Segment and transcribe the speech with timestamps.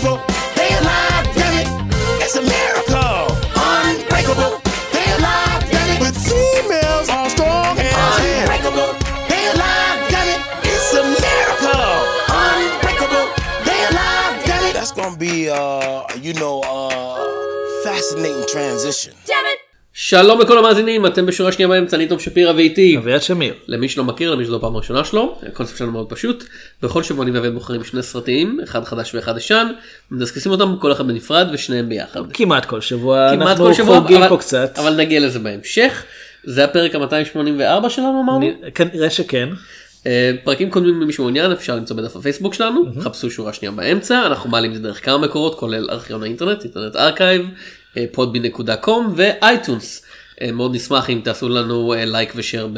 [0.00, 0.24] Unbreakable,
[0.56, 1.68] they alive, damn it.
[2.24, 3.36] It's a miracle.
[3.52, 4.60] Unbreakable,
[4.94, 6.00] they alive, damn it.
[6.00, 8.96] With females all strong and unbreakable,
[9.28, 10.40] they alive, damn it.
[10.64, 12.00] It's a miracle.
[12.32, 13.28] Unbreakable,
[13.66, 14.72] they alive, damn it.
[14.72, 19.12] That's gonna be, uh, you know, uh, fascinating transition.
[20.10, 23.54] שלום לכל המאזינים אתם בשורה שנייה באמצע אני תום שפירא ואיתי אביעד שמיר.
[23.68, 26.44] למי שלא מכיר למי שזו הפעם הראשונה שלו הקונספט שלנו מאוד פשוט
[26.82, 29.66] בכל שבוע אני ואביעד בוחרים שני סרטים אחד חדש ואחד ישן
[30.10, 32.20] מדסקסים אותם כל אחד בנפרד ושניהם ביחד.
[32.32, 34.78] כמעט כל שבוע כמעט אנחנו כל שבוע חורגים אבל- פה קצת.
[34.78, 36.04] אבל נגיע לזה בהמשך
[36.44, 38.50] זה הפרק ה-284 שלנו אמרנו.
[38.74, 39.48] כנראה שכן.
[40.06, 44.50] אה, פרקים קודמים למי שמעוניין אפשר למצוא בדף הפייסבוק שלנו חפשו שורה שנייה באמצע אנחנו
[44.50, 47.46] מעלים את זה דרך כמה מקורות כולל ארכיון האינטרנט Internet Archive
[48.12, 50.02] Podbean.com ו iTunes
[50.40, 52.68] אה, מאוד נשמח אם תעשו לנו אה, לייק ושאר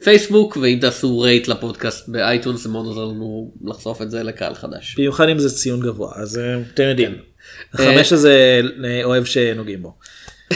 [0.00, 4.94] בפייסבוק ואם תעשו רייט לפודקאסט באייטונס זה מאוד עוזר לנו לחשוף את זה לקהל חדש.
[4.98, 7.14] במיוחד אם זה ציון גבוה אז אה, אתם יודעים.
[7.76, 7.82] כן.
[7.82, 9.94] החמש הזה אה, אוהב שנוגעים בו.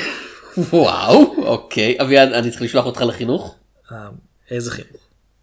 [0.72, 3.56] וואו אוקיי אביעד אני צריך לשלוח אותך לחינוך
[3.92, 4.08] אה,
[4.50, 5.02] איזה חינוך.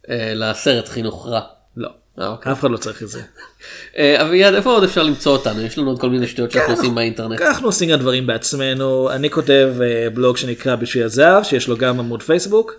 [0.09, 1.42] אה, לסרט חינוך רע.
[1.78, 1.90] לא.
[2.20, 2.52] אה, אוקיי.
[2.52, 3.22] אף אחד לא צריך את זה.
[3.98, 6.96] אה, אביעד איפה עוד אפשר למצוא אותנו יש לנו עוד כל מיני שטויות שאנחנו עושים
[6.96, 7.42] באינטרנט.
[7.42, 12.00] אנחנו עושים גם דברים בעצמנו אני כותב אה, בלוג שנקרא בשביל הזר שיש לו גם
[12.00, 12.74] עמוד פייסבוק.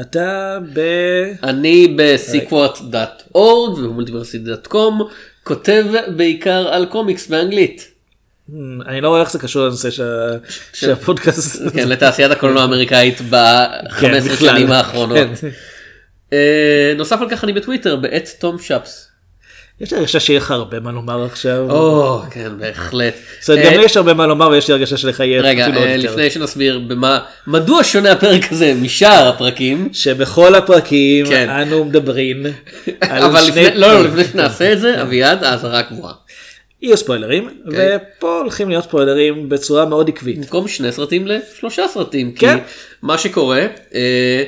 [0.00, 0.80] אתה ב...
[1.42, 3.38] אני ב-sequat.org
[3.78, 5.02] ובמולטיברסיטי.com
[5.44, 5.84] כותב
[6.16, 7.88] בעיקר על קומיקס באנגלית.
[8.86, 10.36] אני לא רואה איך זה קשור לנושא שה-
[10.72, 11.62] שהפודקאסט.
[11.74, 14.36] כן, לתעשיית הקולנוע האמריקאית כן, ב-15 בכלל.
[14.36, 15.16] שנים האחרונות.
[16.30, 16.36] כן.
[16.36, 19.08] אה, נוסף על כך אני בטוויטר בעת תום שפס.
[19.80, 21.70] יש לי הרגשה שיהיה לך הרבה מה לומר עכשיו.
[21.70, 23.14] או כן בהחלט.
[23.40, 25.66] זאת אומרת, גם אה, לי יש הרבה מה לומר ויש לי הרגשה שלך יהיה רגע
[25.66, 25.96] אה.
[25.96, 29.88] לפני שנסביר במה מדוע שונה הפרק הזה משאר הפרקים.
[29.92, 31.48] שבכל הפרקים כן.
[31.48, 32.46] אנו מדברים
[33.00, 33.40] על אבל.
[33.48, 36.12] לפני, לא, לא, לפני שנעשה את זה, אביעד, האזהרה קבועה.
[36.82, 37.96] יהיו ספוילרים, אוקיי.
[37.96, 40.38] ופה הולכים להיות ספוילרים בצורה מאוד עקבית.
[40.38, 42.32] במקום שני סרטים לשלושה סרטים.
[42.32, 42.56] כן.
[42.58, 42.62] כי
[43.02, 44.44] מה שקורה, אה,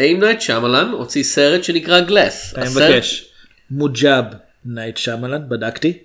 [0.00, 2.54] אם נייט שמלן הוציא סרט שנקרא Glass.
[2.56, 3.24] אני מבקש,
[3.70, 4.24] מנוג'
[4.64, 5.98] נייט שמלן, בדקתי.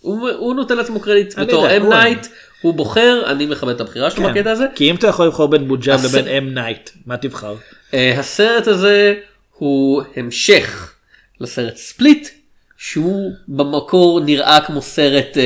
[0.00, 2.26] הוא, הוא נותן לעצמו קרדיט בתור אם נייט,
[2.60, 4.34] הוא בוחר, אני מכבד את הבחירה שלו כן.
[4.34, 4.64] בקטע הזה.
[4.74, 7.54] כי אם אתה יכול לבחור בין מוג'אב הס- לבין אם נייט, מה תבחר?
[7.94, 9.14] אה, הסרט הזה
[9.58, 10.92] הוא המשך
[11.40, 12.28] לסרט Split,
[12.78, 15.36] שהוא במקור נראה כמו סרט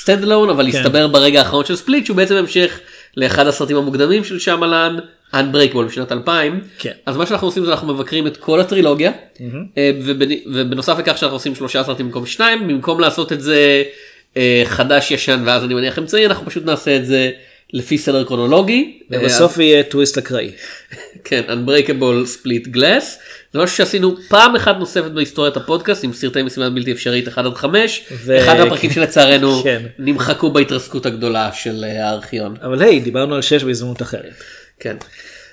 [0.00, 0.78] stand alone, אבל כן.
[0.78, 2.80] הסתבר ברגע האחרון של Split שהוא בעצם המשך
[3.16, 4.96] לאחד הסרטים המוקדמים של שמלן,
[5.34, 6.60] Unbreakable בשנת 2000.
[6.78, 6.90] כן.
[7.06, 9.12] אז מה שאנחנו עושים זה אנחנו מבקרים את כל הטרילוגיה,
[9.78, 13.82] אה, ובנ- ובנוסף לכך שאנחנו עושים שלושה סרטים במקום שניים, במקום לעשות את זה
[14.36, 17.30] אה, חדש ישן ואז אני מניח אמצעי, אנחנו פשוט נעשה את זה
[17.72, 18.98] לפי סדר קרונולוגי.
[19.12, 20.50] אה, ובסוף יהיה טוויסט אקראי.
[21.24, 23.04] כן, Unbreakable Split Glass.
[23.52, 27.54] זה משהו שעשינו פעם אחת נוספת בהיסטוריית הפודקאסט עם סרטי משימת בלתי אפשרית 1 עד
[27.54, 28.04] 5.
[28.12, 29.82] ו- אחד הפרקים שלצערנו כן.
[29.98, 32.54] נמחקו בהתרסקות הגדולה של אה, הארכיון.
[32.62, 34.32] אבל היי, דיברנו על 6 בהזדמנות אחרת.
[34.81, 34.97] כן,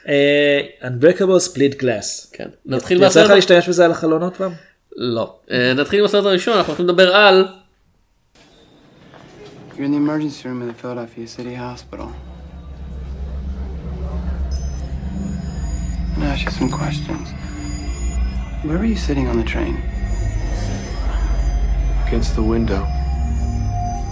[0.09, 2.29] אה, Unbreakable Split Glass.
[2.33, 2.49] כן.
[2.67, 3.31] נתחיל יצא לך מהסרט?
[3.31, 4.53] להשתמש בזה על החלונות פעם?
[4.97, 5.37] לא.
[5.51, 7.49] אה, נתחיל בסרט הראשון, אנחנו הולכים לדבר על...
[9.77, 12.09] You're in the emergency room in the Philadelphia City Hospital.
[16.13, 17.27] I'm gonna ask you some questions.
[18.67, 19.75] Where were you sitting on the train?
[22.07, 22.83] Against the window.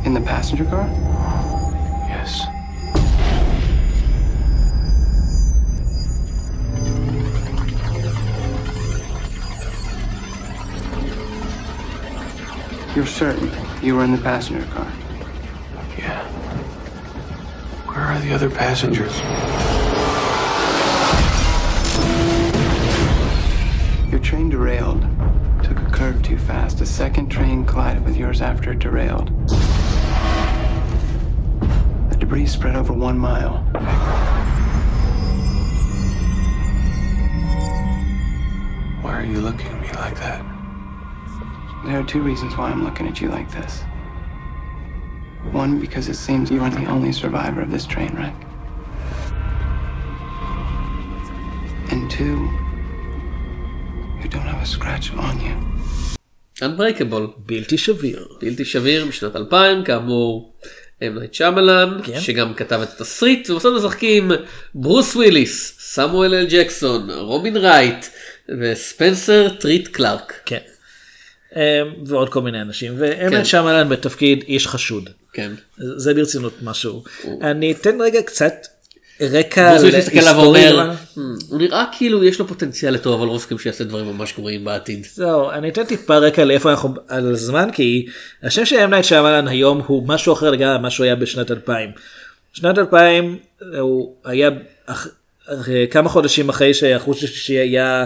[0.04, 0.86] In the passenger car?
[12.97, 13.51] You're certain
[13.83, 14.91] you were in the passenger car?
[15.99, 16.23] Yeah.
[17.85, 19.15] Where are the other passengers?
[24.09, 25.01] Your train derailed.
[25.63, 26.81] Took a curve too fast.
[26.81, 29.29] A second train collided with yours after it derailed.
[32.09, 33.59] The debris spread over one mile.
[39.03, 40.46] Why are you looking at me like that?
[41.86, 43.82] There are two reasons why I'm looking at you like this.
[45.50, 48.36] One, because it seems you are the only survivor of this train wreck.
[51.90, 52.38] And two,
[54.20, 55.56] you don't have a scratch on you.
[56.62, 57.26] Unbreakable.
[57.46, 58.26] בלתי שביר.
[58.40, 60.52] בלתי שביר משנת 2000 כאמור
[61.02, 62.20] אם נייט שמלן כן.
[62.20, 64.30] שגם כתב את התסריט ובסוף משחקים
[64.74, 68.06] ברוס וויליס סמואל אל ג'קסון רובין רייט
[68.60, 70.40] וספנסר טריט קלארק.
[70.46, 70.58] כן.
[71.55, 72.93] אה, ועוד כל מיני אנשים.
[72.97, 73.45] ואמת כן.
[73.45, 75.09] שמלן בתפקיד איש חשוד.
[75.33, 75.51] כן.
[75.77, 77.03] זה ברצינות משהו.
[77.41, 78.53] אני אתן רגע קצת
[79.21, 82.93] רקע ברוס וויליס מסתכל עליו היסטורי ואומר, למה- "Hmm, הוא נראה כאילו יש לו פוטנציאל
[82.93, 85.07] לטוב אבל הסיכויים שיעשה דברים ממש גרועים בעתיד.
[85.13, 88.05] זהו, אני אתן טיפה רקע לאיפה אנחנו על הזמן, כי
[88.43, 91.89] השם של אם נייט שמלן היום הוא משהו אחר לגמרי ממה שהוא היה בשנת 2000.
[92.53, 93.37] שנת 2000
[93.79, 94.49] הוא היה
[94.85, 95.07] אח-
[95.47, 98.05] אחרי- כמה חודשים אחרי שהחוש השישי היה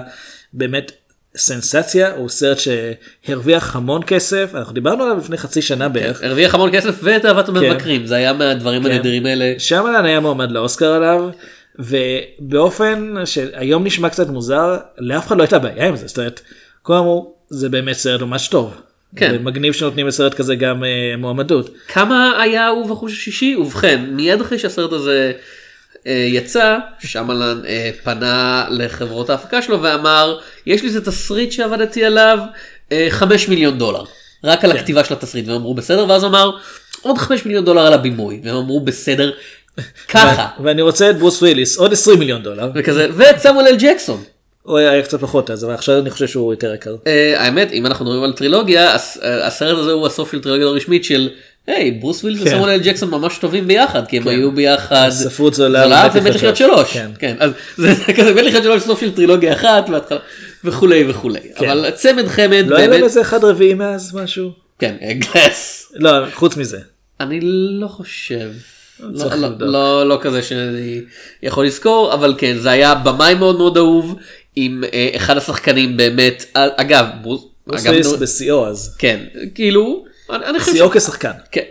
[0.53, 0.91] באמת
[1.37, 6.23] סנסציה, הוא סרט שהרוויח המון כסף, אנחנו דיברנו עליו לפני חצי שנה בערך.
[6.23, 8.91] הרוויח המון כסף ואת אהבת המבקרים זה היה מהדברים כן.
[8.91, 9.53] הנדירים האלה.
[9.57, 11.29] שמלן היה מועמד לאוסקר עליו
[11.79, 16.41] ובאופן שהיום נשמע קצת מוזר לאף אחד לא הייתה בעיה עם זה זאת אומרת
[16.81, 18.81] כולם אמרו זה באמת סרט ממש טוב.
[19.15, 19.43] כן.
[19.43, 21.69] מגניב שנותנים לסרט כזה גם אה, מועמדות.
[21.87, 23.55] כמה היה אהוב החוש השישי?
[23.55, 25.31] ובכן, מיד אחרי שהסרט הזה
[26.05, 32.39] יצא, שמלן אה, פנה לחברות ההפקה שלו ואמר, יש לי איזה תסריט שעבדתי עליו,
[32.91, 34.03] אה, 5 מיליון דולר.
[34.43, 36.51] רק על הכתיבה של התסריט, והם אמרו בסדר, ואז אמר,
[37.01, 39.31] עוד 5 מיליון דולר על הבימוי, והם אמרו בסדר,
[40.13, 40.47] ככה.
[40.63, 42.69] ואני רוצה את ברוס וויליס עוד 20 מיליון דולר.
[42.75, 44.23] וכזה, ואת סמואל אל ג'קסון.
[44.63, 46.95] הוא היה קצת פחות אז אבל עכשיו אני חושב שהוא יותר יקר.
[47.07, 50.67] אה, האמת, אם אנחנו מדברים על טרילוגיה, הס- אה, הסרט הזה הוא הסוף של טרילוגיה
[50.67, 51.29] הרשמית של,
[51.67, 52.47] היי, ברוס ווילס כן.
[52.47, 55.09] וסמואל אל ג'קסון ממש טובים ביחד, כי הם היו ביחד.
[55.09, 56.93] ספרות זולה ומת לחיות שלוש.
[56.93, 57.11] כן.
[57.19, 59.85] כן, אז זה זה כזה מת לחיות שלוש סוף של טרילוגיה אחת
[60.63, 61.39] וכולי וכולי.
[61.59, 63.03] אבל צמד חמד לא היה להם.
[63.03, 64.51] איזה אחד רביעי מאז משהו?
[64.79, 65.91] כן, אה, גלס.
[65.95, 66.79] לא חוץ מזה.
[67.19, 67.39] אני
[67.79, 68.51] לא חושב.
[68.99, 69.49] לא, לא.
[69.59, 71.01] לא, לא כזה שאני
[71.43, 74.15] יכול לזכור, אבל כן, זה היה במאי מאוד מאוד אהוב,
[74.55, 78.95] עם אה, אחד השחקנים באמת, אה, אגב, ברוס, וויליס נו- בשיאו אז.
[78.99, 79.19] כן,
[79.55, 80.05] כאילו,
[80.71, 81.31] שיאו כשחקן.
[81.51, 81.61] כן,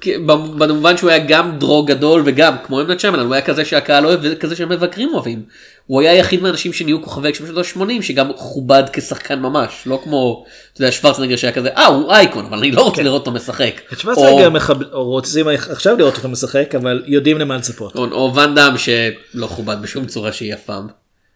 [0.00, 4.06] כן, במובן שהוא היה גם דרוג גדול וגם כמו אמנת שמלן הוא היה כזה שהקהל
[4.06, 5.42] אוהב וכזה שהמבקרים אוהבים.
[5.86, 10.44] הוא היה היחיד מהאנשים שנהיו כוכבי הגשם של ה-80 שגם כובד כשחקן ממש לא כמו
[10.72, 13.80] אתה יודע שוורצנגר שהיה כזה אה הוא אייקון אבל אני לא רוצה לראות אותו משחק.
[13.92, 14.50] את שוורצנגר
[14.92, 17.96] רוצים עכשיו לראות אותו משחק אבל יודעים למה לצפות.
[17.96, 20.86] או, ואן דאם שלא כובד בשום צורה שהיא אף פעם.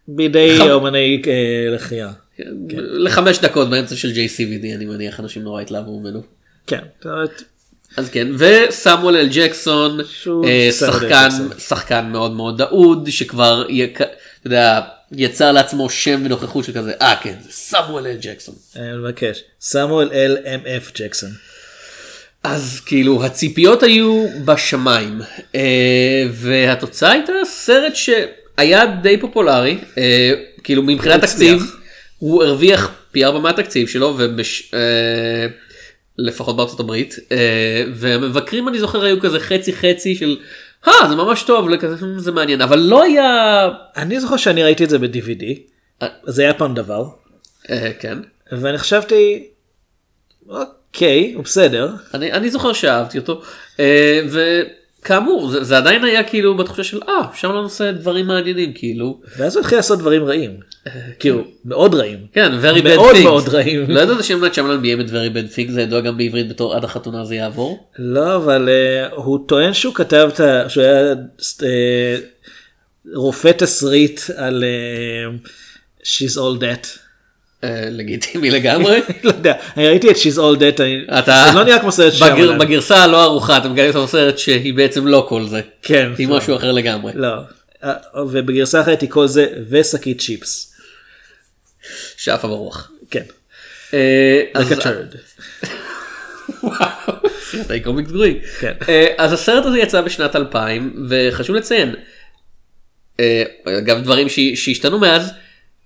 [0.09, 2.11] בידי אומני אה, לחייה.
[2.77, 6.40] לחמש דקות באמצע של JCVD אני מניח אנשים נורא התלהבו ממנו.
[6.67, 6.81] כן.
[7.97, 10.01] אז כן וסמואל אל ג'קסון
[10.45, 11.29] אה, שחקן.
[11.59, 14.09] שחקן מאוד מאוד אהוד שכבר יק- אתה
[14.45, 14.81] יודע,
[15.12, 18.55] יצר לעצמו שם ונוכחות שכזה אה כן זה סמואל אל ג'קסון.
[18.77, 19.43] אני מבקש.
[19.61, 21.31] סמואל אל אם אף ג'קסון.
[22.45, 25.21] אז כאילו הציפיות היו בשמיים
[25.55, 25.61] אה,
[26.33, 30.33] והתוצאה הייתה סרט שהיה די פופולרי אה,
[30.65, 31.21] כאילו מבחינת.
[31.21, 31.63] תקציב
[32.19, 34.73] הוא הרוויח פי ארבע מהתקציב שלו ובש...
[36.20, 40.37] אה, לפחות בארצות הברית אה, והמבקרים אני זוכר היו כזה חצי חצי של
[40.88, 44.90] אה זה ממש טוב "Hmm, זה מעניין אבל לא היה אני זוכר שאני ראיתי את
[44.90, 45.44] זה ב-DVD.
[46.02, 46.08] אה.
[46.26, 47.05] זה היה פעם דבר.
[47.70, 48.19] אה, כן
[48.52, 49.49] ואני חשבתי.
[50.49, 51.93] אוקיי הוא בסדר.
[52.14, 53.43] אני, אני זוכר שאהבתי אותו
[53.81, 54.20] אה,
[55.00, 59.56] וכאמור זה, זה עדיין היה כאילו בתחושה של אה אפשר לעשות דברים מעניינים כאילו ואז
[59.56, 60.61] הוא התחיל לעשות דברים רעים.
[61.19, 62.19] כאילו מאוד רעים.
[62.32, 63.23] כן very bad מאוד things.
[63.23, 63.91] מאוד רעים.
[63.91, 66.85] לא ידעת שמנת שמלן ביים את very bad things זה ידוע גם בעברית בתור עד
[66.85, 67.88] החתונה זה יעבור.
[67.99, 70.69] לא אבל uh, הוא טוען שהוא כתב את ה...
[70.69, 71.64] שהוא היה uh,
[73.14, 75.49] רופא תסריט על uh,
[76.03, 77.10] She's All That.
[77.65, 79.01] אה, לגיטימי לגמרי.
[79.25, 80.77] לא יודע, אני ראיתי את She's All That,
[81.27, 82.59] זה לא נראה כמו סרט שם.
[82.59, 85.61] בגרסה הלא ערוכה אתה מגלה את הסרט שהיא בעצם לא כל זה.
[85.83, 86.11] כן.
[86.19, 87.12] היא משהו אחר לגמרי.
[87.15, 87.35] לא.
[87.85, 87.95] אה,
[88.27, 90.75] ובגרסה אחרת היא כל זה ושקית צ'יפס.
[92.17, 92.91] שעפה ברוח.
[93.11, 93.25] כן.
[93.94, 94.69] אה, אז-.
[98.61, 98.73] כן.
[99.19, 101.94] אז הסרט הזה יצא בשנת 2000 וחשוב לציין.
[103.65, 105.32] אגב דברים שהשתנו מאז.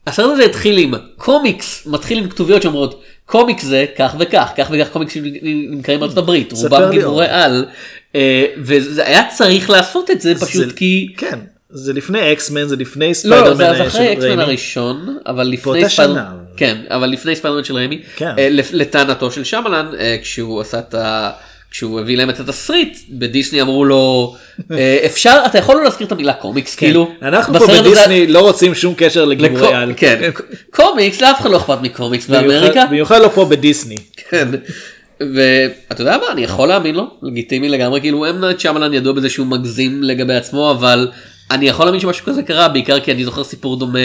[0.07, 4.89] הסרט הזה התחיל עם קומיקס מתחיל עם כתוביות שאומרות קומיקס זה כך וכך כך וכך
[4.93, 7.27] קומיקסים נמכרים בארצות הברית רובם גיבורי.
[7.29, 7.67] על
[8.15, 11.39] אה, וזה היה צריך לעשות את זה פשוט זה- כי כן.
[11.71, 13.55] זה לפני X-Men זה לפני לא, ספיידרמן.
[13.57, 14.39] זה אז של אחרי X-Men.
[14.41, 16.25] הראשון, אבל לפני ספיידרמן.
[16.57, 18.33] כן, אבל לפני ספיידרמן של רמי, כן.
[18.39, 21.31] אה, לטענתו של שמלן, אה, כשהוא עשה את ה...
[21.75, 24.35] כשהוא הביא להם את התסריט, בדיסני אמרו לו,
[24.71, 26.87] אה, אפשר, אתה יכול לא להזכיר את המילה קומיקס, כן.
[26.87, 29.93] כאילו, אנחנו פה בדיסני לא רוצים שום קשר לגיבורי לקו- על.
[29.97, 30.31] כן,
[30.71, 33.97] קומיקס, לאף אחד לא אכפת מקומיקס באמריקה, במיוחד לא פה בדיסני.
[34.31, 34.49] כן.
[35.21, 39.31] ואתה יודע מה, אני יכול להאמין לו, לגיטימי לגמרי, כאילו אם נייט שמלן ידוע בזה
[39.31, 41.09] שהוא מגזים לגבי עצמו, אבל
[41.51, 43.99] אני יכול להאמין שמשהו כזה קרה, בעיקר כי אני זוכר סיפור דומה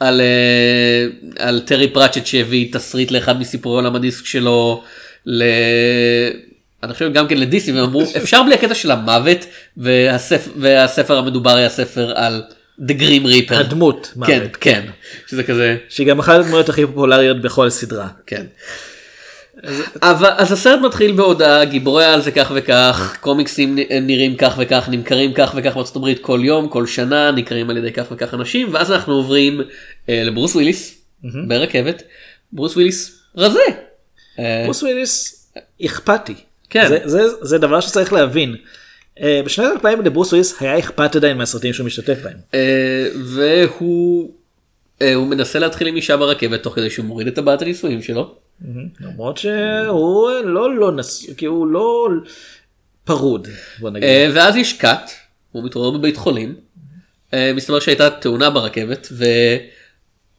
[0.00, 1.06] על, אה,
[1.46, 4.82] על טרי פראצ'ט שהביא תסריט לאחד מסיפורי עולם הדיסק שלו,
[5.26, 5.42] ל...
[6.84, 11.56] אני חושב גם כן לדיסני, והם אמרו, אפשר בלי הקטע של המוות, והספר, והספר המדובר
[11.56, 12.42] היה ספר על
[12.80, 13.54] The Grim Reaper.
[13.54, 14.56] הדמות כן, מוות.
[14.56, 14.84] כן,
[15.26, 18.08] שזה כזה, שהיא גם אחת הדמויות הכי פופולריות בכל סדרה.
[18.26, 18.44] כן.
[20.02, 25.32] אבל אז הסרט מתחיל בהודעה גיבורי על זה כך וכך קומיקסים נראים כך וכך נמכרים
[25.32, 28.92] כך וכך בארצות הברית כל יום כל שנה נקראים על ידי כך וכך אנשים ואז
[28.92, 29.60] אנחנו עוברים
[30.08, 30.94] אה, לברוס וויליס
[31.48, 32.02] ברכבת
[32.52, 33.60] ברוס וויליס רזה.
[34.38, 35.46] אה, ברוס וויליס
[35.84, 36.34] אכפתי.
[36.70, 36.88] כן.
[36.88, 38.56] זה, זה, זה דבר שצריך להבין.
[39.20, 42.36] אה, בשנת 2000 לברוס וויליס היה אכפת עדיין מהסרטים שהוא משתתף בהם.
[42.54, 44.30] אה, והוא
[45.02, 48.34] אה, הוא מנסה להתחיל עם אישה ברכבת תוך כדי שהוא מוריד את טבעת הנישואים שלו.
[49.00, 51.30] למרות שהוא לא לא נס...
[51.36, 52.08] כי הוא לא
[53.04, 53.48] פרוד.
[54.02, 55.10] אה, ואז יש cut,
[55.52, 56.54] הוא מתעורר בבית חולים,
[57.34, 59.08] אה, מסתבר שהייתה תאונה ברכבת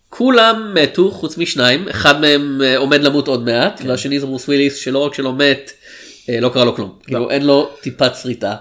[0.09, 4.99] וכולם מתו חוץ משניים, אחד מהם עומד למות עוד מעט, והשני זה ברוס וויליס שלא
[4.99, 5.71] רק שלא מת,
[6.29, 8.55] לא קרה לו כלום, כאילו אין לו טיפת שריטה.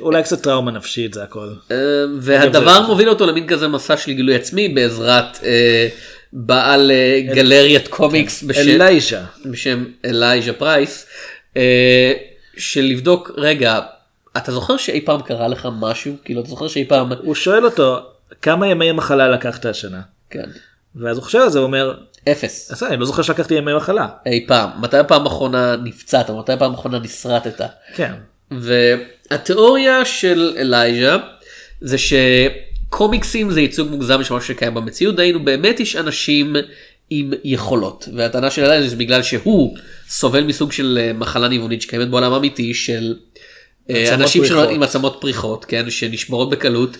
[0.00, 1.48] אולי קצת טראומה נפשית זה הכל.
[1.70, 1.76] אה,
[2.20, 5.88] והדבר מוביל אותו למין כזה מסע של גילוי עצמי בעזרת אה,
[6.32, 9.24] בעל אה, גלריית קומיקס בשם אלייז'ה.
[9.46, 11.06] בשם אלייז'ה פרייס
[11.56, 12.12] אה,
[12.56, 13.80] של לבדוק רגע
[14.36, 17.98] אתה זוכר שאי פעם קרה לך משהו כאילו אתה זוכר שאי פעם הוא שואל אותו
[18.42, 20.00] כמה ימי מחלה לקחת השנה.
[20.30, 20.48] כן
[20.96, 21.94] ואז הוא חושב על זה הוא אומר
[22.32, 24.06] אפס "עשה, אני לא זוכר שלקחתי ימי מחלה.
[24.26, 27.60] אי פעם מתי הפעם האחרונה נפצעת מתי הפעם האחרונה נסרטת
[27.94, 28.12] כן.
[28.50, 31.16] והתיאוריה של אלייז'ה
[31.80, 36.56] זה שקומיקסים זה ייצוג מוגזם של משהו שקיים במציאות דהיינו באמת יש אנשים
[37.10, 39.76] עם יכולות והטענה של אלייז'ה זה בגלל שהוא
[40.08, 43.14] סובל מסוג של אה, מחלה ניוונית שקיימת בעולם האמיתי של
[43.90, 44.74] אה, אנשים שלו פריחות.
[44.74, 46.96] עם עצמות פריחות כן שנשברות בקלות.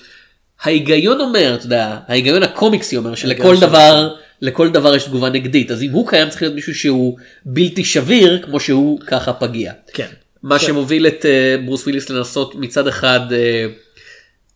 [0.62, 5.70] ההיגיון אומר אתה יודע ההיגיון הקומיקסי אומר שלכל של- דבר לכל דבר יש תגובה נגדית
[5.70, 9.72] אז אם הוא קיים צריך להיות מישהו שהוא בלתי שביר כמו שהוא ככה פגיע.
[9.92, 10.08] כן.
[10.42, 13.66] מה שמוביל את אה, ברוס וויליס לנסות מצד אחד אה,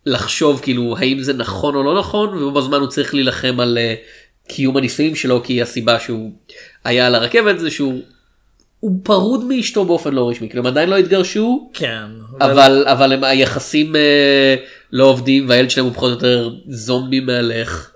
[0.05, 3.95] לחשוב כאילו האם זה נכון או לא נכון ובו בזמן הוא צריך להילחם על אה,
[4.47, 6.31] קיום הנישואים שלו כי הסיבה שהוא
[6.83, 8.01] היה על הרכבת זה שהוא
[8.79, 12.05] הוא פרוד מאשתו באופן לא רשמי כאילו הם עדיין לא התגרשו כן.
[12.41, 14.55] אבל אבל הם היחסים אה,
[14.91, 17.91] לא עובדים והילד שלהם הוא פחות או יותר זומבי מהלך.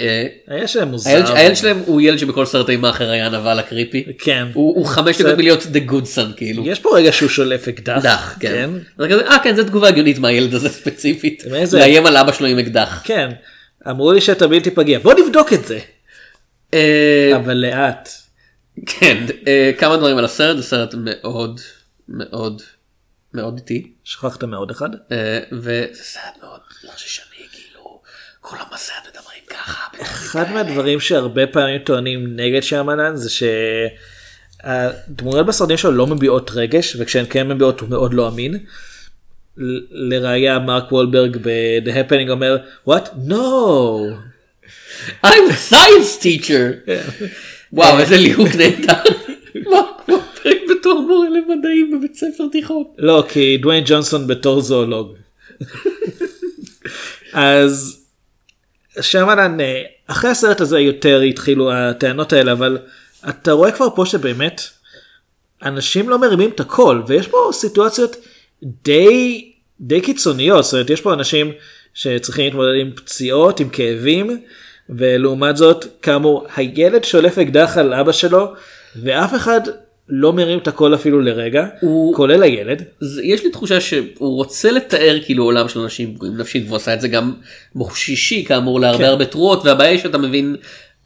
[0.00, 1.10] אה, היה שם מוזר.
[1.10, 4.04] הילד, הילד שלהם הוא ילד שבכל סרט אימה אחר היה הנבל ה creepy.
[4.18, 4.46] כן.
[4.52, 6.66] הוא, חמש דקות מלהיות the good son כאילו.
[6.66, 7.96] יש פה רגע שהוא שולף אקדח.
[7.96, 8.70] אקדח, כן.
[8.96, 11.44] כזה, אה כן, זו תגובה הגיונית מהילד הזה ספציפית.
[11.72, 13.02] לאיים על אבא שלו עם אקדח.
[13.04, 13.30] כן.
[13.90, 14.98] אמרו לי שאתה בלתי פגיע.
[14.98, 15.78] בוא נבדוק את זה.
[16.74, 18.08] אה, אבל לאט.
[18.86, 21.60] כן, אה, כמה דברים על הסרט, זה סרט מאוד
[22.08, 22.62] מאוד
[23.34, 23.92] מאוד איטי.
[24.04, 24.88] שכחת מעוד אחד?
[25.52, 28.02] וזה סרט מאוד לחששני, כאילו,
[28.40, 29.13] כל המסע מדברים ככה.
[30.02, 33.30] אחד מהדברים שהרבה פעמים טוענים נגד שמאלן זה
[34.64, 38.58] שהדמויות בסרטים שלו לא מביעות רגש וכשהן כן מביעות הוא מאוד לא אמין.
[39.90, 42.56] לראיה מרק וולברג ב-The Happening אומר
[42.88, 43.44] what no
[45.22, 46.90] I'm a science teacher.
[47.72, 49.02] וואו, איזה ליהוק נהדר.
[50.06, 52.84] כמו פרק בתור מורה למדעים בבית ספר תיכון.
[52.98, 55.14] לא כי דוויין ג'ונסון בתור זואולוג.
[57.32, 58.03] אז
[59.00, 62.78] שמאלן אה, אחרי הסרט הזה יותר התחילו הטענות האלה אבל
[63.28, 64.62] אתה רואה כבר פה שבאמת
[65.62, 68.16] אנשים לא מרימים את הקול ויש פה סיטואציות
[68.62, 70.64] די די קיצוניות.
[70.64, 71.52] זאת אומרת יש פה אנשים
[71.94, 74.40] שצריכים להתמודד עם פציעות עם כאבים
[74.88, 78.52] ולעומת זאת כאמור הילד שולף אקדח על אבא שלו
[79.02, 79.60] ואף אחד
[80.08, 82.82] לא מרים את הקול אפילו לרגע הוא- כולל הילד.
[83.02, 84.06] אז יש לי תחושה שהוא
[84.36, 87.32] רוצה לתאר כאילו עולם של אנשים נפשית והוא עשה את זה גם
[87.76, 89.04] בחושישי כאמור להרבה כן.
[89.04, 90.56] הרבה תרועות והבעיה היא שאתה מבין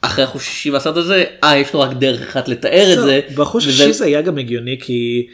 [0.01, 3.21] אחרי החושישי והסרט הזה אה יש לו רק דרך אחת לתאר את זה.
[3.35, 5.27] בחוש וזה- זה היה גם הגיוני כי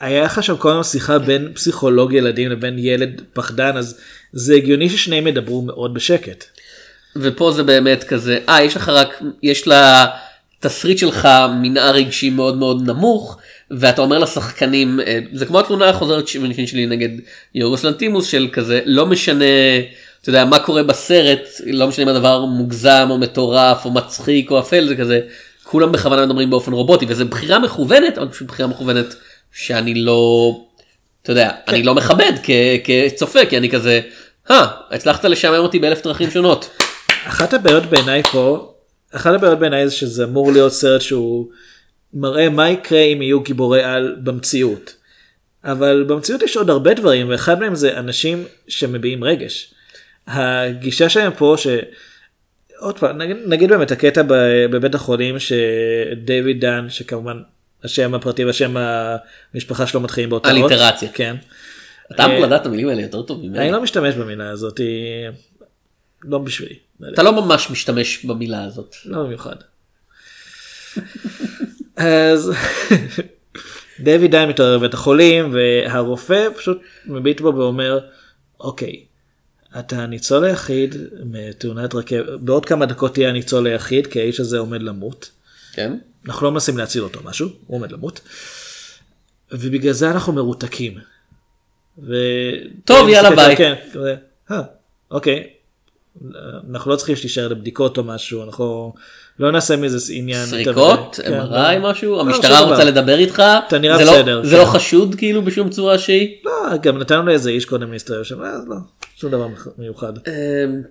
[0.00, 3.98] היה לך שם כל הזמן שיחה בין פסיכולוג ילדים לבין ילד פחדן אז
[4.32, 6.44] זה הגיוני ששניהם ידברו מאוד בשקט.
[7.16, 9.66] ופה זה באמת כזה אה יש לך רק יש
[10.60, 11.28] לתסריט שלך
[11.62, 13.38] מנהר רגשי מאוד מאוד נמוך
[13.70, 17.08] ואתה אומר לשחקנים אה, זה כמו התלונה החוזרת שלי נגד
[17.54, 19.44] יורוס לנטימוס של כזה לא משנה
[20.22, 24.58] אתה יודע מה קורה בסרט לא משנה אם הדבר מוגזם או מטורף או מצחיק או
[24.60, 25.20] אפל זה כזה
[25.64, 29.14] כולם בכוונה מדברים באופן רובוטי וזה בחירה מכוונת אבל פשוט בחירה מכוונת
[29.52, 30.50] שאני לא
[31.22, 32.50] אתה יודע אני לא מכבד כ-
[32.84, 34.00] כצופה כי אני כזה.
[34.50, 36.70] "אה, הצלחת לשעמם אותי באלף דרכים שונות.
[37.26, 38.69] אחת הבעיות בעיניי פה,
[39.12, 41.48] אחת הבעיות בעיניי זה שזה אמור להיות סרט שהוא
[42.14, 44.94] מראה מה יקרה אם יהיו גיבורי על במציאות.
[45.64, 49.74] אבל במציאות יש עוד הרבה דברים ואחד מהם זה אנשים שמביעים רגש.
[50.26, 51.66] הגישה שלהם פה ש...
[52.78, 57.42] עוד פעם נגיד, נגיד באמת הקטע ב- בבית החולים שדייוויד דן שכמובן
[57.84, 58.74] השם הפרטי והשם
[59.54, 60.70] המשפחה שלו מתחילים באותה אות.
[60.70, 61.08] אליטרציה.
[61.14, 61.36] כן.
[62.12, 63.58] אתה אמור אה, לדעת את המילים האלה יותר טוב ממני.
[63.58, 65.28] אני לא משתמש במילה הזאת היא
[66.22, 66.89] לא בשבילי.
[67.14, 68.96] אתה לא ממש משתמש במילה הזאת.
[69.04, 69.56] לא במיוחד.
[71.96, 72.52] אז
[74.00, 77.98] דויד דיין מתעורר בבית החולים והרופא פשוט מביט בו ואומר
[78.60, 79.04] אוקיי
[79.78, 84.82] אתה הניצול היחיד מתאונת רכבת בעוד כמה דקות תהיה הניצול היחיד כי האיש הזה עומד
[84.82, 85.30] למות.
[85.72, 85.98] כן.
[86.26, 88.20] אנחנו לא מנסים להציל אותו משהו הוא עומד למות.
[89.52, 90.98] ובגלל זה אנחנו מרותקים.
[91.98, 92.14] ו...
[92.84, 93.56] טוב, יאללה, ביי.
[93.56, 94.16] כן, כזה,
[94.50, 94.62] "אה,
[95.10, 95.50] אוקיי.
[96.70, 98.94] אנחנו לא צריכים שתישאר לבדיקות או משהו אנחנו
[99.38, 100.46] לא נעשה מזה עניין.
[100.46, 101.90] סריקות, כן, MRI לא.
[101.90, 102.84] משהו, לא, המשטרה רוצה דבר.
[102.84, 104.60] לדבר איתך, אתה נראה זה לא- בסדר, זה כן.
[104.62, 106.28] לא חשוד כאילו בשום צורה שהיא.
[106.44, 108.76] לא, גם נתנו לאיזה איש קודם להסתובב שם, אז לא,
[109.16, 109.46] שום דבר
[109.78, 110.12] מיוחד.
[110.28, 110.32] אמ,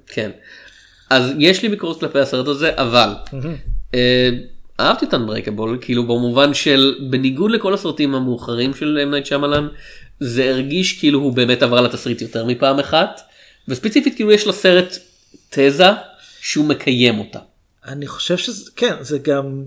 [0.08, 0.32] כן.
[1.10, 3.10] אז יש לי ביקורת כלפי הסרט הזה, אבל
[3.96, 4.30] אה,
[4.80, 9.00] אהבתי את אנברקבול, כאילו במובן של בניגוד לכל הסרטים המאוחרים של.
[9.12, 9.64] Night Shyamalan,
[10.20, 13.22] זה הרגיש כאילו הוא באמת עבר לתסריט יותר מפעם אחת,
[13.68, 14.98] וספציפית כאילו יש לסרט
[15.50, 15.86] תזה
[16.41, 17.39] שהוא מקיים אותה.
[17.88, 19.63] אני חושב שזה, כן, זה גם,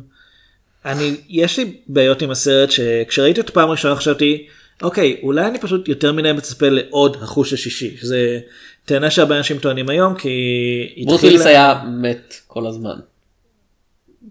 [0.84, 4.46] אני, יש לי בעיות עם הסרט שכשראיתי אותו פעם ראשונה חשבתי,
[4.82, 8.40] אוקיי, אולי אני פשוט יותר מדי מצפה לעוד החוש השישי, שזה
[8.84, 12.96] טענה שהרבה אנשים טוענים היום, כי ברוס וויליס היה מת כל הזמן.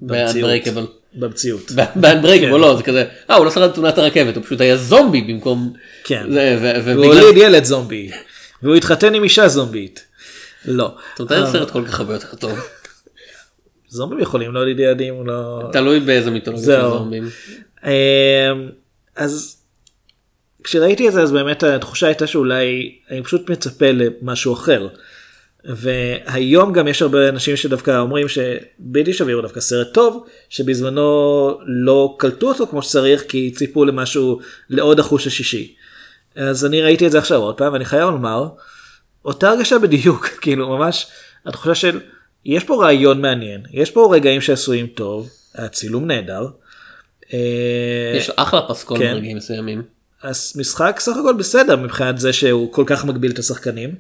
[0.02, 0.34] במציאות.
[0.34, 0.88] באנברקבל.
[1.14, 1.72] במציאות.
[1.96, 2.60] באנברקבל כן.
[2.62, 6.24] לא זה כזה אה הוא לא שרד תאונת הרכבת הוא פשוט היה זומבי במקום כן.
[6.86, 8.12] ובגלל הוליד ילד זומבי,
[8.64, 10.06] והוא התחתן עם אישה זומבית.
[10.66, 10.96] לא.
[11.14, 12.60] אתה נותן אה, סרט כל כך הרבה יותר טוב
[13.92, 15.70] זומבים יכולים ילדים, הוא לא...
[15.72, 16.82] תלוי באיזה מיתולוגיה של.
[16.82, 17.30] זומבים.
[17.86, 18.70] אמ,
[19.16, 19.58] אז
[20.64, 24.88] כשראיתי את זה אז באמת התחושה הייתה שאולי אני פשוט מצפה למשהו אחר.
[25.66, 32.16] והיום גם יש הרבה אנשים שדווקא אומרים שבלתי שביר הוא דווקא סרט טוב שבזמנו לא
[32.20, 34.40] קלטו אותו כמו שצריך כי ציפו למשהו
[34.70, 35.76] לעוד החוש השישי.
[36.36, 38.48] אז אני ראיתי את זה עכשיו עוד פעם ואני חייב לומר
[39.26, 41.08] אותה הרגשה בדיוק כאילו ממש
[41.46, 42.00] התחושה של
[42.46, 46.48] יש פה רעיון מעניין יש פה רגעים שעשויים טוב הצילום נהדר.
[47.34, 49.14] אה, יש אחלה פסקול כן.
[49.14, 49.84] ברגעים מסוימים.
[50.24, 53.96] אז משחק סך הכל בסדר מבחינת זה שהוא כל כך מגביל את השחקנים.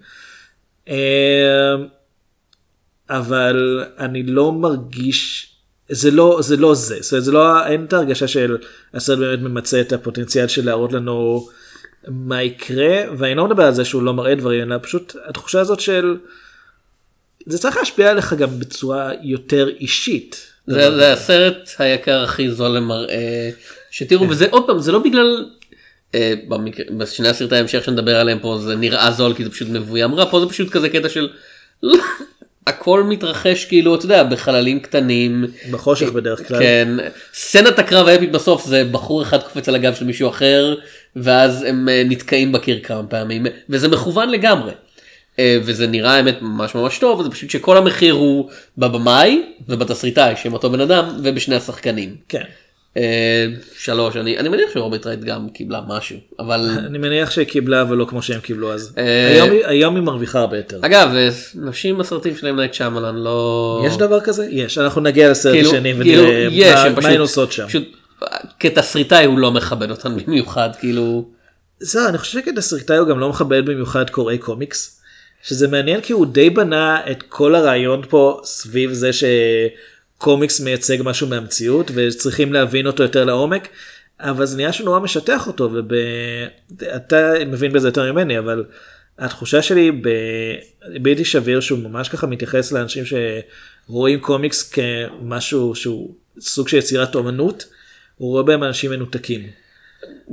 [0.89, 1.75] אה,
[3.09, 5.51] אבל אני לא מרגיש
[5.89, 8.57] זה לא זה לא זה זאת אומרת, זה לא אין את ההרגשה של
[8.93, 11.47] הסרט באמת ממצה את הפוטנציאל של להראות לנו
[12.07, 15.79] מה יקרה ואני לא מדבר על זה שהוא לא מראה דברים אלא פשוט התחושה הזאת
[15.79, 16.17] של
[17.45, 20.47] זה צריך להשפיע עליך גם בצורה יותר אישית.
[20.67, 23.49] זה זה הסרט היקר הכי זול למראה
[23.91, 25.45] שתראו וזה עוד פעם זה לא בגלל.
[26.15, 30.15] אה, במקרה- בשני הסרטי ההמשך שנדבר עליהם פה זה נראה זול כי זה פשוט מבוים
[30.15, 31.29] רע פה זה פשוט כזה קטע של
[32.67, 36.59] הכל מתרחש כאילו אתה יודע בחללים קטנים בחושך בדרך כלל.
[36.59, 36.87] כן
[37.33, 40.75] סצנת הקרב האפית בסוף זה בחור אחד קופץ על הגב של מישהו אחר
[41.15, 44.71] ואז הם אה, נתקעים בקיר כמה פעמים וזה מכוון לגמרי.
[45.39, 50.53] אה, וזה נראה האמת ממש ממש טוב זה פשוט שכל המחיר הוא בבמאי ובתסריטאי שהם
[50.53, 52.15] אותו בן אדם ובשני השחקנים.
[52.29, 52.43] כן.
[52.97, 53.45] אה,
[53.77, 57.97] שלוש אני אני מניח שרוברט רייט גם קיבלה משהו אבל אני מניח שהיא קיבלה אבל
[57.97, 58.93] לא כמו שהם קיבלו אז
[59.35, 60.79] היום היום היא מרוויחה הרבה יותר.
[60.81, 61.09] אגב
[61.55, 64.47] נשים בסרטים של אם נייט שמלן לא יש דבר כזה?
[64.49, 67.67] יש אנחנו נגיע לסרט כאילו, השני כאילו, ונראה יש, מה- הן עושות שם.
[67.67, 67.83] פשוט
[68.59, 71.29] כתסריטאי הוא לא מכבד אותן במיוחד כאילו.
[71.79, 75.01] זהו אני חושב שכתסריטאי הוא גם לא מכבד במיוחד קוראי קומיקס.
[75.43, 81.27] שזה מעניין כי הוא די בנה את כל הרעיון פה סביב זה שקומיקס מייצג משהו
[81.27, 83.67] מהמציאות וצריכים להבין אותו יותר לעומק.
[84.19, 85.71] אבל זה נראה שנורא משטח אותו
[86.79, 88.65] ואתה מבין בזה יותר ממני אבל
[89.19, 90.01] התחושה שלי
[91.01, 97.65] בלתי שביר שהוא ממש ככה מתייחס לאנשים שרואים קומיקס כמשהו שהוא סוג של יצירת אומנות.
[98.21, 99.41] הוא רואה בהם אנשים מנותקים.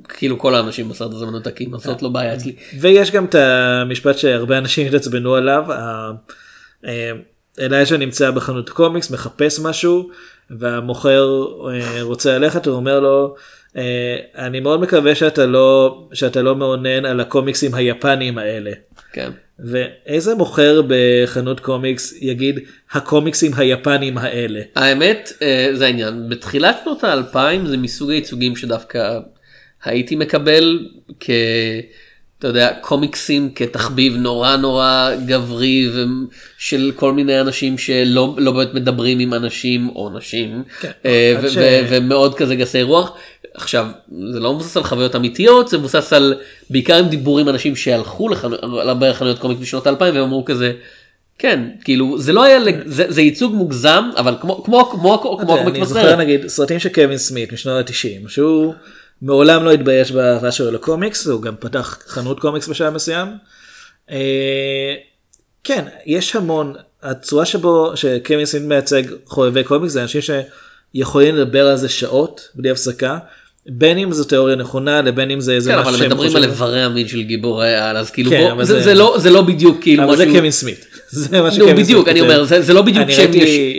[0.08, 2.56] כאילו כל האנשים בסרט הזה מנותקים אז זאת לא בעיה אצלי.
[2.80, 5.64] ויש גם את המשפט שהרבה אנשים התעצבנו עליו.
[6.86, 7.10] אה,
[7.60, 10.10] אליישה נמצא בחנות קומיקס מחפש משהו
[10.50, 13.34] והמוכר אה, רוצה ללכת הוא אומר לו
[13.76, 18.70] אה, אני מאוד מקווה שאתה לא שאתה לא מאונן על הקומיקסים היפניים האלה.
[19.12, 19.30] כן.
[19.58, 22.58] ואיזה מוכר בחנות קומיקס יגיד
[22.92, 24.60] הקומיקסים היפניים האלה.
[24.76, 29.18] האמת אה, זה העניין בתחילת שנות האלפיים זה מסוג הייצוגים שדווקא
[29.84, 30.88] הייתי מקבל
[31.20, 31.30] כ...
[32.38, 35.88] אתה יודע קומיקסים כתחביב נורא נורא גברי
[36.58, 41.50] של כל מיני אנשים שלא לא באמת מדברים עם אנשים או נשים כן, אה, ו-
[41.50, 41.56] ש-
[41.88, 43.12] ומאוד כזה גסי רוח.
[43.54, 43.86] עכשיו
[44.32, 46.34] זה לא מבוסס על חוויות אמיתיות זה מבוסס על
[46.70, 48.46] בעיקר עם דיבור עם אנשים שהלכו לחנ-
[48.84, 50.72] להרבה חנויות קומיקס בשנות האלפיים והם אמרו כזה.
[51.38, 55.52] כן כאילו זה לא היה זה, זה ייצוג מוגזם אבל כמו כמו כמו כמו כמו
[55.54, 56.18] אני הקומיקס זוכר בסרט.
[56.18, 58.74] נגיד סרטים של קווין סמית משנות ה-90 שהוא
[59.22, 63.28] מעולם לא התבייש באהבה שלו לקומיקס הוא גם פתח חנות קומיקס בשלב מסוים.
[64.10, 64.94] אה,
[65.64, 70.20] כן יש המון הצורה שבו שקווין סמית מייצג חובבי קומיקס זה אנשים
[70.94, 73.18] יכולים לדבר על זה שעות בלי הפסקה.
[73.70, 76.42] בין אם זו תיאוריה נכונה לבין אם זה איזה כן, משהו אבל שהם מדברים על
[76.42, 79.16] חושבים- איברי המין של גיבורי העל, אז כאילו כן, בוא, אבל זה- זה- זה לא-
[79.18, 80.36] זה לא בדיוק כאילו אבל זה משהו...
[80.36, 80.86] קווין סמית.
[81.10, 82.32] זה מה שקווין בדיוק סמית אני כותב.
[82.32, 83.30] אומר זה, זה לא בדיוק אני שהם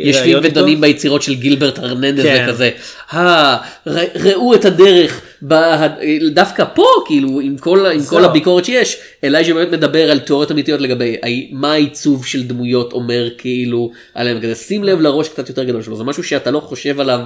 [0.04, 0.38] יושבים.
[0.44, 2.46] ודנים ביצירות של גילברט הרננדס כן.
[2.50, 2.70] וכזה.
[3.14, 5.88] "אה, ר- ראו את הדרך בה,
[6.34, 8.26] דווקא פה כאילו עם כל, עם כל.
[8.26, 11.18] הביקורת שיש אלייג'ה באמת מדבר על תיאוריות אמיתיות לגבי
[11.52, 15.96] מה העיצוב של דמויות אומר כאילו עליהם כזה שים לב לראש קצת יותר גדול שלו
[15.96, 17.20] זה משהו שאתה לא חושב עליו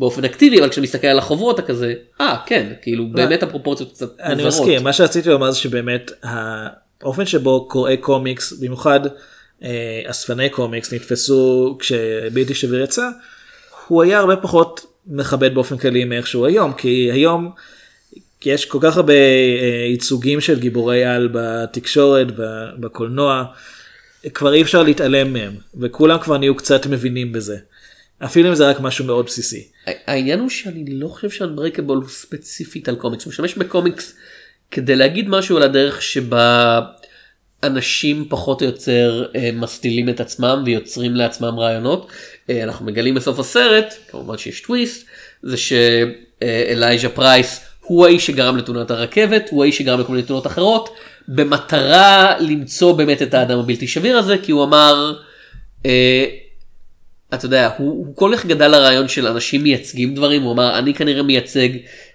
[0.00, 4.20] באופן אקטיבי אבל כשאתה מסתכל על החוברות אתה כזה אה כן כאילו באמת הפרופורציות קצת
[4.20, 6.10] אני מוזרות." מסכים מה שרציתי לומר זה שבאמת
[7.02, 9.00] האופן שבו קוראי קומיקס במיוחד
[9.62, 13.08] אה, אספני קומיקס נתפסו כשבלתי שביר יצא
[13.88, 17.50] הוא היה הרבה פחות מכבד באופן כללי מאיך שהוא היום כי היום
[18.40, 22.26] כי יש כל כך הרבה אה, ייצוגים של גיבורי על בתקשורת
[22.80, 23.44] בקולנוע
[24.34, 27.56] כבר אי אפשר להתעלם מהם וכולם כבר נהיו קצת מבינים בזה.
[28.24, 29.68] אפילו אם זה רק משהו מאוד בסיסי.
[30.06, 34.14] העניין הוא שאני לא חושב שאנברקבול הוא ספציפית על קומיקס, הוא משתמש בקומיקס
[34.70, 36.80] כדי להגיד משהו על הדרך שבה
[37.62, 42.12] אנשים פחות או יותר אה, מסטילים את עצמם ויוצרים לעצמם רעיונות.
[42.50, 45.06] אה, אנחנו מגלים בסוף הסרט, כמובן שיש טוויסט,
[45.42, 50.94] זה שאלייז'ה פרייס הוא האיש שגרם לתאונת הרכבת, הוא האיש שגרם לכל מיני תאונות אחרות,
[51.28, 55.14] במטרה למצוא באמת את האדם הבלתי שביר הזה, כי הוא אמר,
[55.86, 56.24] אה,
[57.34, 60.94] אתה יודע, הוא, הוא כל כך גדל לרעיון של אנשים מייצגים דברים, הוא אמר, אני
[60.94, 61.68] כנראה מייצג,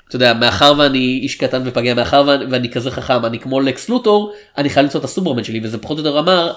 [0.07, 3.89] אתה יודע, מאחר ואני איש קטן ופגיע, מאחר ואני, ואני כזה חכם, אני כמו לקס
[3.89, 6.53] לוטור, אני חייב למצוא את הסופרמן שלי, וזה פחות או יותר אמר,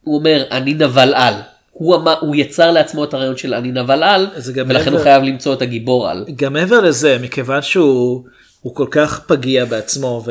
[0.00, 1.34] הוא אומר, אני נבל על.
[1.74, 5.22] הוא, אמר, הוא יצר לעצמו את הרעיון של אני נבל על, ולכן הוא מעבר- חייב
[5.22, 6.24] למצוא את הגיבור על.
[6.36, 8.24] גם מעבר לזה מכיוון שהוא
[8.60, 10.24] הוא כל כך פגיע בעצמו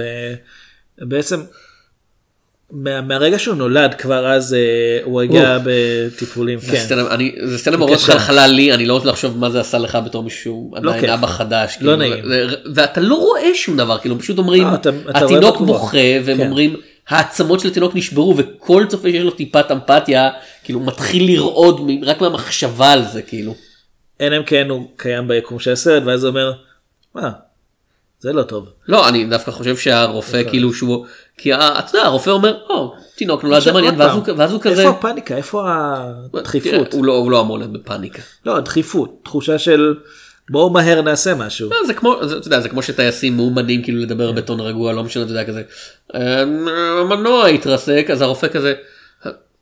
[1.02, 1.40] ובעצם
[2.72, 4.60] מה, מהרגע שהוא נולד כבר אז אה,
[5.04, 6.78] הוא הגיע בטיפולים זה כן.
[6.78, 7.98] סצנה, אני, זה סצנה מאוד.
[7.98, 11.10] חלחלה לי, אני לא רוצה לחשוב מה זה עשה לך בתור מישהו עדיין כיף.
[11.10, 11.74] אבא חדש.
[11.74, 12.26] לא כאילו, נעים.
[12.28, 15.62] זה- ואתה לא רואה שום דבר, כאילו פשוט אומרים, אה, אתה- אתה התינוק.
[15.62, 16.46] בוכה, והם כן.
[16.46, 16.76] אומרים,
[17.10, 20.30] העצמות של התינוק נשברו, וכל צופה שיש לו טיפת אמפתיה,
[20.64, 23.56] כאילו מתחיל לרעוד רק מהמחשבה על זה, כאילו.
[24.22, 26.54] אלא אם כן הוא קיים ביקום של הסרט ואז הוא אומר
[27.16, 27.32] מה
[28.20, 28.70] זה לא טוב.
[28.88, 31.06] לא, אני דווקא חושב שהרופא כאילו שהוא,
[31.38, 31.64] כי אתה
[31.94, 34.02] יודע, הרופא אומר, או, תינוק נולד זה מעניין,
[34.38, 35.62] ואז הוא- כזה, איפה הפאניקה איפה
[36.32, 38.22] תראה, הדחיפות לא- הוא לא אמור להיות בפאניקה.
[38.46, 39.96] לא הדחיפות תחושה של
[40.50, 41.70] בואו מהר נעשה משהו.
[41.70, 45.04] לא, זה כמו זה, אתה יודע, זה כמו שטייסים מאומנים כאילו לדבר בטון רגוע לא
[45.04, 45.64] משנה אתה יודע כזה
[46.16, 46.42] "אה,
[47.02, 48.74] המנוע התרסק אז הרופא כזה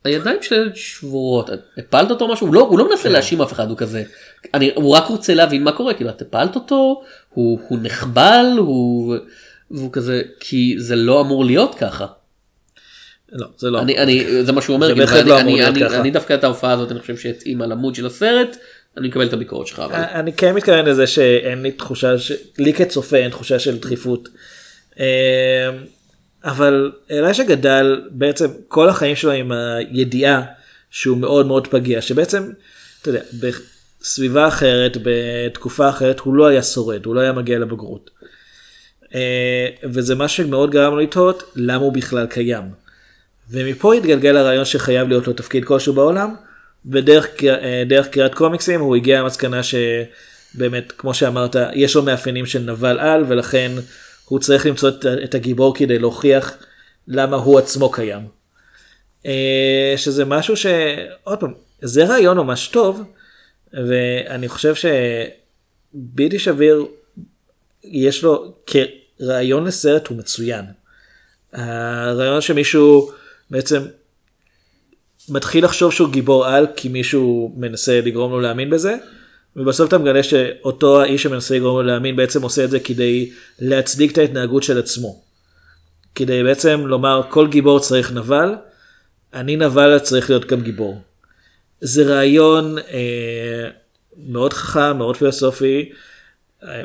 [0.06, 3.78] הידיים שלהם שבורות הפלת אותו משהו הוא לא הוא לא מנסה להאשים אף אחד הוא
[3.78, 4.04] כזה
[4.54, 9.16] אני הוא רק רוצה להבין מה קורה כאילו את הפלת אותו הוא הוא נחבל הוא
[9.72, 12.06] והוא כזה כי זה לא אמור להיות ככה
[13.32, 13.80] לא זה לא.
[13.82, 16.00] אני אני זה מה שהוא אומר זה כאילו, בהחלט לא אמור אני- להיות אני- ככה.
[16.00, 18.58] אני דווקא את ההופעה הזאת אני חושב שהתאימה למוד של הסרט
[18.98, 19.96] אני מקבל את הביקורת שלך אבל.
[19.96, 22.32] אני כן מתכוון לזה שאין לי תחושה, ש...
[22.58, 24.30] לי כצופה אין תחושה של דחיפות.
[25.00, 25.06] אמ,
[26.44, 30.42] אבל אלי שגדל בעצם כל החיים שלו עם הידיעה
[30.90, 32.52] שהוא מאוד מאוד פגיע, שבעצם,
[33.02, 33.22] אתה יודע,
[34.02, 38.10] בסביבה אחרת, בתקופה אחרת, הוא לא היה שורד, הוא לא היה מגיע לבגרות.
[39.16, 42.64] אה, וזה מה שמאוד גרם לו לתהות למה הוא בכלל קיים.
[43.50, 46.36] ומפה התגלגל הרעיון שחייב להיות לו תפקיד כלשהו בעולם,
[46.86, 53.00] ודרך אה, קריאת קומיקסים הוא הגיע למסקנה שבאמת, כמו שאמרת, יש לו מאפיינים של נבל
[53.00, 53.72] על, ולכן
[54.26, 56.58] הוא צריך למצוא את, את הגיבור כדי להוכיח
[57.08, 58.28] למה הוא עצמו קיים.
[59.26, 63.02] אה, שזה משהו שעוד פעם, זה רעיון ממש טוב,
[63.74, 66.86] ואני חושב שבלתי שביר
[67.84, 70.66] יש לו כרעיון לסרט הוא מצוין.
[71.54, 73.12] הרעיון שמישהו
[73.50, 73.82] בעצם
[75.30, 78.96] מתחיל לחשוב שהוא גיבור על כי מישהו מנסה לגרום לו להאמין בזה
[79.56, 84.12] ובסוף אתה מגלה שאותו האיש שמנסה לגרום לו להאמין בעצם עושה את זה כדי להצדיק
[84.12, 85.22] את ההתנהגות של עצמו.
[86.16, 88.56] כדי בעצם לומר כל גיבור צריך נבל,
[89.34, 91.02] אני נבל צריך להיות גם גיבור.
[91.82, 93.70] זה רעיון אה,
[94.28, 95.92] מאוד חכם, מאוד פילוסופי,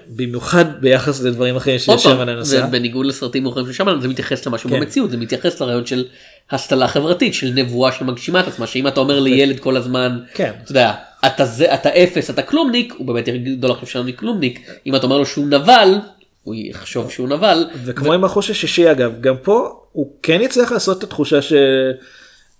[0.08, 2.66] במיוחד ביחס לדברים אחרים פעם, נסע.
[2.68, 4.80] ובניגוד לסרטים מאוחרים של שמן זה מתייחס למשהו כן.
[4.80, 6.04] במציאות זה מתייחס לרעיון של
[6.50, 10.52] הסטלה חברתית של נבואה שמגשימה את עצמה שאם אתה אומר לילד כל הזמן כן.
[10.62, 10.92] אתה יודע
[11.26, 15.04] אתה זה אתה אפס אתה כלומניק הוא באמת יגיד לו לחשוב שאני כלומניק אם אתה
[15.04, 15.98] אומר לו שהוא נבל
[16.46, 20.98] הוא יחשוב שהוא נבל וכמו עם החוש השישי אגב, גם פה הוא כן יצליח לעשות
[20.98, 21.52] את התחושה ש...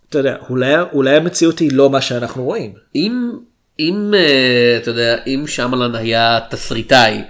[0.09, 2.73] אתה יודע, אולי, אולי המציאות היא לא מה שאנחנו רואים.
[2.95, 3.31] אם
[3.79, 7.23] אם אה, אתה יודע אם שמלן היה תסריטאי.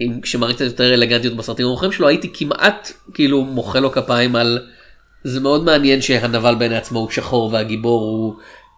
[0.00, 4.58] אם שמראה קצת יותר אלגנטיות בסרטים המאוחרים שלו הייתי כמעט כאילו מוחא לו כפיים על
[5.24, 8.34] זה מאוד מעניין שהנבל בעיני עצמו הוא שחור והגיבור הוא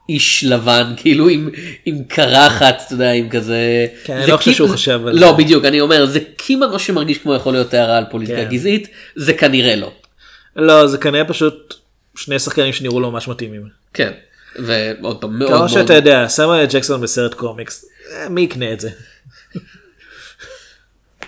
[0.09, 1.51] איש לבן כאילו עם
[1.87, 3.87] עם קרחת אתה יודע עם כזה.
[4.05, 5.33] כן, אני זה לא חושב שהוא חשב על לא זה.
[5.33, 8.51] בדיוק אני אומר זה כמעט מה שמרגיש כמו יכול להיות הערה על פוליטיקה כן.
[8.51, 9.93] גזעית זה כנראה לא.
[10.57, 11.75] לא זה כנראה פשוט
[12.17, 13.63] שני שחקנים שנראו לו ממש מתאימים.
[13.95, 14.13] כן.
[14.59, 15.69] ועוד פעם מאוד כמו מאוד.
[15.69, 18.91] שאתה יודע סמואל ג'קסון בסרט קומיקס אה, מי יקנה את זה.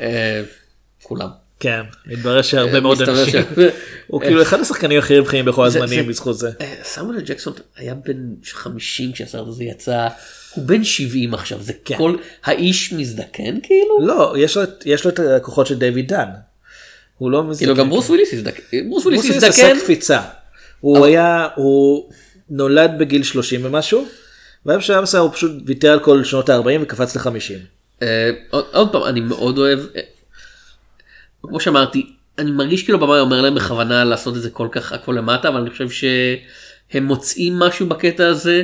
[0.00, 0.42] אה,
[1.02, 1.28] כולם.
[1.60, 3.42] כן מתברר שהרבה מאוד מסתבר אנשים.
[4.06, 6.50] הוא כאילו אחד השחקנים הכי רווחיים בכל הזמנים בזכות זה.
[6.60, 8.16] אה, סמואל ג'קסון היה בן
[8.52, 10.08] 50 כשהסרט הזה יצא
[10.54, 11.96] הוא בן 70 עכשיו זה כן.
[11.96, 14.06] כל האיש מזדקן כאילו.
[14.06, 16.28] לא יש לו את- יש לו את הכוחות של דיוויד דן.
[17.18, 17.64] הוא לא מזדקן.
[17.66, 18.62] כאילו גם ברוס וויליס הזדקן.
[18.88, 19.84] ברוס וויליס ברוס וויליס עשה הזדקן.
[19.84, 20.20] קפיצה.
[20.80, 22.10] הוא היה הוא
[22.56, 24.06] נולד בגיל 30 ומשהו.
[24.66, 27.52] ואז בשלב מסוים הוא פשוט ויתר על כל שנות ה-40 וקפץ ל-50.
[28.02, 29.78] אה, עוד- עוד פעם אני מאוד אוהב.
[29.96, 30.00] אה,
[31.42, 32.06] כמו שאמרתי
[32.38, 35.60] אני מרגיש כאילו במאי אומר להם בכוונה לעשות את זה כל כך הכל למטה אבל
[35.60, 38.62] אני חושב שהם מוצאים משהו בקטע הזה.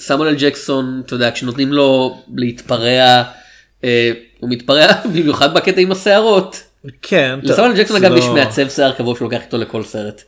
[0.00, 3.22] סמואל ג'קסון אתה יודע כשנותנים לו להתפרע
[3.84, 6.62] אה, הוא מתפרע במיוחד בקטע עם השערות.
[7.02, 7.38] כן.
[7.42, 10.22] לסמואל ג'קסון אגב יש לא- מעצב שיער קבוע שהוא לוקח איתו לכל סרט.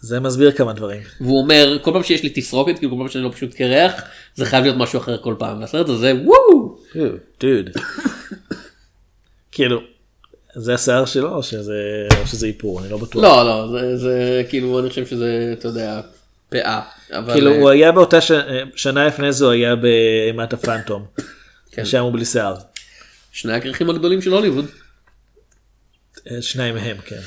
[0.00, 1.02] זה מסביר כמה דברים.
[1.20, 3.92] והוא אומר כל פעם שיש לי תסרוקת כאילו כל פעם שאני לא פשוט קרח
[4.34, 6.78] זה חייב להיות משהו אחר כל פעם והסרט הזה וואו.
[7.40, 7.70] דוד.
[9.52, 9.80] כאילו.
[10.54, 13.22] זה השיער שלו או שזה או שזה איפור אני לא בטוח.
[13.22, 16.00] לא לא זה, זה כאילו אני חושב שזה אתה יודע
[16.48, 16.80] פאה.
[17.12, 18.32] אבל, כאילו אה, הוא היה באותה ש...
[18.76, 21.06] שנה לפני זה הוא היה באימת הפנטום.
[21.70, 21.84] כן.
[21.84, 22.56] שם הוא בלי שיער.
[23.32, 24.66] שני הכרכים הגדולים של הוליווד.
[26.30, 27.20] אה, שניים מהם כן.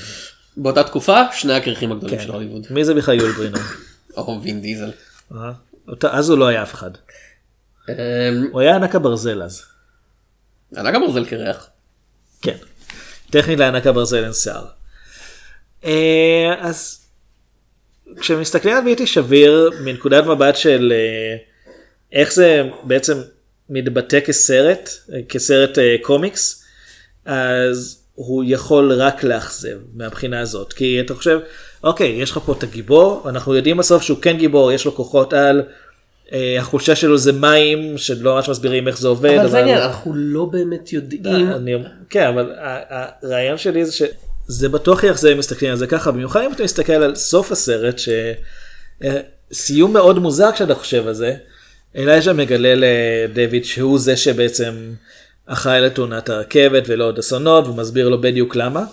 [0.57, 2.23] באותה תקופה שני הכרכים הגדולים כן.
[2.23, 2.67] של הוליווד.
[2.69, 3.59] מי זה בכלל יול ברינר?
[4.17, 4.91] או וין דיזל.
[5.31, 5.51] אה?
[6.11, 6.91] אז הוא לא היה אף אחד.
[7.89, 7.95] אמ,
[8.51, 9.63] הוא היה ענק הברזל אז.
[10.75, 11.69] עלה גם ברזל קרח.
[12.41, 12.57] כן.
[13.29, 14.65] טכנית לענק הברזל אין שיער.
[15.85, 16.99] אה, אז
[18.19, 21.37] כשמסתכלים על בלתי שביר מנקודת מבט של אה,
[22.11, 23.21] איך זה בעצם
[23.69, 24.89] מתבטא כסרט,
[25.29, 26.63] כסרט קומיקס,
[27.25, 30.73] אז הוא יכול רק לאכזב מהבחינה הזאת.
[30.73, 31.39] כי אתה חושב,
[31.83, 35.33] אוקיי, יש לך פה את הגיבור, אנחנו יודעים בסוף שהוא כן גיבור, יש לו כוחות
[35.33, 35.61] על,
[36.33, 39.37] אה, החולשה שלו זה מים, שלא ממש מסבירים איך זה עובד.
[39.39, 41.51] אבל זה העניין אנחנו לא באמת יודעים.
[41.51, 41.73] אני,
[42.09, 42.51] כן אבל
[43.23, 46.93] הרעיון שלי זה שזה בטוח יאכזב אם מסתכלים על זה ככה במיוחד אם אתה מסתכל
[46.93, 48.01] על סוף הסרט
[49.51, 51.35] שסיום מאוד מוזר כשאתה חושב על זה.
[51.95, 54.73] אלייז'ה מגלה לדויד שהוא זה שבעצם
[55.45, 58.83] אחראי לתאונת הרכבת ולא עוד אסונות והוא מסביר לו בדיוק למה.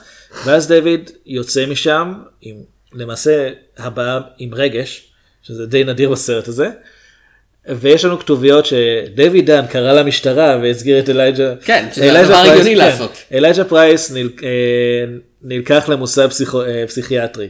[0.44, 2.56] ואז דויד יוצא משם עם
[2.92, 6.68] למעשה הבעה עם רגש שזה די נדיר בסרט הזה.
[7.68, 11.54] ויש לנו כתוביות שדויד דן קרא למשטרה והסגיר את אלייג'ה.
[11.64, 13.12] כן, שזה הדבר הגיוני כן, לעשות.
[13.32, 14.48] אלייג'ה פרייס נל, אה,
[15.42, 17.48] נלקח למוסד פסיכו, אה, פסיכיאטרי.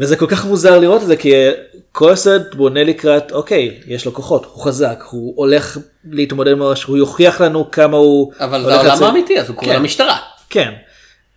[0.00, 1.52] וזה כל כך מוזר לראות את זה כי אה,
[1.92, 5.78] כל הסרט בונה לקראת אוקיי יש לו כוחות הוא חזק הוא הולך
[6.10, 9.78] להתמודד ממש הוא יוכיח לנו כמה הוא אבל זה העולם האמיתי אז הוא קורא כן.
[9.78, 10.18] למשטרה.
[10.50, 10.72] כן.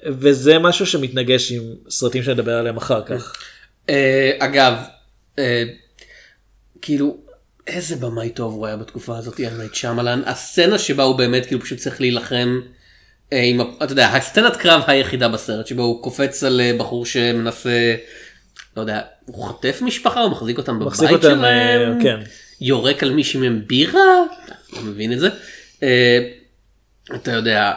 [0.06, 3.34] וזה משהו שמתנגש עם סרטים שנדבר עליהם אחר כך.
[3.90, 4.74] אה, אגב
[5.40, 5.64] אה,
[6.82, 7.18] כאילו
[7.68, 11.78] איזה במאי טוב הוא היה בתקופה הזאת אמרית שמלן הסצנה שבה הוא באמת כאילו פשוט
[11.78, 12.60] צריך להילחם.
[13.32, 17.96] עם, אתה יודע, הסצנת קרב היחידה בסרט שבו הוא קופץ על בחור שמנסה,
[18.78, 22.20] לא יודע, הוא חוטף משפחה או מחזיק אותם בבית מחזיק אותם, שלהם, אה, כן.
[22.62, 24.02] יורק על מישהי מהם בירה,
[24.74, 25.30] לא מבין את זה.
[25.84, 26.20] אה,
[27.16, 27.72] אתה יודע,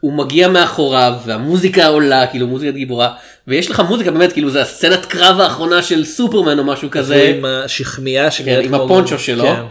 [0.00, 3.14] הוא מגיע מאחוריו והמוזיקה עולה, כאילו מוזיקת גיבורה,
[3.46, 7.34] ויש לך מוזיקה באמת, כאילו זה הסצנת קרב האחרונה של סופרמן או משהו כזה.
[7.38, 9.44] עם השכמיה שנראית עם כמו- הפונצ'ו שלו.
[9.44, 9.62] כן,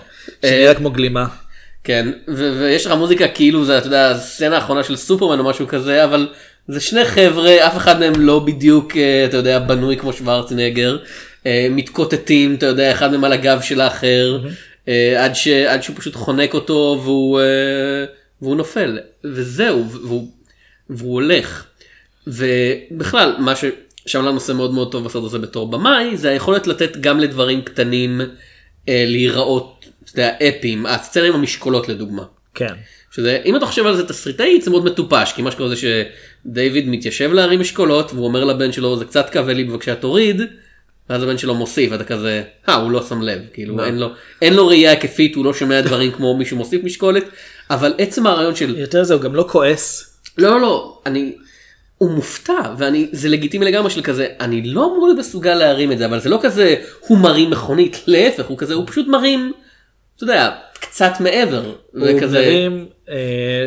[0.42, 1.26] שנראה כמו גלימה.
[1.84, 2.08] כן,
[2.60, 6.28] ויש לך מוזיקה כאילו זה, אתה יודע, הסצנה האחרונה של סופרמן או משהו כזה, אבל
[6.68, 10.98] זה שני חבר'ה, אף אחד מהם לא בדיוק, אה, אתה יודע, בנוי כמו שוורצנגר,
[11.46, 14.40] אה, מתקוטטים, אתה יודע, אחד מהם על הגב של האחר,
[14.88, 17.40] אה, עד, ש, עד שהוא פשוט חונק אותו והוא,
[18.42, 20.28] והוא נופל, וזהו, והוא,
[20.90, 21.66] והוא הולך.
[22.28, 27.20] ובכלל, מה ששמלן עושה מאוד מאוד טוב בסרט הזה בתור במאי, זה היכולת לתת גם
[27.20, 28.22] לדברים קטנים
[28.88, 32.24] להיראות, אתה יודע, אפיים, הסצנה עם המשקולות לדוגמה.
[32.54, 32.74] כן.
[33.16, 36.90] שזה, אם אתה חושב על זה תסריטאית זה מאוד מטופש, כי מה שקורה זה שדייוויד
[36.90, 40.42] מתיישב להרים אשכולות והוא אומר לבן שלו זה קצת כאבה לי בבקשה תוריד,
[41.10, 44.10] ואז הבן שלו מוסיף ואתה כזה, אה הוא לא שם לב, כאילו אין לו,
[44.42, 47.24] אין לו ראייה היקפית, הוא לא שומע דברים כמו מישהו מוסיף משקולת,
[47.70, 50.12] אבל עצם הרעיון של יותר זה הוא גם לא כועס.
[50.38, 51.36] לא לא אני
[51.98, 55.98] הוא מופתע ואני זה לגיטימי לגמרי של כזה אני לא אמור להיות מסוגל להרים את
[55.98, 59.54] זה אבל זה לא כזה הוא מרים מכונית להפך הוא כזה הוא פשוט מרים
[60.16, 62.86] אתה יודע קצת מעבר הוא וכזה מרים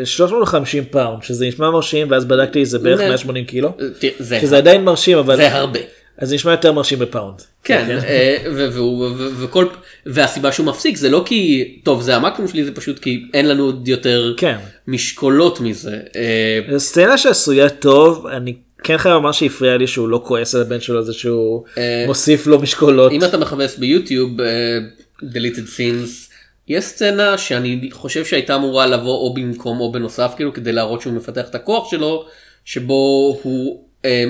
[0.04, 3.72] 350 פאונד שזה נשמע מרשים ואז בדקתי זה בערך זה- 180 קילו.
[4.18, 5.80] זה, שזה עדיין מרשים אבל זה הרבה
[6.18, 7.34] אז נשמע יותר מרשים בפאונד.
[7.64, 9.66] כן, אה, והוא- ו- וכל,
[10.06, 13.64] והסיבה שהוא מפסיק זה לא כי, טוב זה המקסימום שלי זה פשוט כי אין לנו
[13.64, 14.56] עוד יותר כן.
[14.88, 15.98] משקולות מזה.
[16.16, 20.80] אה, סצנה שעשויה טוב, אני כן חייב לומר שהפריע לי שהוא לא כועס על הבן
[20.80, 23.12] שלו זה שהוא אה, מוסיף לו משקולות.
[23.12, 24.78] אם אתה מחפש ביוטיוב אה,
[25.22, 26.27] deleted scenes
[26.68, 31.12] יש סצנה שאני חושב שהייתה אמורה לבוא או במקום או בנוסף כאילו כדי להראות שהוא
[31.12, 32.26] מפתח את הכוח שלו
[32.64, 32.94] שבו
[33.42, 34.24] הוא אה,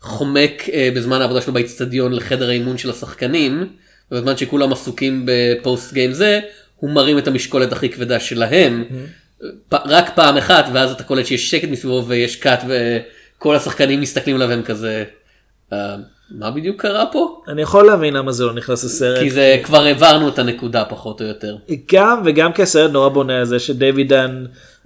[0.00, 3.68] חומק אה, בזמן העבודה שלו באיצטדיון לחדר האימון של השחקנים
[4.12, 6.40] ובזמן שכולם עסוקים בפוסט גיים זה
[6.76, 8.84] הוא מרים את המשקולת הכי כבדה שלהם
[9.68, 14.36] פ- רק פעם אחת ואז אתה קולט שיש שקט מסביבו ויש קאט וכל השחקנים מסתכלים
[14.36, 15.04] עליו הם כזה.
[15.72, 15.96] "אה,
[16.30, 17.42] מה בדיוק קרה פה?
[17.48, 19.18] אני יכול להבין למה זה לא נכנס לסרט.
[19.18, 21.56] כי זה כבר העברנו את הנקודה פחות או יותר.
[21.92, 24.44] גם וגם כי הסרט נורא בונה על זה שדיווידן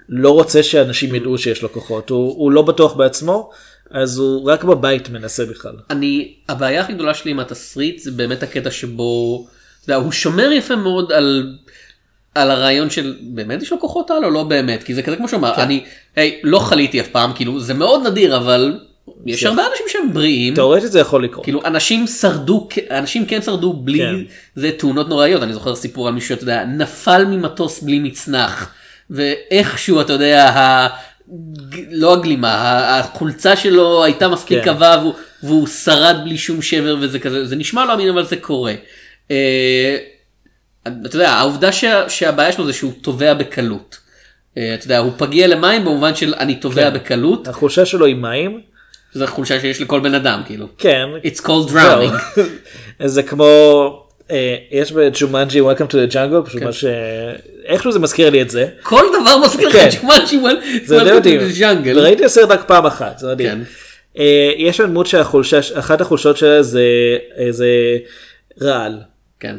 [0.09, 3.51] לא רוצה שאנשים ידעו שיש לו כוחות הוא, הוא לא בטוח בעצמו
[3.91, 5.75] אז הוא רק בבית מנסה בכלל.
[5.91, 9.45] אני הבעיה הכי גדולה שלי עם התסריט זה באמת הקטע שבו
[9.85, 11.55] אתה יודע, הוא שומר יפה מאוד על.
[12.35, 15.29] על הרעיון של באמת יש לו כוחות על או לא באמת כי זה כזה כמו
[15.29, 15.85] שאומר אני
[16.17, 18.79] היי, לא חליתי אף פעם כאילו זה מאוד נדיר אבל
[19.27, 21.45] יש הרבה אנשים שהם בריאים תאורטית זה יכול לקרות.
[21.45, 24.14] כאילו אנשים שרדו אנשים כן שרדו בלי כן.
[24.55, 28.75] זה תאונות נוראיות אני זוכר סיפור על מישהו אתה יודע נפל ממטוס בלי מצנח
[29.11, 30.88] ואיכשהו אתה יודע ה...
[31.90, 34.71] לא הגלימה החולצה שלו הייתה מספיק כן.
[34.71, 38.37] עבה והוא, והוא שרד בלי שום שבר וזה כזה זה נשמע לא אמין אבל זה
[38.37, 38.75] קורה.
[39.31, 39.97] אה,
[40.87, 43.99] אתה יודע העובדה שה, שהבעיה שלו זה שהוא טובע בקלות.
[44.57, 46.97] אה, אתה יודע הוא פגיע למים במובן של אני טובע כן.
[46.97, 48.61] בקלות החולשה שלו עם מים.
[49.14, 50.66] זו חולשה שיש לכל בן אדם כאילו.
[50.79, 51.09] כן.
[51.24, 52.40] It's called drowning.
[52.98, 56.66] אז זה כמו אה, יש בג'ומנג'י Welcome to the jungle פשוט כן.
[56.66, 56.85] מה ש...
[57.64, 58.68] איכשהו זה מזכיר לי את זה.
[58.83, 59.68] כל דבר מזכיר.
[59.68, 60.61] לך ג'ומנג'י Wel.
[60.85, 61.40] זה די מדהים.
[61.59, 61.99] jungle.
[61.98, 63.18] וראיתי את הסרט רק פעם אחת.
[63.18, 63.50] זה מדהים.
[63.50, 63.61] כן.
[64.18, 66.83] אה, יש שם דמות שהחולשה אחת החולשות שלה זה
[67.50, 67.68] זה
[68.62, 69.00] רעל.
[69.40, 69.57] כן.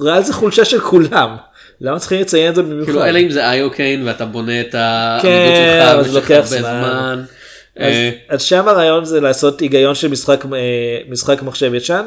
[0.00, 1.36] רעל זה חולשה של כולם.
[1.80, 2.84] למה צריכים לציין את זה במיוחד?
[2.84, 7.24] כאילו אלא אם זה iocane ואתה בונה את העמידות כן, שלך במשך הרבה זמן.
[7.76, 12.06] אז, אה, אז שם הרעיון זה לעשות היגיון של משחק אה, משחק מחשב ישן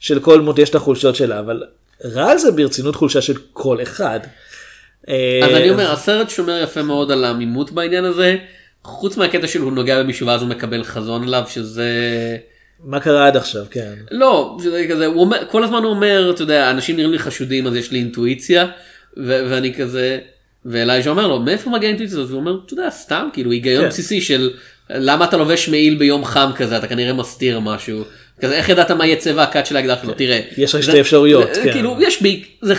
[0.00, 1.62] של כל דמות יש את החולשות שלה אבל
[2.04, 4.20] רעל זה ברצינות חולשה של כל אחד.
[5.08, 8.36] אה, אז אני אומר הסרט שומר יפה מאוד על העמימות בעניין הזה.
[8.84, 11.90] חוץ מהקטע שלו הוא נוגע במישהו ואז הוא מקבל חזון אליו שזה
[12.84, 13.94] מה קרה עד עכשיו כן.
[14.10, 17.66] לא שזה כזה הוא אומר כל הזמן הוא אומר אתה יודע אנשים נראים לי חשודים
[17.66, 18.66] אז יש לי אינטואיציה
[19.16, 20.18] ואני כזה
[20.64, 23.88] ואלייז'ה אומר לו מאיפה מגיע האינטואיציה הזאת והוא אומר אתה יודע סתם כאילו היגיון כן.
[23.88, 24.50] בסיסי של
[24.90, 28.04] למה אתה לובש מעיל ביום חם כזה אתה כנראה מסתיר משהו.
[28.42, 31.48] כזה איך ידעת מה יהיה צבע הכת של האקדח שלו תראה יש רק שתי אפשרויות,
[31.64, 31.72] כן.
[31.72, 32.74] כאילו יש בי זה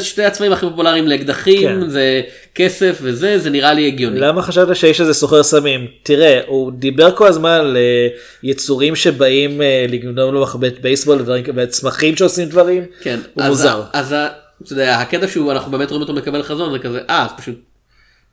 [0.00, 1.88] שתי הצבעים הכי פופולריים לאקדחים כן.
[1.88, 2.22] זה
[2.54, 4.20] כסף וזה זה נראה לי הגיוני.
[4.20, 5.86] למה חשבת שהאיש הזה סוחר סמים?
[6.02, 8.08] תראה, הוא דיבר כל הזמן על אה,
[8.42, 11.24] יצורים שבאים אה, לגנוב לו מחבט בייסבול
[11.56, 12.84] וצמחים שעושים דברים.
[13.00, 13.82] כן, הוא מוזר.
[13.92, 14.14] אז
[14.62, 17.54] אתה יודע, הקטע שהוא אנחנו באמת רואים אותו מקבל חזון זה כזה אה אז פשוט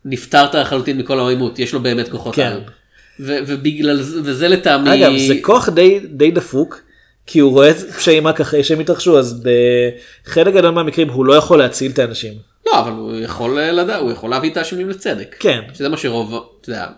[0.05, 2.57] נפטרת לחלוטין מכל העימות יש לו באמת כוחות כן.
[3.19, 6.81] ו- ובגלל זה וזה לטעמי אגב, זה כוח די, די דפוק,
[7.27, 9.43] כי הוא רואה פשעים רק אחרי שהם התרחשו, אז
[10.27, 12.33] בחלק גדול מהמקרים הוא לא יכול להציל את האנשים.
[12.67, 15.35] לא אבל הוא יכול אה, לדעת הוא יכול להביא את האשמים לצדק.
[15.39, 15.61] כן.
[15.73, 16.93] שזה מה שרוב אתה יודע, אתה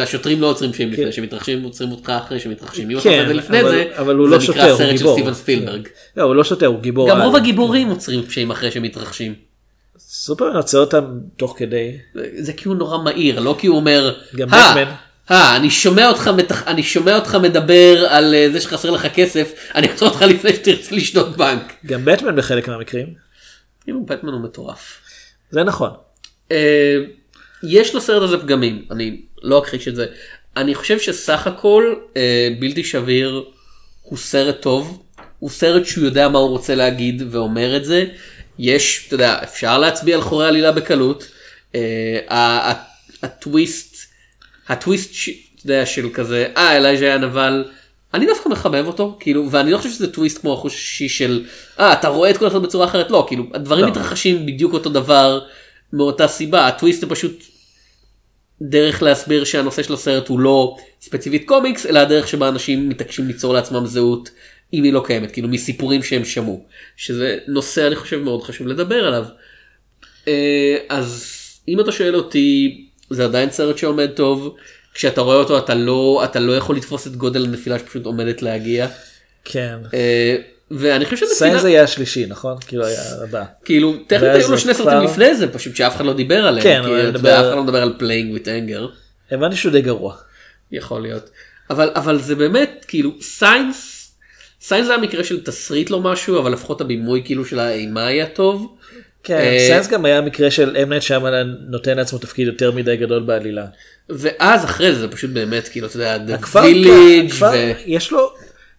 [0.00, 1.12] יודע, שוטרים לא עוצרים פשעים לפני כן.
[1.12, 2.90] שמתרחשים עוצרים אותך אחרי שמתרחשים.
[2.90, 4.78] אם אתה כן, עושה את זה לפני אבל- זה אבל הוא זה לא נקרא הוא
[4.78, 5.06] סרט של.
[5.08, 5.88] סטיבן ספילברג.
[6.16, 7.08] לא, הוא לא שוטר, הוא גיבור.
[7.10, 7.22] גם.
[7.22, 9.34] רוב הגיבורים עוצרים פשעים אחרי שמתרחשים.
[9.98, 11.04] סופרמן עוצר אותם
[11.36, 11.92] תוך כדי.
[12.38, 14.92] זה כי הוא נורא מהיר לא כי הוא אומר גם "אה, בטמן."
[15.30, 16.68] אה, אני שומע אותך מתח...
[16.68, 20.94] אני שומע אותך מדבר על אה, זה שחסר לך כסף אני אעצור אותך לפני שתרצה
[20.94, 21.72] לשדוד בנק.
[21.86, 23.14] גם בטמן בחלק מהמקרים.
[23.84, 24.98] כאילו בטמן הוא מטורף.
[25.50, 25.90] זה נכון.
[26.52, 26.96] אה,
[27.62, 30.06] יש לסרט הזה פגמים אני לא אכחיש את זה
[30.56, 33.44] אני חושב שסך הכל אה, בלתי שביר
[34.02, 35.02] הוא סרט טוב
[35.38, 38.04] הוא סרט שהוא יודע מה הוא רוצה להגיד ואומר את זה
[38.58, 41.28] יש אתה יודע אפשר להצביע על חורי עלילה בקלות
[41.74, 41.80] אה,
[42.36, 42.72] ה-
[43.22, 43.91] הטוויסט
[44.72, 47.64] הטוויסט ש- אתה יודע, של כזה אה אלייז'ה היה נבל.
[48.14, 51.44] אני דווקא מחבב אותו כאילו ואני לא חושב שזה טוויסט כמו החוש השישי של
[51.80, 53.90] אה אתה רואה את כל הסרט בצורה אחרת לא כאילו הדברים לא.
[53.90, 55.40] מתרחשים בדיוק אותו דבר
[55.92, 57.42] מאותה סיבה הטוויסט זה פשוט
[58.62, 63.54] דרך להסביר שהנושא של הסרט הוא לא ספציפית קומיקס אלא הדרך שבה אנשים מתעקשים ליצור
[63.54, 64.30] לעצמם זהות
[64.72, 66.64] אם היא לא קיימת כאילו מסיפורים שהם שמעו
[66.96, 69.24] שזה נושא אני חושב מאוד חשוב לדבר עליו.
[70.28, 71.26] אה, אז
[71.68, 72.78] אם אתה שואל אותי
[73.14, 74.56] זה עדיין סרט שעומד טוב
[74.94, 78.88] כשאתה רואה אותו אתה לא אתה לא יכול לתפוס את גודל הנפילה שפשוט עומדת להגיע
[79.44, 79.78] כן.
[79.94, 80.36] אה,
[80.70, 82.56] ואני חושב שזה Signs פינה- היה השלישי נכון?
[82.66, 83.44] כאילו היה הבא.
[83.64, 86.82] כאילו טכנית היו לו שני סרטים לפני זה פשוט שאף אחד לא דיבר עליהם כן,
[86.84, 88.82] כי יודע, אף אחד לא מדבר על Praying with Anger.
[89.30, 90.14] הבנתי שהוא די גרוע.
[90.72, 91.30] יכול להיות.
[91.70, 94.10] אבל, אבל זה באמת, כאילו, Signs,
[94.62, 98.76] Signs זה המקרה של תסריט לא משהו, אבל לפחות הבימוי כאילו של האימה היה טוב.
[99.24, 102.96] כן, אה, Signs גם היה מקרה של אם נייט שמלן נותן לעצמו תפקיד יותר מדי
[102.96, 103.64] גדול בעלילה.
[104.08, 106.32] ואז אחרי זה זה פשוט באמת, כאילו, אתה יודע, Village,
[107.24, 107.72] הכפר ו...
[107.86, 108.32] יש לו,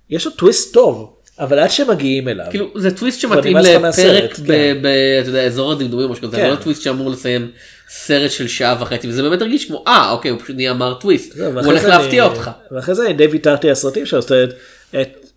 [0.09, 4.43] יש לו טוויסט טוב, אבל עד שמגיעים אליו, כאילו זה טוויסט שמתאים לפרק כן.
[4.81, 6.49] ב- אתה יודע, אזור הדמדומים או משהו כזה, כן.
[6.49, 7.51] לא טוויסט שאמור לסיים
[7.89, 11.37] סרט של שעה וחצי וזה באמת הרגיש כמו אה אוקיי הוא פשוט נהיה מר טוויסט
[11.37, 12.51] הוא הולך להפתיע אותך.
[12.71, 14.53] ואחרי זה אני די ויתרתי על סרטים שלו, זאת אומרת,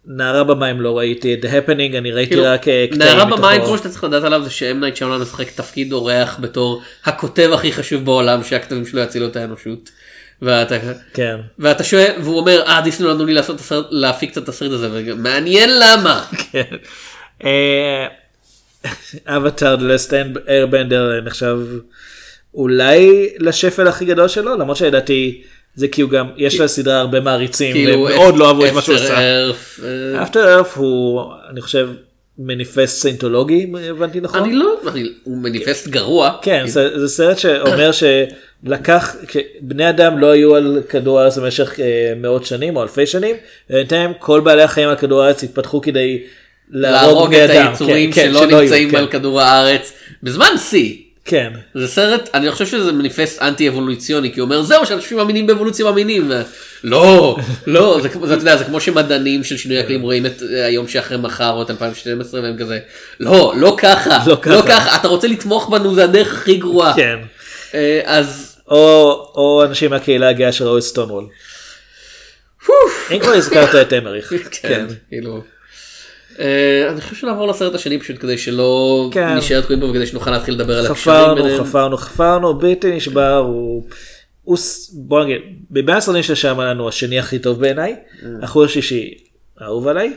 [0.07, 3.43] נערה במים לא ראיתי, את Happening אני ראיתי כאילו, רק אה, קטעים נערה מתוכו.
[3.43, 7.51] במים כמו שאתה צריך לדעת עליו זה שאם נייט שמלן משחק תפקיד אורח בתור הכותב
[7.55, 9.91] הכי חשוב בעולם שהכתבים שלו יצילו את האנושות.
[10.43, 10.77] ואתה
[11.15, 11.37] כן.
[11.59, 14.73] ואתה שואל והוא אומר אה דיסני לא נתנו לי לעשות את הסרט להפיק את התסריט
[14.73, 16.25] הזה ומעניין למה.
[16.53, 16.77] כן.
[19.27, 21.59] אבטאר לסטיין איירבנדר נחשב
[22.55, 25.43] אולי לשפל הכי גדול שלו למרות שלדעתי
[25.77, 28.95] זה כי הוא גם יש לסדרה הרבה מעריצים כאילו ומאוד לא אהבו את מה שהוא
[28.97, 29.19] עשה.
[29.19, 31.89] אה, אפטר ארף הוא אני חושב
[32.39, 34.43] מניפסט סיינטולוגי אם הבנתי נכון.
[34.43, 34.75] אני לא
[35.25, 36.33] הוא מניפסט גרוע.
[36.43, 39.17] כן זה, סרט שאומר שלקח
[39.61, 43.37] בני אדם לא היו על כדור הארץ במשך אה, מאות שנים או אלפי שנים
[43.71, 46.23] ובינתיים כל בעלי החיים על כדור הארץ התפתחו כדי
[46.71, 47.51] להרוג את.
[47.51, 48.97] היצורים כן, כן, שלא נמצאים כן.
[48.97, 51.06] על כדור הארץ בזמן שיא.
[51.27, 51.53] כן.
[51.75, 55.85] זה סרט אני חושב שזה מניפסט אנטי אבולוציוני כי הוא אומר זהו שאנשים מאמינים באבולוציה
[55.85, 56.33] מאמינים.
[56.85, 60.89] לא לא זה זה, יודע, זה כמו שמדענים של שינוי אקלים רואים את אה, היום
[60.89, 62.79] שאחרי מחר או את 2012 והם כזה
[63.21, 66.95] לא לא ככה לא ככה." לא ככה אתה רוצה לתמוך בנו זה הדרך הכי גרועה.
[66.97, 67.19] כן.
[67.75, 68.77] אה, אז או,
[69.35, 71.25] או אנשים מהקהילה הגאה שראו את סטונוול.
[73.11, 74.33] אם כבר הזכרת את אמריך.
[74.63, 75.56] כן כאילו.
[76.41, 79.37] אה, אני חושב שנעבור לסרט השני פשוט כדי שלא כן.
[79.37, 81.65] נשאר תקועים פה וכדי שנוכל להתחיל לדבר על הקשרים חפרנו, ביניהם.
[81.65, 83.83] חפרנו, חפרנו, בלתי נשבר, הוא...
[84.43, 84.59] הוא
[84.93, 88.27] בוא נגיד, מבין הסרטים של שיימלן הוא השני הכי טוב בעיניי, Mm.
[88.43, 89.15] החור השישי
[89.63, 90.17] אהוב עליי.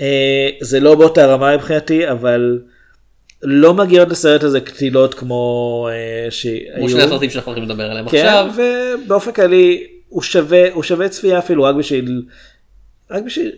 [0.00, 2.58] אה, זה לא באותה רמה מבחינתי, אבל
[3.42, 6.76] לא מגיעות לסרט הזה קטילות כמו אה, שהיו.
[6.76, 8.50] כמו שני הסרטים שאנחנו הולכים לדבר עליהם כן, עכשיו.
[9.04, 12.22] ובאופן כללי הוא שווה, הוא שווה צפייה אפילו רק בשביל,
[13.10, 13.52] רק בשביל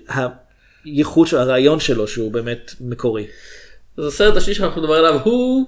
[0.85, 3.27] הייחוד של הרעיון שלו שהוא באמת מקורי.
[3.99, 5.67] אז הסרט השני שאנחנו נדבר עליו הוא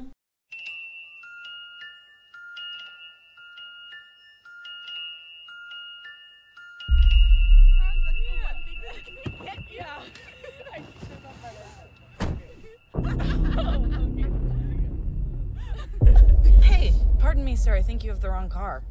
[16.63, 17.75] Hey, pardon me, sir.
[17.75, 18.83] I think you have the wrong car.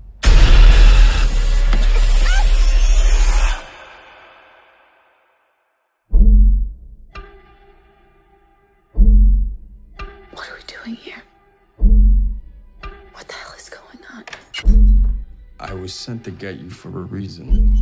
[10.83, 11.23] Doing here?
[11.77, 14.23] What the hell is going on?
[15.59, 17.77] I was sent to get you for a reason.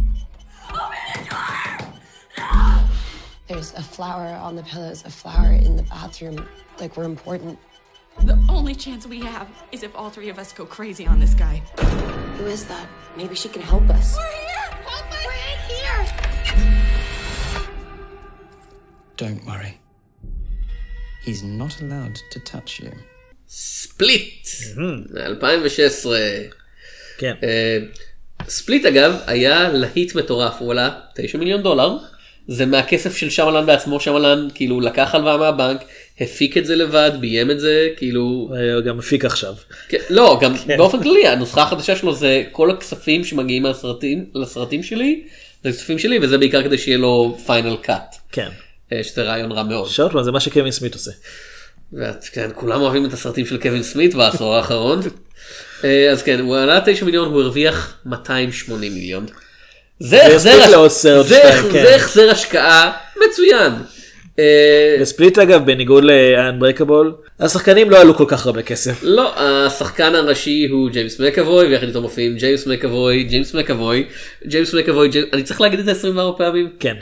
[3.48, 6.48] There's a flower on the pillows, a flower in the bathroom.
[6.80, 7.60] Like we're important.
[8.24, 11.34] The only chance we have is if all three of us go crazy on this
[11.34, 11.62] guy.
[12.38, 12.88] Who is that?
[13.18, 14.16] Maybe she can help us.
[14.18, 14.72] We're here!
[14.86, 15.26] Help us!
[15.26, 17.68] We're in here!
[19.18, 19.80] Don't worry.
[21.26, 22.96] He's not allowed to touch you.
[23.48, 24.48] ספליט,
[25.18, 26.20] 2016.
[27.18, 27.34] כן.
[27.44, 27.78] אה,
[28.48, 31.98] ספליט אגב היה להיט מטורף, הוא עלה 9 מיליון דולר.
[32.48, 35.82] זה מהכסף של שמלן בעצמו, שמלן כאילו לקח הלוואה מהבנק,
[36.20, 38.22] הפיק את זה לבד, ביים את זה, כאילו,
[38.76, 39.54] הוא גם מפיק עכשיו.
[39.90, 45.24] כן, לא, גם באופן כללי הנוסחה החדשה שלו זה כל הכספים שמגיעים מהסרטים, לסרטים שלי,
[45.64, 48.50] זה כספים שלי וזה בעיקר כדי שיהיה לו פיינל קאט, כן.
[49.04, 49.90] שזה רעיון רע מאוד.
[50.12, 51.12] פעם זה מה שקווין סמית עושה.
[51.94, 55.00] ואת, כן, כולם אוהבים את הסרטים של קווין סמית בעשור האחרון.
[55.84, 59.26] אה, אז כן, הוא עלה 9 מיליון, הוא הרוויח 280 מיליון.
[60.00, 60.28] זה
[61.96, 62.30] החזר כן.
[62.32, 62.92] השקעה
[63.28, 63.74] מצוין.
[64.40, 69.00] אה, וספליט אגב בניגוד לאנברייקבל השחקנים לא עלו כל כך הרבה כסף.
[69.04, 74.06] לא, השחקן הראשי הוא ג'יימס מקאבוי, ויחד איתו מופיעים ג'יימס מקאבוי, ג'יימס מקאבוי,
[74.48, 76.70] ג'יימס מקאבוי, אני צריך להגיד את זה 24 פעמים?
[76.80, 76.96] כן.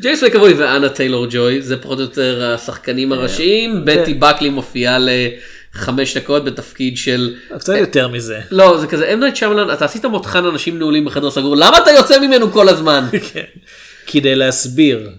[0.00, 6.16] ג'יימס מקאבוי, ואנה טיילור ג'וי, זה פחות או יותר השחקנים הראשיים, בטי בקלי מופיעה לחמש
[6.16, 7.34] דקות בתפקיד של...
[7.58, 8.40] קצת יותר מזה.
[8.50, 11.90] לא, זה כזה, אם נייט שאמלן, אתה עשית מותחן אנשים נעולים בחדר סגור, למה אתה
[11.90, 13.04] יוצא ממנו כל הזמן?
[13.32, 13.44] כן.
[14.06, 15.10] כדי להסביר.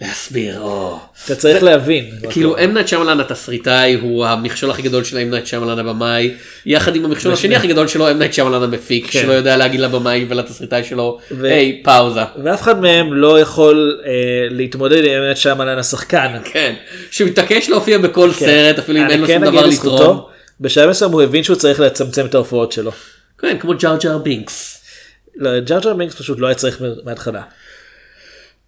[0.00, 0.98] להסביר, או.
[1.24, 2.10] אתה צריך להבין.
[2.30, 6.34] כאילו אם נייט שאמלן התסריטאי הוא המכשול הכי גדול של אם נייט שאמלן הבמאי,
[6.66, 9.20] יחד עם המכשול השני הכי גדול שלו אם נייט שאמלן המפיק, כן.
[9.20, 12.20] שלא יודע להגיד לבמאי ולתסריטאי שלו, היי, פאוזה.
[12.44, 14.10] ואף אחד מהם לא יכול אה,
[14.50, 16.36] להתמודד עם אם נייט שאמלן השחקן.
[16.44, 16.74] כן,
[17.10, 18.46] שהוא מתעקש להופיע בכל כן.
[18.46, 20.20] סרט, אפילו אם אין לו כן שום אגיד דבר לתרום.
[20.60, 22.92] בשלב מסוים הוא הבין שהוא צריך לצמצם את ההופעות שלו.
[23.38, 24.80] כן, כמו ג'אר ג'אר בינקס.
[25.36, 27.42] לא, ג'ארג'ר בינקס פשוט לא היה צריך מההתחלה.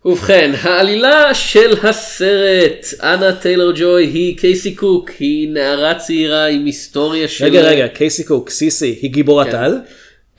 [0.05, 7.29] ובכן, העלילה של הסרט, אנה טיילור ג'וי היא קייסי קוק, היא נערה צעירה עם היסטוריה
[7.29, 7.45] של...
[7.45, 9.57] רגע רגע, קייסי קוק, סיסי, היא גיבורת כן.
[9.57, 9.79] על?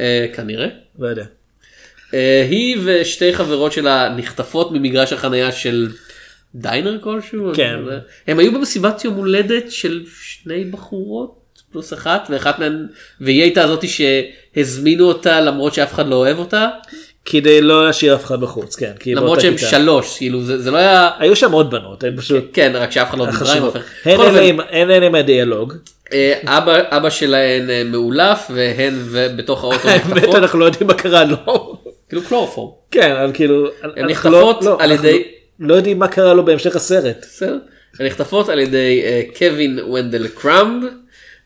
[0.02, 0.68] אה, כנראה.
[1.00, 1.26] לא יודע.
[2.14, 5.92] אה, היא ושתי חברות שלה נחטפות ממגרש החנייה של
[6.56, 7.52] דיינר כלשהו.
[7.56, 7.76] כן.
[7.80, 7.94] לא.
[8.28, 12.88] הם היו במסיבת יום הולדת של שני בחורות פלוס אחת ואחת מהן
[13.22, 16.70] והיא הייתה זאתי שהזמינו אותה למרות שאף אחד לא אוהב אותה
[17.30, 18.92] כדי לא להשאיר אף אחד בחוץ, כן.
[19.06, 19.70] למרות שהם כיתה.
[19.72, 23.10] שלוש כאילו זה, זה לא היה היו שם עוד בנות, הן פשוט כן רק שאף
[23.10, 23.64] אחד לא דיברה עם.
[23.66, 23.82] אף אחד.
[24.06, 25.74] הן אלה עם- הן אלה עם הדיאלוג.
[26.14, 28.94] אה, אבא אבא שלהן אה, מאולף והן
[29.38, 31.38] בתוך האוטו האמת נחטפות אנחנו לא יודעים מה קרה לו.
[32.10, 32.72] כאילו קלורפורם.
[32.92, 33.68] כן, אבל כאילו...
[33.68, 35.24] הן אנחנו נחטפות לא- לא, על ידי
[35.60, 37.18] לא יודעים מה קרה לו בהמשך הסרט.
[37.22, 37.58] בסדר.
[38.00, 40.84] הן נחטפות על ידי אה, קווין ונדל קראמב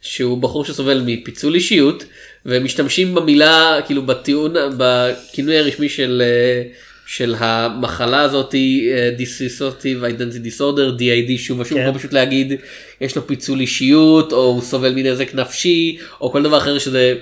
[0.02, 2.04] שהוא בחור שסובל מפיצול אישיות
[2.46, 6.64] ומשתמשים במילה כאילו בטיעון בכינוי הרשמי של אה,
[7.06, 11.86] של המחלה הזאתי אה, Dissociative Identity Disorder DID שוב ושוב כן.
[11.86, 12.54] כמו פשוט להגיד
[13.02, 17.16] יש לו פיצול אישיות או הוא סובל מנזק נפשי או כל דבר אחר שזה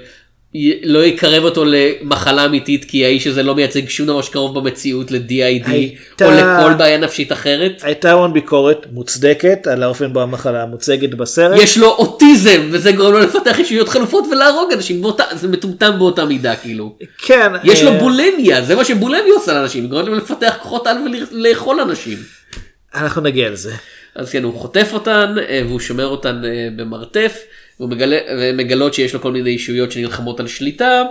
[0.84, 5.70] לא יקרב אותו למחלה אמיתית כי האיש הזה לא מייצג שום דבר שקרוב במציאות ל-DID
[5.70, 7.72] הייתה- או לכל בעיה נפשית אחרת.
[7.84, 11.60] הייתה המון ביקורת מוצדקת על האופן בו המחלה מוצגת בסרט.
[11.62, 16.26] יש לו אוטיזם וזה גורם לו לפתח אישיות חלופות ולהרוג אנשים באותה זה מטומטם באותה
[16.26, 16.96] מידה כאילו
[17.26, 17.52] כן.
[17.64, 20.98] יש לו אה, בולמיה זה מה שבולמיה עושה לאנשים גורמת להם לפתח כוחות על
[21.32, 22.18] ולאכול אנשים
[22.96, 23.72] אנחנו נגיע לזה.
[24.16, 27.38] אז כן הוא חוטף אותן אה, והוא שומר אותן אה, במרתף
[27.80, 31.04] והוא מגלה והן מגלות שיש לו כל מיני אישויות שנלחמות על שליטה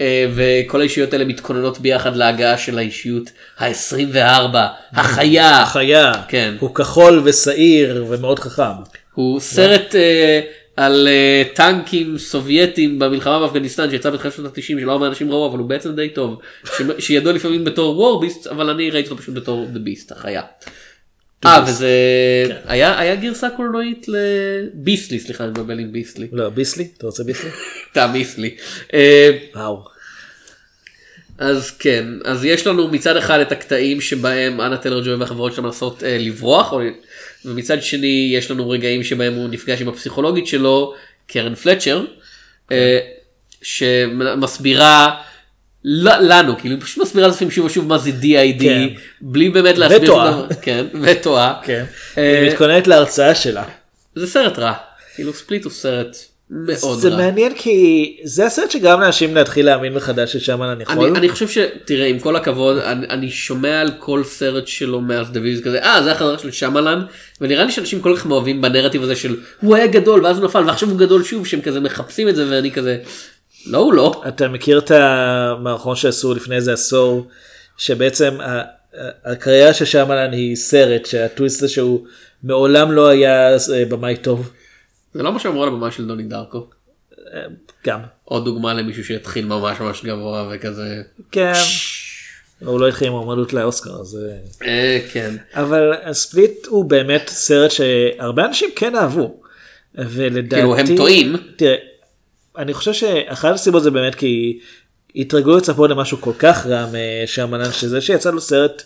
[0.00, 4.56] אה, וכל האישויות האלה מתכוננות ביחד להגעה של האישיות ה-24
[4.92, 6.12] החיה החיה.
[6.28, 6.54] כן.
[6.60, 8.62] הוא כחול ושעיר ומאוד חכם.
[9.14, 10.40] הוא סרט אה,
[10.76, 15.58] על אה, טנקים סובייטים במלחמה באפגניסטן שיצא בתחילת שנות ה-90 שלא הרבה אנשים ראו אבל
[15.58, 16.38] הוא בעצם די טוב
[16.98, 20.42] שידוע לפעמים בתור וורביסט אבל אני ראיתי אותו פשוט בתור דה ביסט החיה.
[21.44, 21.90] אה וזה
[22.66, 26.28] היה היה גרסה קולנועית לביסלי סליחה אני מבלבל עם ביסלי.
[26.32, 26.88] לא, ביסלי?
[26.98, 27.50] אתה רוצה ביסלי?
[27.94, 28.56] תעמיס לי.
[28.94, 29.84] אה, וואו.
[31.38, 35.64] אז כן אז יש לנו מצד אחד את הקטעים שבהם אנה טלר ג'וי והחברות שלה
[35.64, 36.80] מנסות אה, לברוח או,
[37.44, 40.94] ומצד שני יש לנו רגעים שבהם הוא נפגש עם הפסיכולוגית שלו
[41.26, 42.04] קרן פלצ'ר
[42.72, 42.98] אה,
[43.62, 45.22] שמסבירה
[45.84, 48.88] לנו כאילו היא פשוט מסבירה לפעמים שוב ושוב מה זה DID כן.
[49.20, 50.42] בלי באמת להסביר וטועה.
[50.62, 51.84] כן וטועה כן.
[52.18, 53.64] אה, היא מתכוננת להרצאה שלה.
[54.14, 54.72] זה סרט רע
[55.14, 56.16] כאילו ספליט הוא סרט
[56.50, 57.16] מאוד זה רע.
[57.16, 61.06] מעניין כי זה הסרט שגרם לאנשים להתחיל להאמין מחדש ששמן אני יכול.
[61.06, 65.30] אני, אני חושב שתראה עם כל הכבוד אני, אני שומע על כל סרט שלו מאז
[65.30, 67.02] דוויז כזה אה זה החזרה של שמלן
[67.40, 70.64] ונראה לי שאנשים כל כך מאוהבים בנרטיב הזה של הוא היה גדול ואז הוא נפל
[70.66, 72.98] ועכשיו הוא גדול שוב שהם כזה מחפשים את זה ואני כזה
[73.66, 77.28] לא הוא לא אתה מכיר את המערכון שעשו לפני איזה עשור
[77.76, 78.38] שבעצם
[79.24, 82.06] הקריירה של שמלן היא סרט שהטוויסט הזה שהוא
[82.42, 84.52] מעולם לא היה אה, במאי טוב.
[85.14, 86.66] זה לא מה שאמרו על הבמה של דוני דרקו
[87.86, 88.00] גם.
[88.24, 91.02] עוד דוגמה למישהו שהתחיל ממש ממש גבוה וכזה
[91.32, 91.52] כן.
[92.60, 94.18] הוא לא התחיל עם מועמדות לאוסקר אז
[94.62, 99.42] אה, אה, כן אבל ספליט הוא באמת סרט שהרבה אנשים כן אהבו.
[99.94, 101.36] ולדעתי כאילו, הם טועים.
[101.56, 101.76] תראה,
[102.58, 104.58] אני חושב שאחת הסיבות זה באמת כי
[105.16, 106.86] התרגלו לצפות למשהו כל כך רע
[107.24, 108.82] משמלן שזה שיצא לו סרט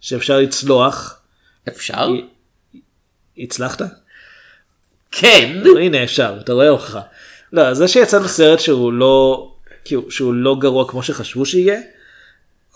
[0.00, 1.20] שאפשר לצלוח.
[1.68, 2.08] אפשר
[3.38, 3.82] הצלחת?
[5.10, 7.00] כן הנה אפשר אתה רואה הוכחה.
[7.52, 9.46] לא זה שיצא לו סרט שהוא לא
[9.84, 11.80] כאילו שהוא לא גרוע כמו שחשבו שיהיה.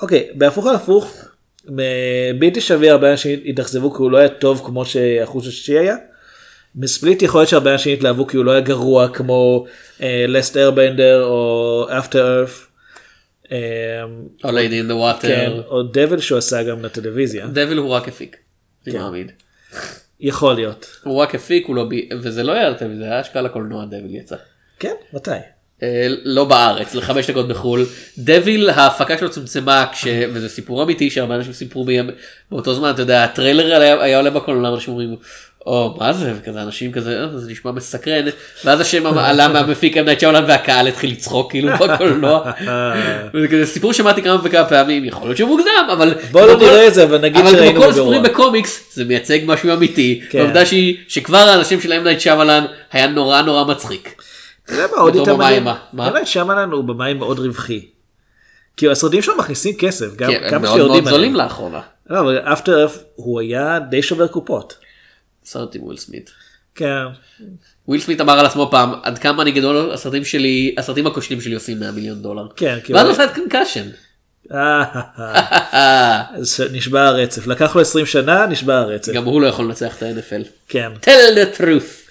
[0.02, 1.24] אוקיי בהפוך על הפוך
[2.38, 5.96] בלתי שווה הרבה אנשים התאכזבו כי הוא לא היה טוב כמו שהחוש השישי היה.
[6.74, 9.66] מספליט יכול להיות שהרבה אנשים התלהבו כי הוא לא היה גרוע כמו
[10.00, 12.70] לסט איירבנדר או אפטר ארף.
[14.44, 18.08] או ליידי אין דה כן, וואטר או דבל שהוא עשה גם לטלוויזיה דביל הוא רק
[18.08, 18.36] הפיק.
[18.86, 19.00] אני כן.
[19.00, 19.28] מאמין.
[20.20, 23.84] יכול להיות הוא רק הפיק הוא לא בי וזה לא היה לטלוויזיה היה השקעה לקולנוע
[23.84, 24.36] דביל יצא.
[24.78, 25.30] כן מתי
[25.82, 27.86] אה, לא בארץ לחמש דקות בחול
[28.18, 30.06] דביל ההפקה שלו צומצמה כש...
[30.32, 31.86] וזה סיפור אמיתי שהרבה אנשים סיפרו
[32.50, 35.16] באותו זמן אתה יודע הטריילר היה עולה בקולנוע אנשים אומרים
[35.66, 38.24] או מה זה וכזה אנשים כזה "אה, זה נשמע מסקרן
[38.64, 42.50] ואז השם עלה מהמפיק אמנייט שאולן והקהל התחיל לצחוק כאילו בקולנוע.
[43.34, 46.86] וזה כזה סיפור שמעתי כמה וכמה פעמים יכול להיות שהוא מוגזם אבל בוא לא נראה
[46.86, 47.90] את זה אבל נגיד אבל שראינו כמו כל בגרוע.
[47.90, 50.38] הסיפורים בקומיקס זה מייצג משהו אמיתי כן.
[50.38, 54.22] העובדה שהיא שכבר האנשים של אמנייט שאולן היה נורא נורא מצחיק.
[54.64, 55.64] אתה יודע מה עוד יותר מעניין?
[55.92, 57.86] באמת שאמלן הוא במאי מאוד רווחי.
[58.76, 61.46] כי הסרטים שלו מכניסים כסף גם כן, הם כמה מאוד מאוד שיורדים זולים עליהם.
[61.48, 61.80] לאחרונה.
[62.10, 64.74] לא אבל אפטר הוא היה די שובר קופות.
[65.44, 66.30] סרט עם וויל סמית.
[66.74, 67.02] כן.
[67.88, 71.54] וויל סמית אמר על עצמו פעם עד כמה אני גדול הסרטים שלי הסרטים הכושלים שלי
[71.54, 72.46] עושים 100 מיליון דולר.
[72.56, 73.88] כן, ואז הוא- עשה את קונקאשן.
[74.54, 77.46] אה, אז נשבר הרצף.
[77.46, 79.12] לקח לו 20 שנה, נשבר הרצף.
[79.12, 80.44] גם הוא לא יכול לנצח את ה-NFL.
[80.68, 80.90] כן.
[81.02, 82.10] tell the truth.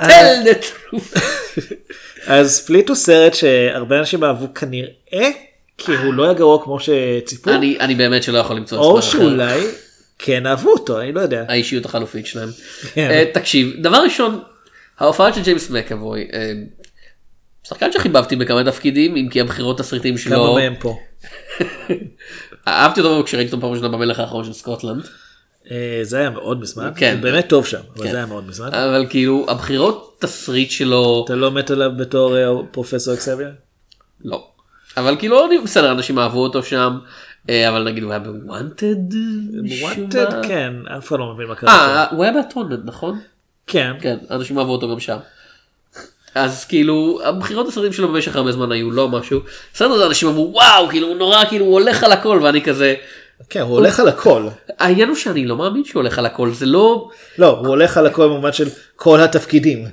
[0.00, 1.20] tell the truth.
[2.26, 5.30] אז ספליט הוא סרט שהרבה אנשים אהבו כנראה
[5.78, 9.18] כי הוא לא היה גרוע כמו שציפו, אני באמת שלא יכול למצוא או הסבר אחר.
[9.18, 9.60] שאולי
[10.26, 11.44] כן אהבו אותו, אני לא יודע.
[11.48, 12.48] האישיות החלופית שלהם.
[12.94, 13.10] כן.
[13.10, 14.42] אה, תקשיב דבר ראשון
[14.98, 16.28] ההופעה של ג'יימס מקאבוי.
[16.32, 16.52] אה,
[17.64, 20.98] שחקן שחיבבתי בכמה תפקידים אם כי הבחירות תסריטים כמה שלו מהם פה.
[22.68, 25.02] אהבתי אותו כשראיתי אותו פעם ראשונה במלך האחרון של סקוטלנד
[25.70, 27.18] אה, זה היה מאוד מזמן, כן.
[27.20, 28.10] באמת טוב שם, אבל כן.
[28.10, 28.74] זה היה מאוד מזמן.
[28.74, 32.36] אבל כאילו הבחירות תסריט שלו אתה לא מת עליו בתור
[32.70, 33.48] פרופסור אקסביה?
[34.24, 34.46] לא.
[34.96, 36.98] אבל כאילו בסדר אנשים אהבו אותו שם
[37.50, 38.96] אבל נגיד הוא היה בוואנטד.
[39.82, 42.06] וואנטד כן, אף אחד לא מבין מה קרה אה.
[42.10, 43.18] הוא היה באטונמנט נכון?
[43.66, 45.16] כן, כן אנשים אהבו אותו גם שם.
[46.34, 49.40] אז כאילו הבחירות הסרטים שלו במשך הרבה זמן היו לא משהו.
[49.74, 52.94] בסדר הזה אנשים אמרו וואו כאילו הוא נורא כאילו הוא הולך על הכל ואני כזה.
[53.50, 54.48] כן, הוא הולך על הכל.
[54.78, 58.06] העניין הוא שאני לא מאמין שהוא הולך על הכל זה לא לא, הוא הולך על
[58.06, 59.84] הכל במובן של כל התפקידים.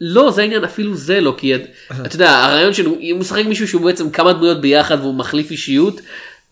[0.00, 1.60] לא זה העניין אפילו זה לא כי את-
[2.06, 6.00] אתה יודע הרעיון שלו הוא משחק מישהו שהוא בעצם כמה דמויות ביחד והוא מחליף אישיות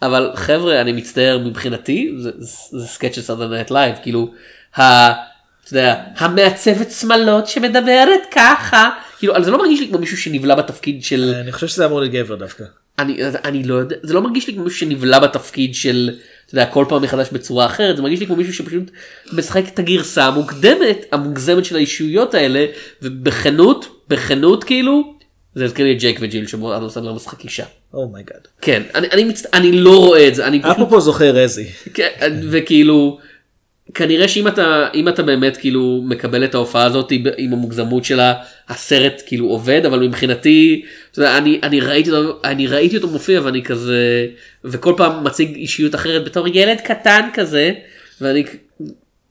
[0.02, 4.30] אבל חבר'ה אני מצטער מבחינתי זה, זה, זה סקץ' של סאטרדיי נייט לייב כאילו.
[4.76, 4.82] ה,
[5.12, 11.04] אתה יודע, המעצבת שמלות שמדברת ככה כאילו זה לא מרגיש לי כמו מישהו שנבלע בתפקיד
[11.04, 12.64] של אני חושב שזה אמור להיות גבר דווקא.
[12.98, 16.10] אני, אני לא יודע, זה לא מרגיש לי כמו מישהו שנבלע בתפקיד של,
[16.46, 18.90] אתה יודע, כל פעם מחדש בצורה אחרת, זה מרגיש לי כמו מישהו שפשוט
[19.32, 22.66] משחק את הגרסה המוקדמת, המוגזמת של האישיויות האלה,
[23.02, 25.15] ובכנות, בכנות כאילו,
[25.56, 27.64] זה הזכיר לי את ג'ייק וג'יל שבו אדם סנדלר משחק אישה.
[27.94, 28.48] oh my god.
[28.60, 29.54] כן, אני, אני, מצט...
[29.54, 31.64] אני לא רואה את זה, אני פשוט, אפרופו זוכה ראזי.
[31.94, 32.08] כן,
[32.50, 33.18] וכאילו,
[33.94, 38.34] כנראה שאם אתה, אתה באמת כאילו מקבל את ההופעה הזאת עם המוגזמות שלה,
[38.68, 40.84] הסרט כאילו עובד, אבל מבחינתי,
[41.16, 44.26] יודע, אני, אני, ראיתי אותו, אני ראיתי אותו מופיע ואני כזה,
[44.64, 47.72] וכל פעם מציג אישיות אחרת בתור ילד קטן כזה,
[48.20, 48.44] ואני,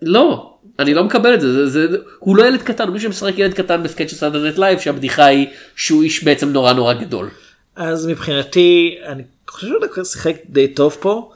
[0.02, 3.54] לא, אני לא מקבל את זה, זה, זה הוא לא ילד קטן, מישהו שמשחק ילד
[3.54, 7.30] קטן בסקיט של סאטרדיי נייט לייב, שהבדיחה היא שהוא איש בעצם נורא נורא גדול.
[7.76, 11.32] אז מבחינתי אני חושב שהוא שיחק די טוב פה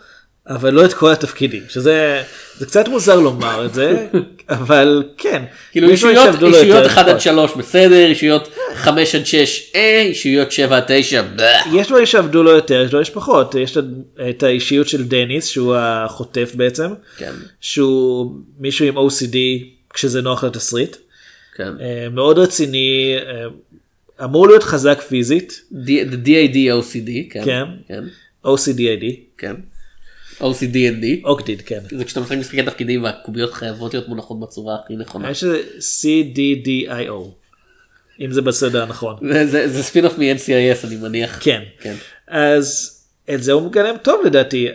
[0.49, 2.23] אבל לא את כל התפקידים שזה
[2.57, 4.07] זה קצת מוזר לומר את זה
[4.49, 5.43] אבל כן.
[5.71, 7.19] כאילו יש דברים אישיות, שעבדו לו אישיות יותר 1 עד נכון.
[7.19, 11.23] 3 בסדר, אישיות 5 עד 6 אה, אישיות 7 עד 9
[11.73, 13.77] יש דברים שעבדו לו יותר יש דברים שפחות יש
[14.29, 16.87] את- האישיות של דניס שהוא החוטף בעצם
[17.17, 17.31] כן,
[17.61, 19.35] שהוא מישהו עם OCD
[19.93, 20.95] כשזה נוח לתסריט
[21.55, 21.71] כן.
[21.81, 23.45] אה, מאוד רציני אה,
[24.25, 25.75] אמור להיות חזק פיזית D-
[26.11, 27.63] the DAD OCD, כן, כן.
[27.87, 28.03] כן,
[28.45, 29.05] OCDID
[29.37, 29.55] כן.
[30.41, 31.79] OCD&D, אוקדיד כן.
[31.89, 35.31] זה כשאתה משחק משחקי תפקידים והקוביות חייבות להיות מונחות בצורה הכי נכונה.
[35.31, 37.13] יש איזה CDDIO
[38.21, 39.15] אם זה בסדר הנכון.
[39.33, 41.39] זה- זה זה ספין-אוף מ-NCIS אני מניח.
[41.43, 41.61] כן.
[41.81, 41.95] כן.
[42.27, 42.95] אז
[43.33, 44.73] את זה הוא מגלם טוב לדעתי אה,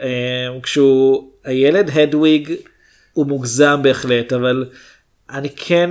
[0.63, 2.53] כשהוא הילד הדוויג
[3.13, 4.65] הוא מוגזם בהחלט אבל
[5.31, 5.91] אני כן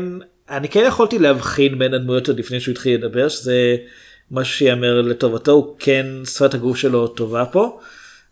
[0.49, 3.75] אני כן יכולתי להבחין בין הדמויות עוד לפני שהוא התחיל לדבר שזה
[4.31, 7.79] משהו שיאמר לטובתו הוא כן שפת הגוף שלו טובה פה.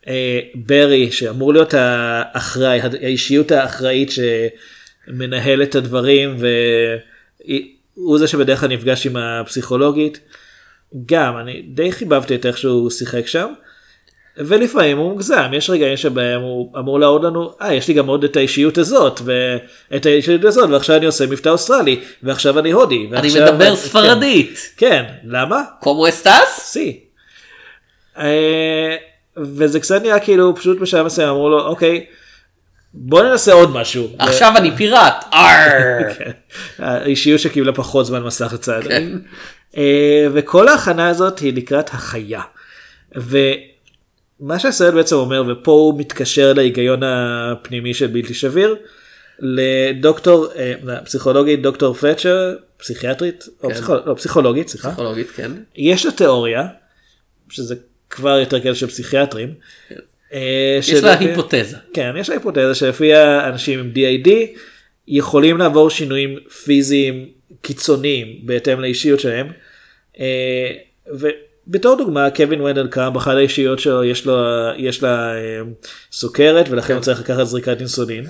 [0.08, 6.36] אה, ברי שאמור להיות האחראי האישיות האחראית שמנהל את הדברים
[7.98, 10.20] והוא זה שבדרך כלל נפגש עם הפסיכולוגית.
[11.06, 13.54] גם אני די חיבבתי את איך שהוא שיחק שם.
[14.38, 18.24] ולפעמים הוא מוגזם יש רגעים שבהם הוא אמור להראות לנו אה יש לי גם עוד
[18.24, 22.96] את האישיות הזאת ואת האישיות הזאת ועכשיו אני עושה מבטא אוסטרלי ועכשיו אני הודי.
[22.96, 23.76] אני ועכשיו- מדבר כן.
[23.76, 24.74] ספרדית.
[24.78, 25.64] כן למה?
[25.80, 26.60] קומו אסטס?
[26.60, 27.00] סי.
[29.38, 32.06] וזה קצת נראה כאילו פשוט בשלב מסוים אמרו לו אוקיי
[32.94, 34.08] בוא ננסה עוד משהו.
[34.20, 35.26] עכשיו אני פיראט.
[35.34, 36.14] ארר.
[36.18, 36.32] כן.
[36.78, 38.82] האישיות שקיבלה פחות זמן מסך לצד.
[38.84, 39.10] כן.
[39.78, 42.42] אה, וכל ההכנה הזאת היא לקראת החיה.
[43.16, 48.76] ומה שהסרט בעצם אומר ופה הוא מתקשר להיגיון הפנימי של בלתי שביר
[49.40, 50.74] לדוקטור אה,
[51.06, 53.94] פסיכולוגית דוקטור פצ'ר פסיכיאטרית או כן.
[54.06, 55.52] לא, פסיכולוגית סליחה פסיכולוגית, כן.
[55.76, 56.68] יש לה תיאוריה
[57.50, 57.76] שזה
[58.12, 59.54] כבר יותר כאלה של פסיכיאטרים.
[60.34, 61.78] אה, יש לה היפותזה.
[61.94, 64.30] כן, יש לה היפותזה שלפיה אנשים עם DID
[65.08, 67.30] יכולים לעבור שינויים פיזיים
[67.62, 69.48] קיצוניים בהתאם לאישיות שלהם.
[70.20, 70.72] אה,
[71.08, 74.38] ובתור דוגמה, קווין ונדל קאם, באחת האישיות שלו יש, לו,
[74.78, 75.62] יש לה אה,
[76.12, 78.26] סוכרת ולכן הוא צריך לקחת זריקת אינסולין.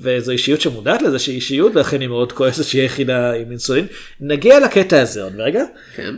[0.00, 3.86] וזו אישיות שמודעת לזה שהיא אישיות ולכן היא מאוד כועסת שהיא יחידה עם אינסולין.
[4.20, 5.64] נגיע לקטע הזה עוד רגע.
[5.94, 6.14] כן.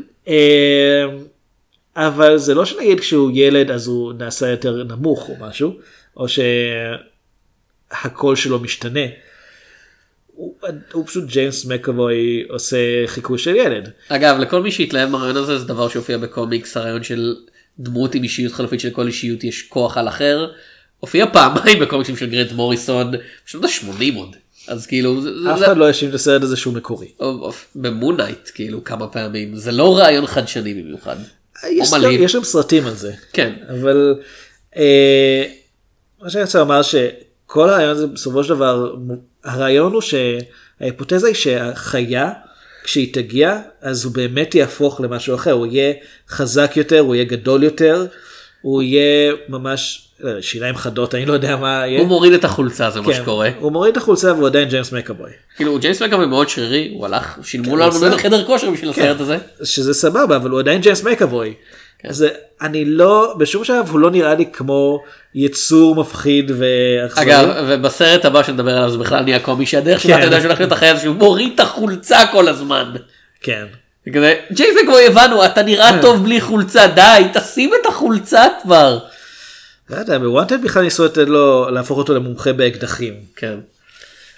[1.97, 5.78] אבל זה לא שנגיד כשהוא ילד אז הוא נעשה יותר נמוך או משהו,
[6.16, 6.26] או
[7.91, 9.07] שהקול שלו משתנה.
[10.26, 10.55] הוא,
[10.93, 12.76] הוא פשוט ג'יימס מקאבוי עושה
[13.07, 13.91] חיקוי של ילד.
[14.09, 17.34] אגב לכל מי שהתלהב מהרעיון הזה זה דבר שהופיע בקומיקס הרעיון של
[17.78, 20.51] דמות עם אישיות חלופית שלכל אישיות יש כוח על אחר.
[21.01, 23.12] הופיע פעמיים בקומיקסים של גרנט מוריסון
[23.47, 24.36] בשנות ה-80 עוד.
[24.68, 27.09] אז כאילו זה, אף זה, אחד לא האשים את הסרט הזה שהוא מקורי.
[27.74, 31.16] במונייט כאילו כמה פעמים זה לא רעיון חדשני במיוחד.
[31.68, 31.92] יש.
[32.11, 33.12] יש שם סרטים על זה.
[33.32, 33.52] כן.
[33.70, 34.14] אבל
[34.76, 35.44] אה,
[36.22, 38.94] מה שאני רוצה לומר שכל הרעיון הזה בסופו של דבר
[39.44, 42.32] הרעיון הוא שההיפותזה היא שהחיה
[42.84, 45.92] כשהיא תגיע אז הוא באמת יהפוך למשהו אחר הוא יהיה
[46.28, 48.06] חזק יותר הוא יהיה גדול יותר
[48.62, 50.09] הוא יהיה ממש
[50.40, 52.00] שיניים חדות אני לא יודע מה יהיה.
[52.00, 53.50] הוא מוריד את החולצה זה מה כן, שקורה.
[53.60, 55.30] הוא מוריד את החולצה והוא עדיין ג'יימס מקאבוי.
[55.56, 58.92] כאילו ג'יימס מקאבי מאוד שרירי הוא הלך שילמו כן, לו הוא על חדר כושר בשביל
[58.92, 59.02] כן.
[59.02, 59.38] הסרט הזה.
[59.64, 61.54] שזה סבבה אבל הוא עדיין ג'יימס מקאבוי.
[62.04, 62.26] אז
[62.62, 65.02] אני לא בשום שלב הוא לא נראה לי כמו
[65.34, 67.24] יצור מפחיד ואכזרי.
[67.24, 70.18] אגב ובסרט הבא שנדבר עליו זה בכלל נהיה קומי שהדרך שבה כן.
[70.18, 72.92] אתה יודע שהולך להיות החייל שהוא מוריד את החולצה כל הזמן.
[73.40, 73.64] כן.
[74.04, 78.98] זה כזה ג'יימס מקאבוי הבנו אתה נראה טוב בלי חולצה די תשים את החולצה כבר.
[79.91, 83.14] לא יודע בוואנטד בכלל ניסו לתת לו להפוך אותו למומחה באקדחים.
[83.36, 83.55] כן.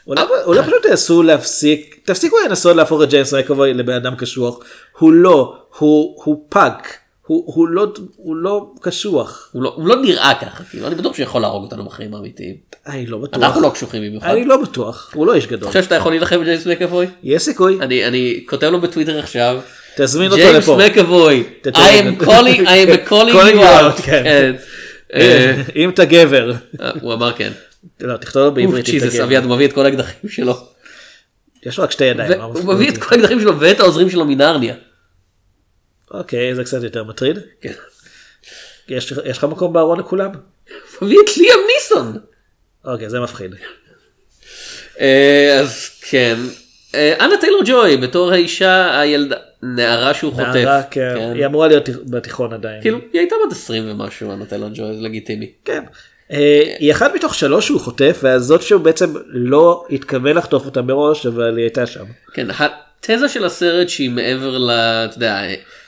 [0.06, 4.58] אולי אולי פשוט יעשו להפסיק תפסיקו לנסות להפוך את ג'יימס מקאבוי לבן אדם קשוח
[4.98, 9.48] הוא לא הוא הוא fuck הוא הוא לא הוא לא קשוח.
[9.52, 12.54] הוא לא, הוא לא נראה ככה כאילו אני בטוח שיכול להרוג אותנו בחיים האמיתיים.
[12.86, 13.42] אני לא בטוח.
[13.42, 14.28] אנחנו לא קשוחים במיוחד.
[14.28, 15.58] אני לא בטוח הוא לא איש גדול.
[15.58, 17.06] אתה חושב שאתה יכול להילחם בג'יימס מקאבוי?
[17.22, 17.78] יש סיכוי.
[17.80, 19.60] אני אני כותב לו בטוויטר עכשיו.
[19.96, 20.78] תזמין אותו ג'יימס לפה.
[20.86, 21.44] מקאבוי.
[21.66, 24.08] I am calling I am calling calling you you out.
[25.12, 25.18] כן.
[25.18, 26.52] אה, אם אתה גבר.
[26.80, 27.52] אה, הוא אמר כן.
[28.00, 28.88] לא תכתוב לו בעברית.
[28.88, 29.24] if you's גבר.
[29.24, 30.68] אביעד מביא את כל האקדחים שלו.
[31.66, 32.38] יש לו רק שתי ידיים.
[32.38, 32.98] מה הוא מביא את?
[32.98, 34.74] כל האקדחים שלו ואת העוזרים שלו מנרניה.
[36.10, 37.38] אוקיי זה קצת יותר מטריד.
[37.60, 37.72] כן.
[38.88, 40.30] יש לך מקום בארון לכולם?
[40.98, 42.18] הוא מביא את ליאם ניסון.
[42.84, 43.54] אוקיי זה מפחיד.
[45.00, 46.38] אה, אז כן.
[46.94, 50.54] אנה טיילור ג'וי בתור האישה הילדה נערה שהוא חוטף.
[50.54, 51.32] נערה, כן.
[51.34, 52.82] היא אמורה להיות בתיכון עדיין.
[52.82, 55.50] כאילו היא הייתה בת 20 ומשהו טיילור ג'וי זה לגיטימי.
[55.64, 55.84] כן.
[56.32, 60.82] אה, היא אחת מתוך שלוש שהוא חוטף ואז זאת שהוא בעצם לא התכוון לחטוף אותה
[60.82, 62.04] מראש אבל היא הייתה שם.
[62.34, 64.70] כן, התזה של הסרט שהיא מעבר ל...
[64.70, 65.42] אתה יודע,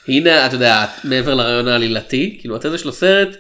[0.09, 3.37] הנה, אתה יודע, מעבר לרעיון העלילתי, כאילו התזה של הסרט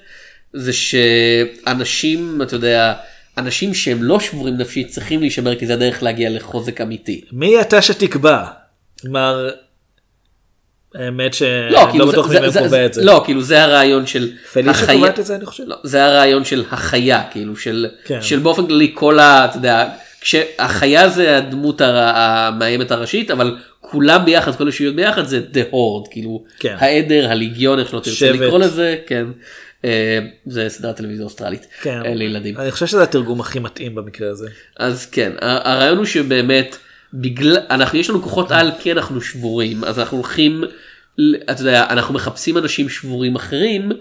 [0.52, 2.94] זה שאנשים, אתה יודע,
[3.38, 7.24] אנשים שהם לא שבורים נפשית צריכים להישמר כי זה הדרך להגיע לחוזק אמיתי.
[7.32, 8.44] מי אתה שתקבע?
[9.00, 9.50] כלומר.
[10.94, 13.04] האמת שלא לא, כאילו, בטוח זה, מי זה, קובע את זה.
[13.04, 15.64] לא, כאילו זה הרעיון של פלישה קובעת את זה אני חושב.
[15.66, 18.22] לא, זה הרעיון של החיה, כאילו, של, כן.
[18.22, 19.44] של באופן כללי כל ה...
[19.44, 19.88] אתה יודע,
[20.20, 26.10] כשהחיה זה הדמות הר- המאיימת הראשית, אבל כולם ביחד, כל השיעיות ביחד זה The Horde,
[26.10, 26.76] כאילו, כן.
[26.78, 28.32] העדר, הליגיון, איך שלא תרצה.
[28.32, 29.26] לקרוא לזה, כן.
[29.84, 32.00] אה, זה סדרת טלוויזיה אוסטרלית כן.
[32.04, 32.56] אה, לילדים.
[32.58, 34.48] אני חושב שזה התרגום הכי מתאים במקרה הזה.
[34.76, 36.76] אז כן, הרעיון הוא שבאמת,
[37.14, 40.64] בגלל, אנחנו, יש לנו כוחות על כי אנחנו שבורים, אז אנחנו הולכים,
[41.50, 43.92] אתה יודע, אנחנו מחפשים אנשים שבורים אחרים,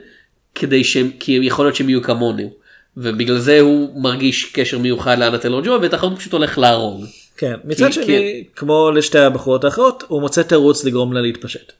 [0.55, 2.53] כדי שהם, כי יכול להיות שהם יהיו כמונו.
[2.97, 7.05] ובגלל זה הוא מרגיש קשר מיוחד לאנה טלור ג'וי, ואת האחרון הוא פשוט הולך להרוג.
[7.38, 7.53] כן.
[7.64, 11.72] מצד כי- שני כמו לשתי הבחורות האחרות הוא מוצא תירוץ לגרום לה להתפשט.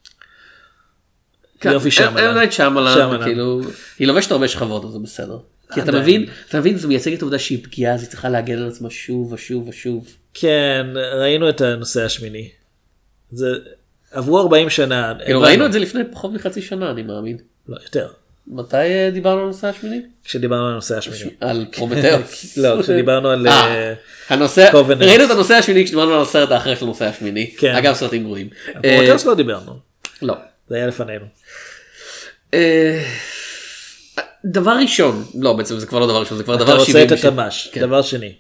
[1.66, 2.38] יופי שמלן.
[2.38, 3.24] אם נייט שמלן, שמלן.
[3.24, 3.62] כאילו,
[4.00, 5.38] היא לובשת הרבה שכבות, אז זה בסדר.
[5.74, 5.92] כי אתה.
[5.92, 8.90] מבין, אתה מבין, זה מייצג את העובדה שהיא פגיעה, אז היא צריכה להגן על עצמה
[8.90, 10.08] שוב ושוב ושוב.
[10.34, 12.50] כן ראינו את הנוסע השמיני.
[13.32, 13.48] זה
[14.12, 15.14] עברו 40 שנה.
[15.26, 15.42] כאילו.
[15.42, 17.38] ראינו את זה לפני פחות מחצי שנה, אני מאמין.
[17.68, 18.08] לא יותר.
[18.48, 20.02] מתי אה, דיברנו על הנוסע השמיני?
[20.24, 21.30] כשדיברנו על הנוסע השמיני.
[21.40, 22.58] על פרומטאוס.
[22.64, 23.94] לא כשדיברנו על אה,
[24.32, 25.04] אה, Covenant.
[25.04, 27.52] ראינו את הנוסע השמיני כשדיברנו על הסרט האחר של הנוסע השמיני.
[27.58, 27.76] כן.
[27.76, 28.50] אגב סרטים גרועים.
[28.82, 29.80] פרוטוס לא דיברנו.
[30.22, 30.36] לא.
[30.70, 31.26] זה היה לפנינו.
[34.46, 37.08] דבר ראשון, לא בעצם זה כבר לא דבר ראשון, זה כבר אתה דבר רוצה 70.
[37.08, 37.70] את התמ"ש.
[37.72, 37.82] כן.
[37.82, 38.34] דבר שני.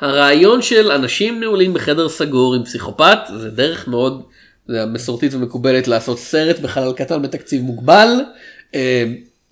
[0.00, 4.22] הרעיון של אנשים נעולים בחדר סגור עם פסיכופת זה דרך מאוד
[4.68, 8.08] זה מסורתית ומקובלת לעשות סרט בחלל קטן בתקציב מוגבל.
[8.74, 9.04] אה,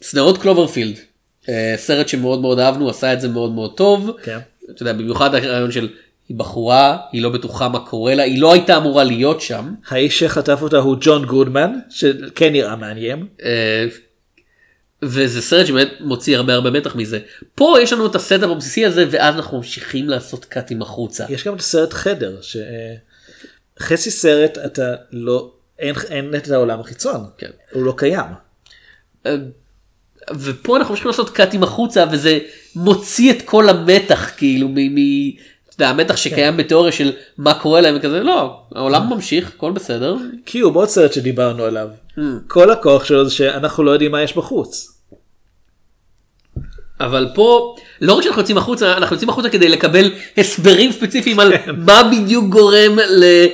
[0.03, 0.97] סדרות קלוברפילד,
[1.49, 4.11] אה, סרט שמאוד מאוד אהבנו, עשה את זה מאוד מאוד טוב.
[4.22, 4.39] כן.
[4.70, 5.89] אתה יודע, במיוחד הרעיון של
[6.28, 9.74] היא בחורה, היא לא בטוחה מה קורה לה, היא לא הייתה אמורה להיות שם.
[9.89, 13.26] האיש שחטף אותה הוא ג'ון גודמן שכן נראה מעניין.
[13.45, 13.87] אה,
[15.03, 17.18] וזה סרט שבאמת מוציא הרבה הרבה מתח מזה.
[17.55, 21.24] פה יש לנו את ה setup הבסיסי הזה ואז אנחנו ממשיכים לעשות קאטים החוצה.
[21.28, 22.38] יש גם את הסרט חדר
[23.80, 27.51] שחצי סרט אתה לא אין אין את העולם החיצון כן.
[27.72, 28.30] הוא לא קיים.
[29.26, 29.36] אה,
[30.34, 32.38] ופה אנחנו ממשיכים לעשות קאטים החוצה וזה
[32.76, 34.74] מוציא את כל המתח כאילו מ...
[34.74, 34.98] מ...
[35.85, 40.16] יודע, המתח שקיים בתיאוריה של מה קורה להם וכזה לא העולם ממשיך הכל בסדר.
[40.45, 41.89] קיוב עוד סרט שדיברנו עליו.
[42.49, 44.97] כל הכוח שלו זה שאנחנו לא יודעים מה יש בחוץ.
[47.01, 51.53] אבל פה לא רק שאנחנו יוצאים החוצה אנחנו יוצאים החוצה כדי לקבל הסברים ספציפיים על
[51.76, 53.47] מה בדיוק גורם ל-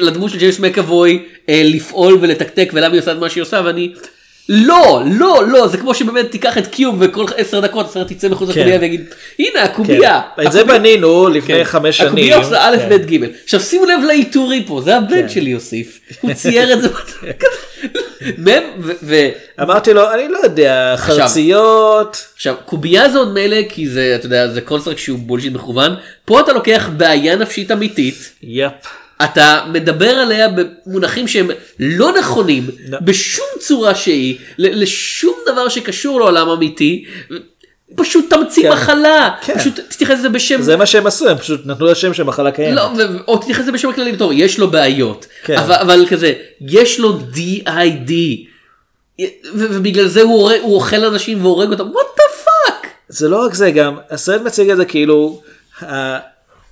[0.00, 3.92] לדמות של ג'יימס מקאבוי אה, לפעול ולתקתק ולמה היא עושה את מה שהיא עושה ואני
[4.48, 8.50] לא לא לא זה כמו שבאמת תיקח את קיוב וכל עשר דקות הסרט יצא מחוץ
[8.50, 8.60] כן.
[8.60, 9.04] לקובייה ויגיד
[9.38, 10.20] הנה הקובייה.
[10.46, 11.64] את זה בנינו לפני כן.
[11.64, 12.08] חמש שנים.
[12.08, 12.88] הקובייה עושה א' כן.
[12.88, 13.28] ב' ג'.
[13.44, 16.00] עכשיו שימו לב לעיטורי פה זה הבן שלי הוסיף.
[16.20, 16.88] הוא צייר את זה.
[19.62, 22.24] אמרתי לו אני לא יודע חרציות.
[22.34, 26.40] עכשיו קובייה זה עוד מילא כי זה אתה יודע זה construct שהוא bullshit מכוון פה
[26.40, 28.72] אתה לוקח בעיה נפשית אמיתית yep.
[29.24, 32.98] אתה מדבר עליה במונחים שהם לא נכונים לא.
[33.00, 37.04] בשום צורה שהיא לשום דבר שקשור לעולם אמיתי.
[37.96, 38.72] פשוט תמציא כן.
[38.72, 39.58] מחלה כן.
[39.58, 42.50] פשוט תתייחס לזה בשם זה מה שהם עשו הם פשוט נתנו לה שם של מחלה
[42.50, 42.76] קיימת.
[42.76, 45.58] לא, ו- או תתייחס לזה בשם הכללי בתור יש לו בעיות כן.
[45.58, 48.12] אבל, אבל כזה יש לו DID
[49.20, 53.54] ו- ובגלל זה הוא, הוא אוכל אנשים והורג אותם what the fuck זה לא רק
[53.54, 55.42] זה גם הסרט מציג את זה כאילו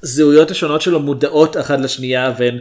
[0.03, 2.59] הזהויות השונות שלו מודעות אחת לשנייה והן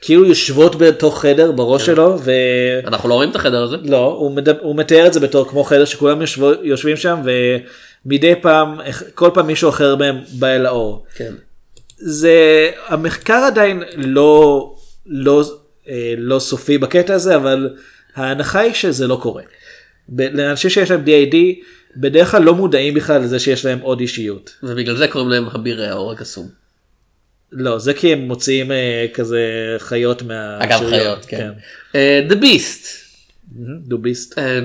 [0.00, 4.60] כאילו יושבות בתוך חדר בראש שלו ולא אנחנו לא רואים את החדר הזה הוא, מדבר,
[4.60, 7.22] הוא מתאר את זה בתור כמו חדר שכולם יושבו, יושבים שם
[8.04, 8.80] ומדי פעם
[9.14, 11.04] כל פעם מישהו אחר מהם בא אל האור.
[11.14, 11.34] כן.
[11.96, 14.74] זה המחקר עדיין לא
[15.06, 15.44] לא
[15.88, 17.70] אה, לא סופי בקטע הזה אבל
[18.14, 19.42] ההנחה היא שזה לא קורה.
[20.08, 21.36] ב- לאנשים שיש להם DID
[21.96, 24.56] בדרך כלל לא מודעים בכלל לזה שיש להם עוד אישיות.
[24.62, 26.61] ובגלל זה קוראים להם אבירי האור הקסום.
[27.52, 29.40] לא זה כי הם מוציאים אה, כזה
[29.78, 30.58] חיות מה...
[30.64, 30.78] אגב.
[30.88, 31.50] חיות כן.
[31.94, 32.86] אה, The Beast
[33.86, 34.38] דוביסט.
[34.38, 34.60] אה,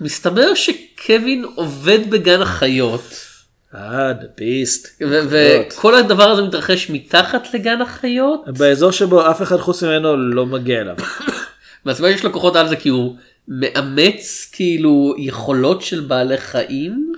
[0.00, 3.26] מסתבר שקווין עובד בגן החיות
[3.74, 5.02] אה דוביסט.
[5.02, 10.46] ו- וכל הדבר הזה מתרחש מתחת לגן החיות באזור שבו אף אחד חוץ ממנו לא
[10.46, 10.96] מגיע אליו.
[11.86, 13.16] והסיבה שיש לו כוחות על זה כי הוא
[13.48, 17.12] מאמץ כאילו יכולות של בעלי חיים.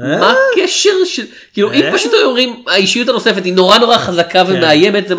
[0.00, 1.92] מה הקשר של כאילו אם אה?
[1.92, 4.52] פשוט היו אומרים האישיות הנוספת היא נורא נורא חזקה כן.
[4.52, 5.14] ומאיימת זה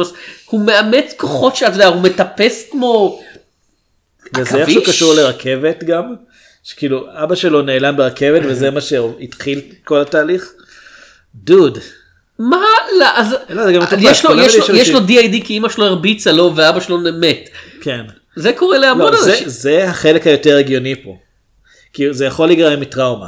[0.45, 3.21] הוא מאמץ כוחות שאתה יודע הוא מטפס כמו
[4.37, 4.89] וזה איכשהו עכביש?
[4.89, 6.15] קשור לרכבת גם.
[6.63, 10.51] שכאילו אבא שלו נעלם ברכבת וזה מה שהתחיל כל התהליך.
[11.35, 11.77] דוד.
[12.39, 12.65] מה
[12.99, 17.49] לא אז מטופש, יש לו DID כי אמא שלו הרביצה לו ואבא שלו מת
[17.81, 18.05] כן.
[18.35, 19.49] זה קורה להמון לא, אנשים.
[19.49, 21.17] זה החלק היותר הגיוני פה.
[21.93, 23.27] כי זה יכול להיגרם מטראומה.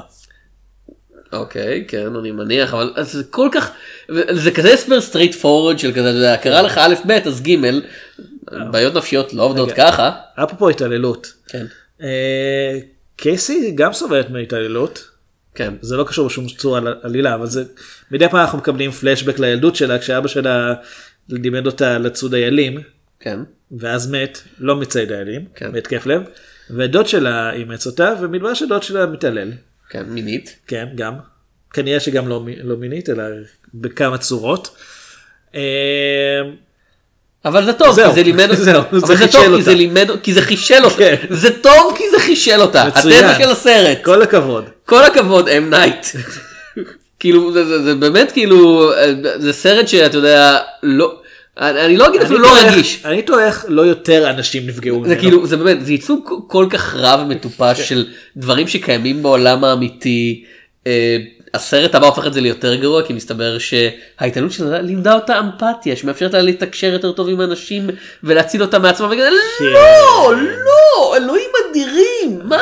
[1.34, 3.72] אוקיי כן אני מניח אבל זה כל כך
[4.30, 7.56] זה כזה הסבר straightforward של כזה אתה יודע, קרה לך א' ב' אז ג'
[8.72, 9.72] בעיות נפשיות לא עובדות.
[9.72, 10.12] ככה.
[10.36, 11.34] אפרופו התעללות.
[11.48, 11.66] כן.
[12.02, 12.80] אה,
[13.16, 15.10] קייסי גם סובלת מהתעללות.
[15.56, 15.74] כן.
[15.82, 17.64] זה לא קשור בשום צורה לעלילה אבל זה
[18.12, 20.74] מדי פעם אנחנו מקבלים פלשבק לילדות שלה כשאבא שלה
[21.30, 22.82] לימד אותה לצוד איילים
[23.20, 23.40] כן.
[23.72, 25.72] ואז מת לא מצייד איילים כן.
[25.72, 26.22] בהתקף לב
[26.70, 29.52] ודוד שלה אימץ אותה ומדבר שדוד שלה מתעלל
[29.94, 30.56] כן מינית.
[30.68, 31.14] כן גם
[31.74, 33.24] כנראה שגם לא, לא מינית אלא
[33.74, 34.76] בכמה צורות.
[35.56, 35.62] אה,
[37.46, 39.64] אבל זה טוב זהו, כי זה לימד זהו, אבל זה טוב כי אותה.
[39.64, 41.16] זה לימד כי זה חישל אותה כן.
[41.30, 43.26] זה טוב כי זה חישל אותה מצוין.
[43.26, 44.66] הטבע של הסרט כל הכבוד.
[44.86, 46.08] כל הכבוד אם נייט.
[47.20, 51.22] כאילו זה, זה, זה באמת כאילו אה, זה סרט שאתה יודע לא
[51.58, 53.02] אני לא אגיד אפילו לא רגיש.
[53.06, 55.22] אני תוהה איך לא יותר אנשים נפגעו זה ממנו.
[55.22, 60.46] כאילו זה באמת זה ייצוג כל כך רע ומטופש של דברים שקיימים בעולם האמיתי.
[60.88, 61.18] אה,
[61.54, 66.34] הסרט הבא הופך את זה ליותר גרוע כי מסתבר שההתעללות שלה לימדה אותה אמפתיה שמאפשרת
[66.34, 67.90] לה לתקשר יותר טוב עם אנשים
[68.24, 69.30] ולהציל אותה מעצמה וכזה
[69.62, 70.34] לא
[70.66, 72.62] לא אלוהים אדירים מה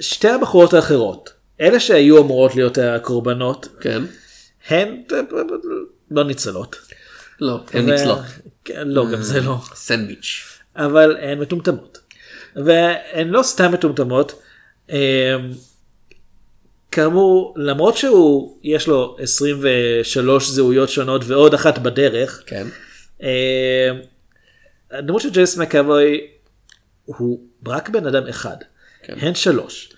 [0.00, 4.02] שתי הבחורות האחרות אלה שהיו אמורות להיות הקורבנות כן
[4.68, 5.02] הן
[6.10, 6.89] לא ניצלות.
[7.40, 8.20] לא הן ניצלות
[8.64, 9.56] כן, לא גם זה לא.
[9.74, 11.98] סנדוויץ' אבל הן מטומטמות.
[12.56, 14.42] והן לא סתם מטומטמות.
[14.90, 14.96] אמ,
[16.90, 22.42] כאמור למרות שהוא יש לו 23 זהויות שונות ועוד אחת בדרך.
[22.46, 22.66] כן
[23.20, 23.26] אמ,
[24.90, 26.26] הדמות של ג'ייס מקאבוי
[27.04, 28.56] הוא רק בן אדם אחד.
[29.02, 29.14] כן.
[29.20, 29.92] הן שלוש.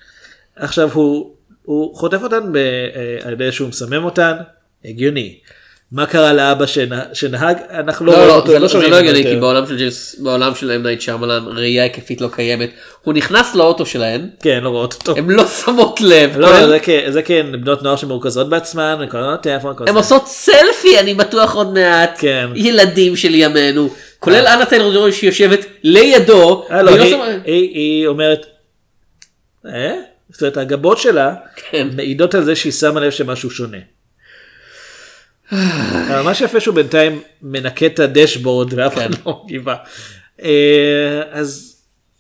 [0.57, 4.37] עכשיו הוא, הוא חוטף אותן ב, אה, על ידי שהוא מסמם אותן,
[4.85, 5.41] הגיוני.
[5.93, 7.57] מה קרה לאבא שנה, שנהג?
[7.71, 9.37] אנחנו לא לא, רואים לא, אותו, זה לא- זה שומעים לא הגיוני, כי.
[9.37, 12.71] בעולם של ג'יימס, בעולם של אם נייט שמלן ראייה היקפית לא קיימת.
[13.03, 15.17] הוא נכנס לאוטו שלהן, כן, לא רואות אותו.
[15.17, 16.39] הן לא שמות לב.
[16.39, 19.97] לא, כולל- זה כן, זה כן, בנות נוער שמרוכזות בעצמן, כל הזמן טלפון, הן הזמן.
[19.97, 22.15] עושות סלפי, אני בטוח עוד מעט.
[22.19, 22.49] כן.
[22.55, 23.89] ילדים של ימינו.
[24.19, 26.67] כולל אנה טיילור ג'וי שיושבת לידו.
[26.71, 28.47] אה, לא, היא- היא היא אומרת,
[29.67, 29.93] אה?
[30.31, 31.35] זאת אומרת, הגבות שלה
[31.71, 31.89] כן.
[31.97, 33.79] מעידות על זה שהיא שמה לב שמשהו שונה.
[35.53, 39.21] אבל מה שיפה שהוא בינתיים מנקה את הדשבורד ואף אחד כן.
[39.27, 39.75] לא מגיבה.
[40.43, 41.73] אה, אז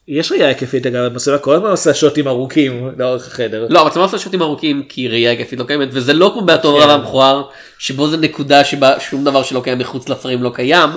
[0.08, 3.66] יש ראייה היקפית אגב, המצלמה כל הזמן עושה שוטים ארוכים לאורך החדר.
[3.70, 6.88] לא, המצלמה עושה שוטים ארוכים כי ראייה היקפית לא קיימת וזה לא כמו באתור כן.
[6.88, 7.42] רב המכוער
[7.78, 10.90] שבו זה נקודה שבה שום דבר שלא קיים מחוץ לפריים לא קיים.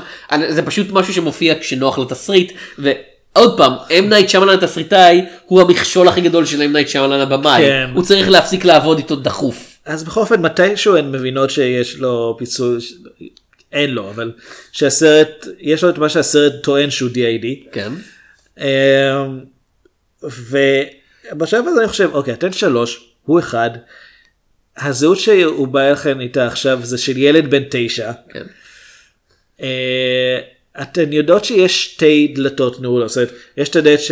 [0.47, 6.21] זה פשוט משהו שמופיע כשנוח לתסריט ועוד פעם אם נייט שמלן התסריטאי הוא המכשול הכי
[6.21, 7.89] גדול של אם נייט שמלן הבמאי כן.
[7.93, 9.74] הוא צריך להפסיק לעבוד איתו דחוף.
[9.85, 12.93] אז בכל אופן מתישהו הן מבינות שיש לו פיצול, ש-
[13.71, 14.31] אין לו, אבל
[14.71, 17.45] שהסרט, יש לו את מה שהסרט טוען שהוא DID.
[17.71, 17.91] כן.
[18.57, 18.65] אמ,
[20.23, 23.69] ובשלב הזה אני חושב, אוקיי, אתן שלוש, הוא אחד.
[24.77, 28.11] הזהות שהוא בא אליכם איתה עכשיו זה של ילד בן תשע.
[28.29, 28.43] כן.
[29.61, 30.39] אה,
[30.81, 34.11] אתן יודעות שיש שתי דלתות נעולות, זאת אומרת, יש את הדלת ש...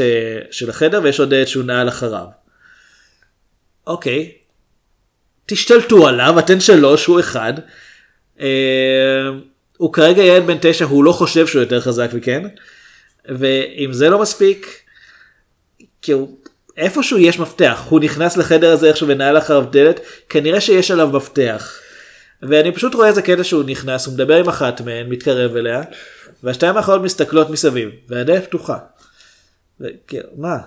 [0.51, 2.25] של החדר ויש עוד דלת שהוא נעל אחריו.
[3.87, 4.31] אוקיי,
[5.45, 7.53] תשתלטו עליו, אתן שלוש, הוא אחד.
[8.39, 8.47] אה,
[9.77, 12.43] הוא כרגע ילד בן תשע, הוא לא חושב שהוא יותר חזק מכן.
[13.25, 14.67] ואם זה לא מספיק,
[16.01, 16.37] כאילו,
[16.77, 21.79] איפשהו יש מפתח, הוא נכנס לחדר הזה איכשהו ונעל אחריו דלת, כנראה שיש עליו מפתח.
[22.41, 25.81] ואני פשוט רואה איזה קטע שהוא נכנס, הוא מדבר עם אחת מהן, מתקרב אליה,
[26.43, 28.77] והשתיים האחרות מסתכלות מסביב, והדלת פתוחה.
[29.79, 30.57] וכאילו, מה?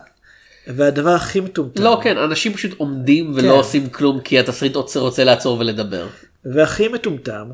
[0.67, 3.49] והדבר הכי מטומטם, לא כן אנשים פשוט עומדים ולא כן.
[3.49, 6.07] עושים כלום כי התסריט רוצה- רוצה לעצור ולדבר.
[6.45, 7.51] והכי מטומטם,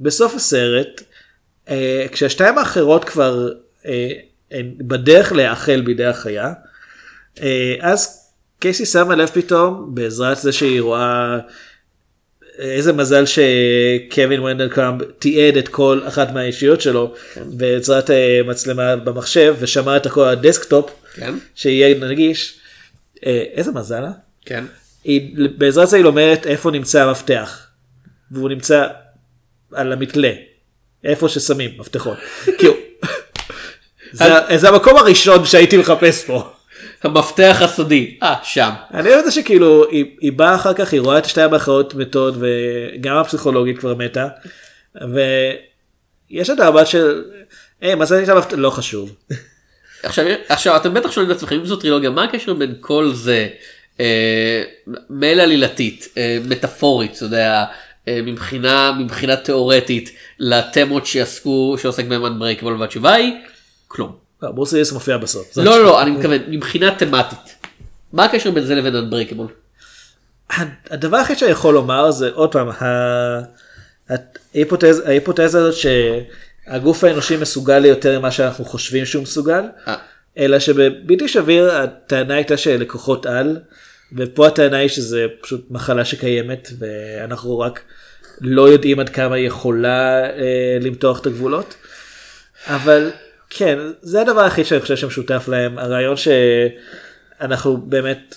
[0.00, 1.02] בסוף הסרט,
[1.68, 3.48] אה, כשהשתיים האחרות כבר
[3.86, 4.08] אה,
[4.78, 6.52] בדרך להאכל בידי החיה,
[7.42, 8.24] אה, אז
[8.58, 11.38] קייסי שמה לב פתאום, בעזרת זה שהיא רואה
[12.58, 17.14] איזה מזל שקווין ונדל קראמב תיעד את כל אחת מהאישיות שלו
[17.46, 21.34] בעזרת אה, מצלמה במחשב ושמע את הכל על ה desktop, כן.
[21.54, 22.58] שיהיה נגיש.
[23.26, 24.10] אה, איזה מזל, אה?
[24.46, 24.64] כן.
[25.04, 27.66] היא, בעזרת זה היא לומדת איפה נמצא המפתח.
[28.30, 28.86] והוא נמצא
[29.72, 30.32] על המתלה.
[31.04, 32.18] איפה ששמים מפתחות.
[32.58, 32.74] כאילו,
[34.12, 34.24] זה,
[34.56, 36.50] זה המקום הראשון שהייתי מחפש פה.
[37.02, 38.18] המפתח הסודי.
[38.22, 38.70] אה שם.
[38.94, 41.94] אני אוהב את זה שכאילו היא, היא באה אחר כך היא רואה את השתיים האחרות
[41.94, 44.28] מתות וגם הפסיכולוגית כבר מתה.
[44.94, 47.24] ויש את המבט של
[47.80, 49.14] היי מה זה נשאר לא חשוב.
[50.02, 53.48] עכשיו, עכשיו אתם בטח שואלים את עצמכם אם זו טרילוגיה מה הקשר בין כל זה
[54.00, 54.62] אה,
[55.10, 57.64] מילא עלילתית אה, מטאפורית אתה יודע
[58.08, 63.32] אה, מבחינה מבחינה תיאורטית לתמות שעסקו שעוסק בהם אנברייקבול והתשובה היא
[63.88, 64.16] כלום.
[64.42, 65.56] לא, ברוס וויליס מופיע בסוף.
[65.56, 67.56] לא לא לא אני מתכוון מבחינה תמטית.
[68.12, 69.46] מה הקשר בין זה לבין אנברייקבול?
[70.90, 72.68] הדבר היחיד שאני יכול לומר זה עוד פעם
[75.04, 75.74] ההיפותזה הזאת
[76.68, 79.96] שהגוף האנושי מסוגל ליותר ממה שאנחנו חושבים שהוא מסוגל אה.
[80.38, 83.58] אלא שבבלתי שביר הטענה הייתה שלקוחות על
[84.12, 87.80] ופה הטענה היא שזה פשוט מחלה שקיימת ואנחנו רק
[88.40, 91.74] לא יודעים עד כמה היא יכולה אה, למתוח את הגבולות.
[92.66, 93.10] אבל
[93.50, 98.36] כן זה הדבר היחיד שאני חושב שמשותף להם הרעיון שאנחנו באמת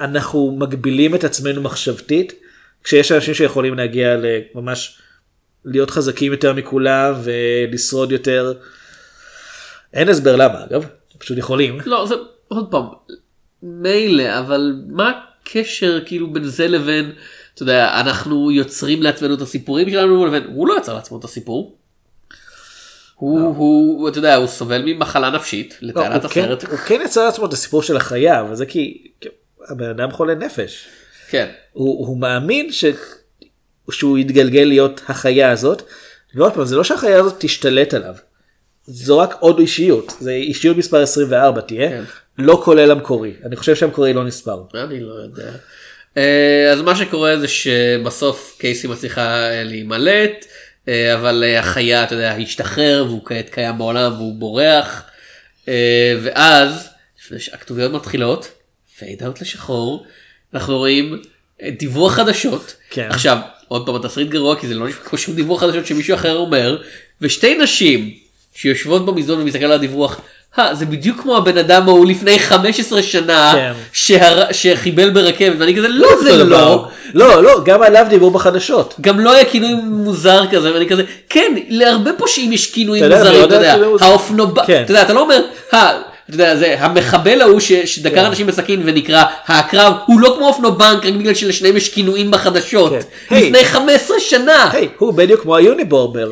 [0.00, 2.32] אנחנו מגבילים את עצמנו מחשבתית
[2.84, 4.98] כשיש אנשים שיכולים להגיע לממש
[5.66, 8.52] להיות חזקים יותר מכולם ולשרוד יותר.
[9.92, 10.86] אין הסבר למה אגב,
[11.18, 11.78] פשוט יכולים.
[11.86, 12.14] לא זה
[12.48, 12.84] עוד פעם
[13.62, 15.12] מילא אבל מה
[15.42, 17.12] הקשר כאילו בין זה לבין
[17.54, 21.76] אתה יודע אנחנו יוצרים לעצמנו את הסיפורים שלנו לבין הוא לא יצר לעצמו את הסיפור.
[23.14, 26.64] הוא, הוא, אתה יודע, הוא סובל ממחלה נפשית, לא, לטענת הוא, כן, הסרט.
[26.64, 29.28] הוא כן יצר לעצמו את הסיפור של החיה אבל זה כי כי
[29.68, 30.88] הבן אדם חולה נפש.
[31.28, 31.48] כן.
[31.72, 32.84] הוא, הוא מאמין ש...
[33.92, 35.82] שהוא יתגלגל להיות החיה הזאת.
[36.34, 38.14] ועוד פעם זה לא שהחיה הזאת תשתלט עליו.
[38.86, 42.02] זו רק עוד אישיות זה אישיות מספר 24 תהיה כן.
[42.38, 44.62] לא כולל המקורי אני חושב שהמקורי לא נספר.
[44.74, 45.50] אני לא יודע.
[46.16, 50.46] אה, אז מה שקורה זה שבסוף קייסי מצליחה אה, להימלט,
[50.88, 55.02] אה, אבל החיה, אתה יודע, השתחרר והוא כעת קיים בעולם והוא בורח.
[56.22, 56.88] ואז,
[57.20, 58.50] לפני שהכתוביות מתחילות,
[58.98, 60.06] פייד אאוט לשחור,
[60.54, 61.22] אנחנו רואים
[61.78, 62.74] דיווח חדשות.
[62.90, 63.08] כן.
[63.10, 66.36] עכשיו, עוד פעם התסריט גרוע כי זה לא נשמע כמו שום דיווח חדשות שמישהו אחר
[66.36, 66.76] אומר,
[67.20, 68.10] ושתי נשים
[68.54, 70.20] שיושבות במזנון ומסתכל על הדיווח.
[70.58, 73.72] "אה, זה בדיוק כמו הבן אדם ההוא לפני 15 שנה כן.
[73.92, 74.52] שהר...
[74.52, 76.88] שחיבל ברכבת ואני כזה לא זה לא.
[77.14, 78.94] לא לא גם עליו דיברו בחדשות.
[79.00, 83.54] גם לא היה כינוי מוזר כזה ואני כזה כן להרבה פושעים יש כינויים מוזרים אתה
[83.54, 84.04] יודע מוזר.
[84.04, 84.82] האופנובא כן.
[84.84, 85.40] אתה יודע אתה לא אומר
[85.74, 88.24] "ה- אתה יודע זה המחבל ההוא ש- שדקר כן.
[88.24, 92.92] אנשים בסכין ונקרא העקרב הוא לא כמו אופנובנק רק בגלל שלשניהם יש כינויים בחדשות
[93.28, 93.36] כן.
[93.36, 96.30] לפני 15 שנה היי הוא בדיוק כמו היוניבורבר.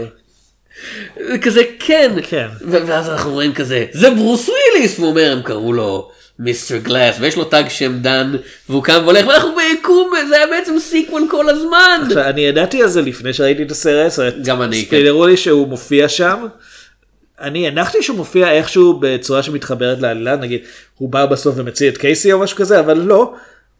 [1.43, 2.47] כזה כן כן.
[2.71, 7.37] ואז אנחנו רואים כזה זה ברוס וויליס והוא אומר הם קראו לו מיסטר גלאס ויש
[7.37, 8.33] לו תג שם דאן
[8.69, 12.01] והוא קם והולך ואנחנו ביקום זה היה בעצם sequel כל הזמן.
[12.07, 14.13] עכשיו, אני ידעתי על זה לפני שראיתי את הסרט.
[14.45, 14.87] גם אני, כן.
[14.87, 16.47] ספיילרו לי שהוא מופיע שם.
[17.41, 20.61] אני הנחתי שהוא מופיע איכשהו בצורה שמתחברת לעלילה, נגיד
[20.99, 23.35] הוא בא בסוף ומציל את קייסי או משהו כזה, אבל לא.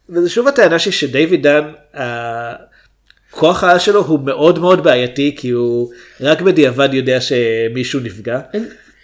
[0.09, 5.91] וזה שוב הטענה שלי שדייוויד דאן, הכוח העל שלו הוא מאוד מאוד בעייתי, כי הוא
[6.21, 8.39] רק בדיעבד יודע שמישהו נפגע.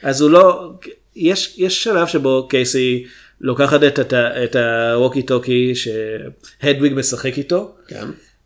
[0.04, 0.72] אז הוא לא,
[1.16, 3.06] יש, יש שלב שבו קייסי
[3.42, 4.56] לוקחת את, את, את
[4.94, 7.76] הווקי טוקי שהדוויג משחק איתו.
[7.88, 8.06] כן.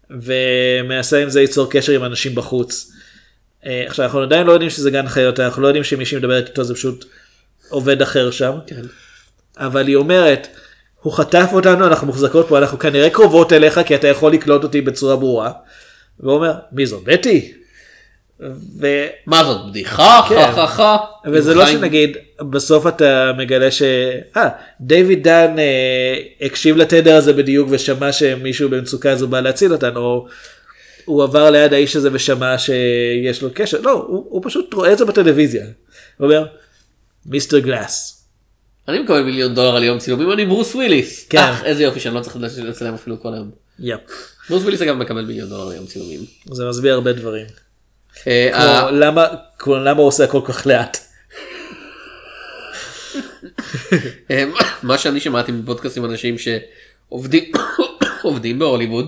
[0.10, 2.92] ומנסה עם זה ליצור קשר עם אנשים בחוץ.
[3.66, 6.64] אה, עכשיו אנחנו עדיין לא יודעים שזה גן חיות, אנחנו לא יודעים שמי שמדברת איתו
[6.64, 7.06] זה פשוט
[7.70, 8.52] עובד אחר שם.
[8.68, 8.82] כן.
[9.58, 10.48] אבל היא אומרת,
[11.02, 14.82] הוא חטף אותנו, אנחנו מוחזקות פה, אנחנו כנראה קרובות אליך כי אתה יכול לקלוט אותי
[14.82, 15.52] בצורה ברורה.
[16.20, 17.04] והוא אומר, מי זאת?
[17.04, 17.54] בטי?
[18.80, 18.88] ו...
[19.26, 20.22] מה זאת בדיחה?
[20.30, 20.36] כן.
[20.36, 20.98] חה חה חה.
[21.32, 23.82] וזה לא חיים- שנגיד בסוף אתה מגלה ש...
[24.38, 24.50] אה,
[24.82, 30.28] דיוויד דן אה, הקשיב לתדר הזה בדיוק ושמע שמישהו במצוקה הזו בא להציל אותנו, או
[31.06, 34.98] הוא עבר ליד האיש הזה ושמע שיש לו קשר, לא, הוא, הוא פשוט רואה את
[34.98, 35.66] זה בטלוויזיה.
[36.18, 36.46] הוא אומר,
[37.26, 38.12] מיסטר גלאס.
[38.88, 41.26] אני מקבל מיליון דולר על יום צילומים אני ברוס וויליס.
[41.30, 41.38] כן.
[41.38, 43.52] אך, איזה יופי שאני לא צריך לצלם אפילו כל היום.
[43.80, 44.00] יפ.
[44.50, 46.20] ברוס וויליס אגב מקבל מיליון דולר על יום צילומים.
[46.52, 47.46] זה מסביר הרבה דברים.
[48.28, 49.28] אה, כמו ה- למה,
[49.68, 50.98] למה הוא עושה כל כך לאט.
[54.32, 54.44] אה,
[54.84, 57.52] מה שאני שמעתי מפודקאסטים אנשים שעובדים
[58.24, 59.06] עובדים בהוליווד.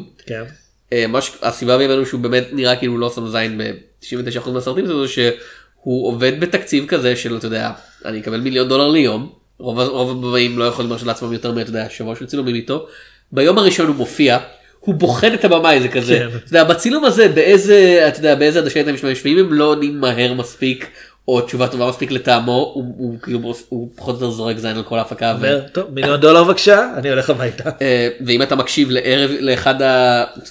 [0.93, 4.93] אה, ש- הסיבה ממנו שהוא באמת נראה כאילו הוא לא שם זין ב-99% מהסרטים זה
[5.07, 7.71] שהוא עובד בתקציב כזה של אתה יודע
[8.05, 9.29] אני אקבל מיליון דולר ליום
[9.59, 12.87] רוב רוב הבמאים לא יכולים להרשות לעצמם יותר מאתה יודע שבוע של צילומים איתו.
[13.31, 14.37] ביום הראשון הוא מופיע.
[14.79, 16.27] הוא בוחן את הבמאי זה כזה, כן.
[16.37, 20.01] אתה יודע, בצילום הזה באיזה, אתה יודע, באיזה עדשה הייתם משמעים, אם הם לא עונים
[20.01, 20.87] מהר מספיק,
[21.27, 24.97] או תשובה טובה מספיק לטעמו, הוא, כאילו, הוא פחות או יותר זורק זין על כל
[24.97, 25.31] ההפקה.
[25.31, 27.69] אומר, טוב, מיליון דולר בבקשה, אני הולך הביתה.
[27.81, 29.75] אה, ואם אתה מקשיב לערב לאחד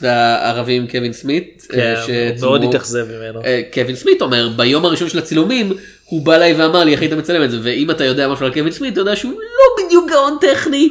[0.03, 3.43] הערבים קווין סמית, אה, כן, הוא מאוד התאכזב ממנו.
[3.45, 5.73] אה, קווין סמית אומר ביום הראשון של הצילומים
[6.05, 8.53] הוא בא אליי ואמר לי איך היית מצלם את זה ואם אתה יודע משהו על
[8.53, 10.89] קווין סמית אתה יודע שהוא לא בדיוק גאון טכני.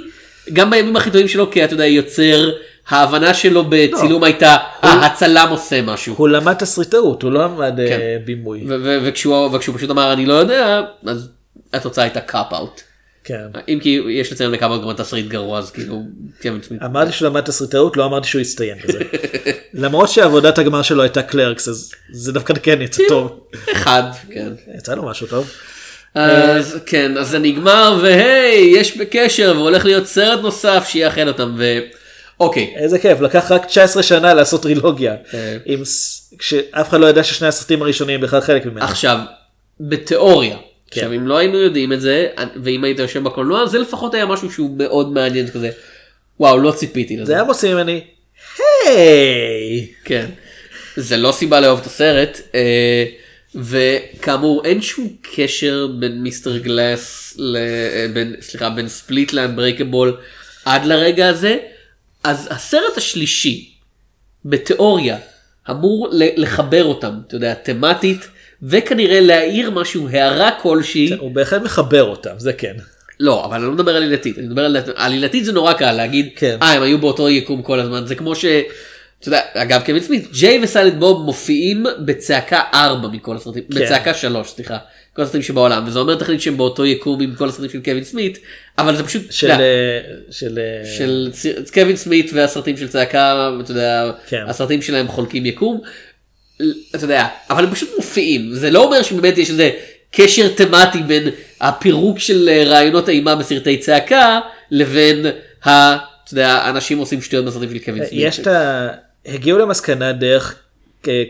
[0.54, 2.52] גם בימים הכי טובים שלו כי אתה יודע יוצר
[2.90, 6.16] ההבנה שלו בצילום הייתה "אה, הצלם עושה משהו.
[6.18, 8.00] הוא למד תסריטאות, הוא לא למד כן.
[8.26, 8.64] בימוי.
[8.68, 11.30] ו- ו- וכשהוא וכשהוא פשוט אמר אני לא יודע אז
[11.74, 12.82] התוצאה הייתה Cop Out.
[13.24, 13.36] כן.
[13.68, 16.04] אם כי יש לציין לכמה גם התסריט גרוע אז כאילו
[16.42, 16.84] סמית.
[16.86, 19.00] אמרתי שהוא למד תסריטאות, לא אמרתי שהוא הצטיין בזה.
[19.74, 23.40] למרות שעבודת הגמר שלו הייתה קלרקס, אז זה דווקא כן יצא טוב.
[23.72, 24.50] אחד כן.
[24.78, 25.50] יצא לו משהו טוב.
[26.16, 31.56] אז כן אז זה נגמר והי יש בקשר והולך להיות סרט נוסף שיאחד אותם
[32.40, 35.16] ואוקיי איזה כיף, לקח רק 19 שנה לעשות טרילוגיה.
[35.32, 35.58] כן.
[35.66, 38.86] עם ס- כשאף אחד לא ידע ששני הסרטים הראשונים בכלל חלק ממנו.
[38.86, 39.20] עכשיו
[39.80, 40.58] בתיאוריה
[40.92, 41.02] כן.
[41.02, 42.28] עכשיו אם לא היינו יודעים את זה
[42.64, 45.70] ואם היית יושב בקולנוע זה לפחות היה משהו שהוא מאוד מעניין כזה
[46.40, 48.02] וואו לא ציפיתי זה לזה היה מוציא ממני,
[48.88, 49.88] היי.
[50.06, 50.26] כן
[50.98, 53.06] זה לא סיבה לאהוב את הסרט אה,
[53.56, 60.18] וכאמור אין שום קשר בין מיסטר גלאס לבין סליחה בין ספליט לאנברייקבול
[60.66, 61.58] עד לרגע הזה
[62.26, 63.72] אז הסרט השלישי
[64.46, 65.18] בתיאוריה
[65.70, 68.28] אמור לחבר אותם אתה יודע תמטית
[68.64, 72.74] וכנראה להעיר משהו הערה כלשהי הוא בהחלט מחבר אותם, זה כן.
[73.20, 76.58] לא אבל אני לא מדבר עלילתית אני מדבר על עלילתית זה נורא קל להגיד כן.
[76.62, 78.46] אה הם היו באותו יקום כל הזמן זה כמו ש...
[79.20, 83.86] אתה יודע, אגב קווין סמית ג'יי וסיילנט בוב מופיעים בצעקה 4 מכל הסרטים כן.
[83.86, 84.78] בצעקה 3 סליחה
[85.16, 88.40] כל הסרטים שבעולם וזה אומר תכלית שהם באותו יקום עם כל הסרטים של קווין סמית
[88.78, 89.50] אבל זה פשוט של...
[89.50, 90.00] יודע, אה,
[90.32, 90.60] של...
[90.60, 94.44] אה, של צ- קווין סמית והסרטים של צעקה אתה יודע כן.
[94.48, 95.82] הסרטים שלהם חולקים יקום.
[96.96, 99.72] אתה יודע אבל הם פשוט מופיעים זה לא אומר שבאמת יש איזה
[100.12, 101.30] קשר תמטי בין
[101.62, 104.40] הפירוק של אה, רעיונות אימה בסרטי צעקה
[104.72, 105.26] לבין
[105.66, 105.96] ה...
[106.26, 108.22] אתה יודע, אנשים עושים שטויות בסרטים של קווין סמית.
[108.22, 108.90] יש את ה...
[109.26, 110.56] הגיעו למסקנה דרך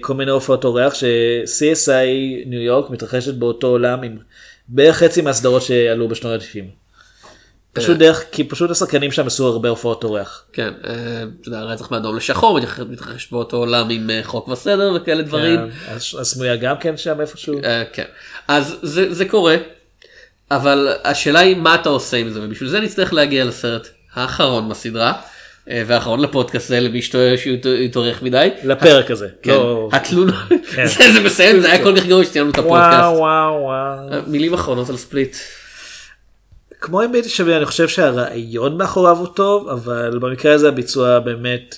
[0.01, 2.07] כל מיני הופעות אורח ש-CSI
[2.45, 4.17] ניו יורק מתרחשת באותו עולם עם
[4.67, 6.63] בערך חצי מהסדרות שעלו בשנות ה-90.
[7.73, 10.45] פשוט דרך, כי פשוט השחקנים שם עשו הרבה הופעות אורח.
[10.53, 10.93] כן, אה,
[11.41, 15.59] אתה יודע, רצח מאדום לשחור מתרחש- באותו עולם עם אה, חוק וסדר וכאלה דברים.
[15.59, 17.59] כן, הס- הסמויה גם כן שם איפשהו.
[17.63, 18.03] אה, כן.
[18.47, 19.55] אז זה, זה קורה,
[20.51, 25.13] אבל השאלה היא מה אתה עושה עם זה, ובשביל זה נצטרך להגיע לסרט האחרון בסדרה,
[25.69, 27.01] אה, והאחרון לפודקאסט הזה למי
[27.85, 28.49] התארך מדי.
[28.63, 29.27] לפרק הזה.
[29.41, 30.85] כן, לא- התלונה, כן.
[30.97, 33.19] זה זה מסיים, זה היה כל כך גרוע שציינו את הפודקאסט.
[34.11, 35.37] אה, מילים אחרונות על ספליט.
[36.81, 41.75] כמו עם בלתי שווה אני חושב שהרעיון מאחוריו הוא טוב אבל במקרה הזה הביצוע באמת.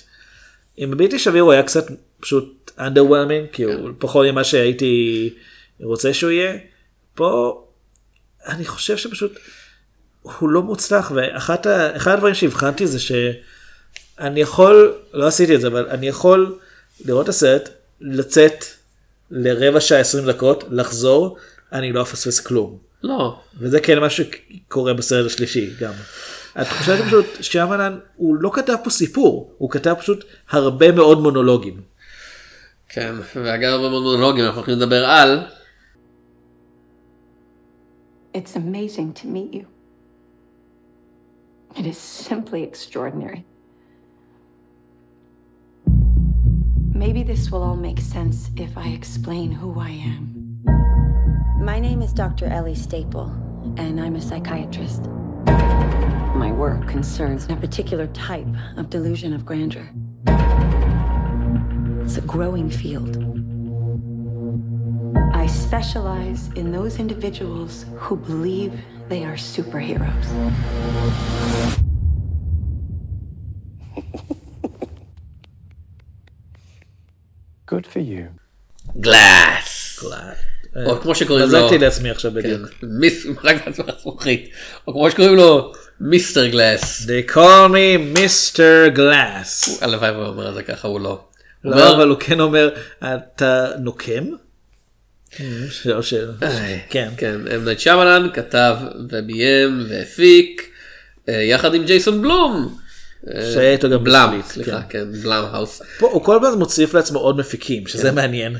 [0.76, 1.86] עם בלתי שווה הוא היה קצת
[2.20, 5.30] פשוט underwhelming כי הוא פחות ממה שהייתי
[5.80, 6.56] רוצה שהוא יהיה.
[7.14, 7.62] פה
[8.46, 9.38] אני חושב שפשוט
[10.22, 11.66] הוא לא מוצלח ואחד
[12.06, 12.98] הדברים שהבחנתי זה
[14.18, 16.58] שאני יכול לא עשיתי את זה אבל אני יכול
[17.04, 17.68] לראות את הסרט
[18.00, 18.64] לצאת
[19.30, 21.36] לרבע שעה 20 דקות לחזור
[21.72, 22.78] אני לא אפספס כלום.
[23.02, 23.40] לא.
[23.58, 25.92] וזה כן מה שקורה בסרט השלישי גם.
[26.60, 31.80] את חושבת פשוט שיאמלן הוא לא כתב פה סיפור, הוא כתב פשוט הרבה מאוד מונולוגים.
[32.88, 35.40] כן, ואגב במונולוגים אנחנו הולכים לדבר על
[38.34, 39.66] It's amazing to meet you.
[41.78, 43.42] It is simply extraordinary.
[46.98, 50.60] Maybe this will all make sense if I explain who I am.
[51.60, 52.46] My name is Dr.
[52.46, 53.30] Ellie Staple,
[53.76, 55.02] and I'm a psychiatrist.
[56.34, 59.88] My work concerns a particular type of delusion of grandeur.
[62.02, 63.16] It's a growing field.
[65.32, 68.72] I specialize in those individuals who believe
[69.08, 70.26] they are superheroes.
[77.68, 78.38] Good for you.
[79.00, 80.04] גלאס.
[80.86, 82.38] או כמו שקוראים לו, מזלתי לעצמי עכשיו כן,
[82.82, 83.44] בדיוק.
[83.44, 84.50] רק לעצמך זכוכית,
[84.86, 86.46] או כמו שקוראים לו Mr.
[86.46, 87.06] Glass.
[87.06, 88.96] They call me Mr.
[88.96, 89.84] Glass.
[89.84, 91.24] הלוואי והוא אומר את זה ככה הוא לא.
[91.64, 92.70] לא, אבל הוא כן אומר,
[93.04, 94.24] אתה נוקם?
[95.70, 96.14] ש...
[96.42, 97.08] איי, כן.
[97.16, 97.64] כן, אם.
[97.64, 98.76] נייט שאמאלן כתב
[99.10, 100.70] וביים והפיק
[101.28, 102.78] אה, יחד עם ג'ייסון בלום.
[103.54, 104.98] שהיה איתו גם בלאם, סליחה, כן.
[105.12, 105.82] כן, בלאם האוס.
[106.00, 108.56] הוא כל הזמן מוסיף לעצמו עוד מפיקים, שזה מעניין.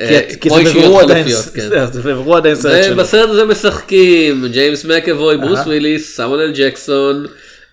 [0.00, 0.56] אה, כי- זה
[1.02, 1.68] עדיין- כן.
[1.68, 2.94] זהו, זה בבירור עדיין סרט שלו.
[2.96, 5.58] ובסרט הזה משחקים ג'יימס מקאבוי, ברוס.
[5.58, 7.26] וויליס, סמואל אל ג'קסון,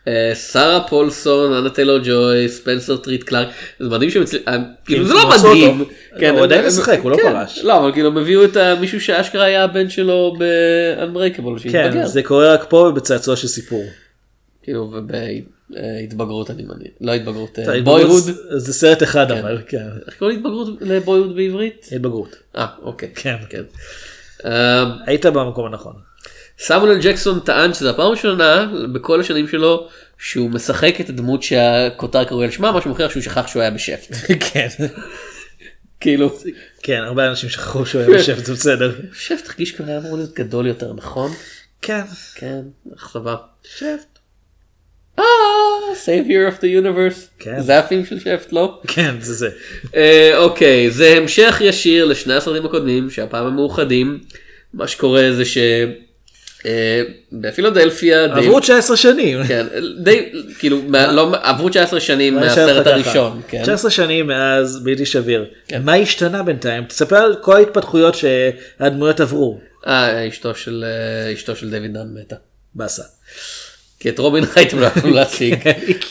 [0.08, 3.48] אה, שרה פולסון, אנה טיילור ג'וי, ספנסר טריט קלארק,
[3.80, 5.86] זה מדהים שהם אה, כאילו זה לא מדהים.
[6.20, 7.60] כן, הוא עדיין משחק, הוא לא כן, פרש.
[7.64, 11.72] לא, אבל כאילו הם הביאו את מישהו שאשכרה היה הבן שלו ב-Unbreakable.
[11.72, 13.86] כן, זה קורה רק פה ובצעצוע של סיפור.
[14.64, 14.92] כאילו
[15.80, 18.24] ובהתבגרות אני מניח, לא התבגרות, אה, Boyhood.
[18.58, 19.88] זה סרט אחד אבל, כן.
[20.08, 21.90] איך קוראים להתבגרות לבוירוד בעברית?
[21.92, 22.36] התבגרות.
[22.58, 23.12] אה, אוקיי.
[23.16, 23.36] כן.
[23.50, 23.64] כן.
[24.46, 25.94] אה, היית במקום הנכון.
[26.60, 29.88] סמואל ג'קסון טען שזה הפעם הראשונה בכל השנים שלו
[30.18, 34.16] שהוא משחק את הדמות שהכותר קורא על שמה, מה שמוכיח שהוא שכח שהוא היה בשפט.
[34.54, 34.68] כן.
[36.00, 36.40] כאילו,
[36.84, 38.96] כן, הרבה אנשים שכחו שהוא היה בשפט, זה בסדר.
[39.14, 41.32] שפט הרגיש כאילו היה אמור להיות גדול יותר, נכון?
[41.82, 42.04] כן.
[42.36, 42.62] כן,
[42.96, 43.36] אכזבה.
[43.64, 44.13] שפט.
[46.06, 47.20] Savior of the universe.
[47.40, 47.62] כן.
[47.62, 48.82] זה הפים של שפט, לא?
[48.88, 49.50] כן, זה זה.
[49.96, 54.20] אה, אוקיי, זה המשך ישיר לשני הסרטים הקודמים, שהפעם הם מאוחדים.
[54.74, 55.58] מה שקורה זה ש...
[56.66, 57.02] אה,
[58.28, 59.44] די- עברו 19 שנים.
[59.48, 59.66] כן,
[60.04, 60.30] די,
[60.60, 62.96] כאילו, מה- לא- עברו 19 שנים מהסרט ככה?
[62.96, 63.62] הראשון, כן.
[63.64, 65.46] 19 שנים מאז בלתי שביר.
[65.84, 66.84] מה השתנה בינתיים?
[66.84, 69.60] תספר על כל ההתפתחויות שהדמויות עברו.
[69.88, 70.86] אה, אשתו של,
[71.28, 72.36] אה, אשתו של דויד דן מתה.
[72.76, 73.04] באסה.
[74.04, 75.56] כי את רובין רייט הם לא יכולו להשיג.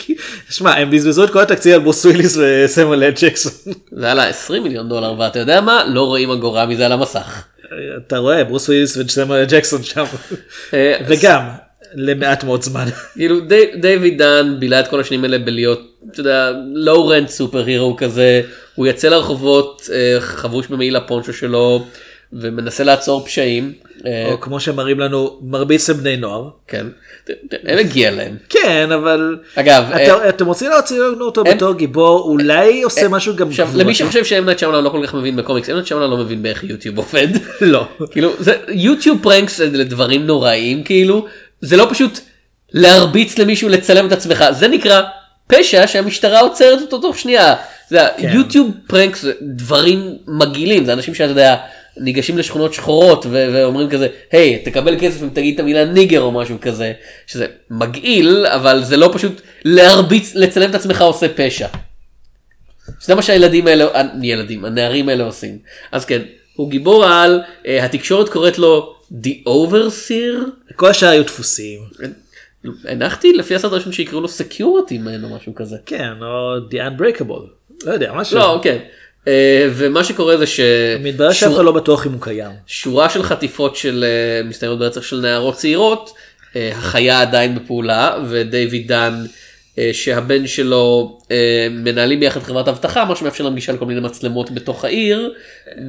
[0.50, 3.52] שמע, הם בזבזו את כל התקציב על ברוס וויליס וסמואל אל ג'קסון.
[3.92, 5.84] זה עלה 20 מיליון דולר, ואתה יודע מה?
[5.88, 7.44] לא רואים אגורה מזה על המסך.
[8.06, 10.04] אתה רואה, ברוס וויליס וסמואל אל ג'קסון שם.
[10.74, 11.42] אה, וגם,
[11.94, 12.84] למעט מאוד זמן.
[13.14, 15.80] כאילו די- דיוויד דן בילה את כל השנים האלה בלהיות,
[16.12, 18.40] אתה יודע, low rent superhero כזה,
[18.74, 21.86] הוא יצא לרחובות אה, חבוש במעיל הפונצ'ו שלו
[22.32, 23.72] ומנסה לעצור פשעים.
[24.06, 26.48] אה, או כמו שמראים לנו, מרביץ לבני נוער.
[26.68, 26.86] כן,
[27.64, 28.36] הם הגיע להם.
[28.48, 29.38] כן, אבל...
[29.54, 33.68] אגב, אה, אתם רוצים להוציא לנו אותו בתור גיבור, אולי עושה משהו גם עכשיו.
[33.74, 36.98] למי שחושב שאמנט שמלן לא כל כך מבין בקומיקס, אמנט שמלן לא מבין באיך יוטיוב
[36.98, 37.28] עובד.
[37.60, 37.86] לא.
[38.10, 41.26] כאילו זה יוטיוב פרנקס לדברים נוראים כאילו
[41.60, 42.18] זה לא פשוט
[42.72, 45.02] להרביץ למישהו לצלם את עצמך זה נקרא
[45.46, 47.54] פשע שהמשטרה עוצרת אותו תוך שנייה.
[47.88, 48.30] זה כן.
[48.32, 51.56] יוטיוב פרנקס דברים מגעילים זה אנשים שאתה יודע
[51.96, 56.32] ניגשים לשכונות שחורות ו- ואומרים כזה היי תקבל כסף אם תגיד את המילה ניגר או
[56.32, 56.92] משהו כזה
[57.26, 61.66] שזה מגעיל אבל זה לא פשוט להרביץ לצלם את עצמך עושה פשע.
[63.00, 63.86] שזה מה שהילדים האלה,
[64.22, 65.58] ילדים, הנערים האלה עושים.
[65.92, 66.22] אז כן,
[66.56, 70.72] הוא גיבור על, אה, התקשורת קוראת לו The Overseer.
[70.76, 71.80] כל השאר היו דפוסים.
[72.84, 75.76] הנחתי לפי הסרט הראשון שיקראו לו Security Man או משהו כזה.
[75.86, 77.42] כן, או The Unbreakable.
[77.84, 78.38] לא יודע, משהו.
[78.38, 78.70] לא, כן.
[78.70, 79.01] אה,
[79.74, 80.60] ומה שקורה זה ש...
[81.00, 82.50] מתברר שאף אחד לא בטוח אם הוא קיים.
[82.66, 86.14] שורה של חטיפות של אה, מסתיימות ברצח של נערות צעירות,
[86.56, 89.24] אה, החיה עדיין בפעולה, ודייוויד דן,
[89.78, 94.50] אה, שהבן שלו אה, מנהלים ביחד חברת אבטחה, מה שמאפשר להם גישה לכל מיני מצלמות
[94.50, 95.34] בתוך העיר,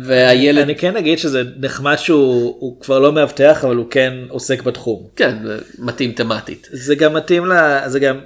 [0.04, 0.62] והילד...
[0.62, 5.08] אני כן אגיד שזה נחמד שהוא הוא כבר לא מאבטח, אבל הוא כן עוסק בתחום.
[5.16, 5.38] כן,
[5.80, 6.68] מתאים תמטית.
[6.72, 7.54] זה גם מתאים ל...
[7.88, 8.20] זה גם...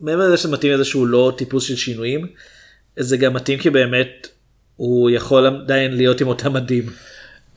[0.00, 2.26] מעבר לזה שזה מתאים לזה שהוא לא טיפוס של שינויים,
[2.96, 4.28] זה גם מתאים כי באמת
[4.78, 6.82] הוא יכול עדיין להיות עם אותם מדים.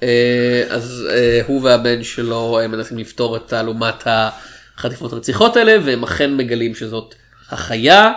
[0.03, 6.03] אה, אז אה, הוא והבן שלו אה, מנסים לפתור את תעלומת החטיפות הרציחות האלה, והם
[6.03, 7.15] אכן מגלים שזאת
[7.49, 8.11] החיה.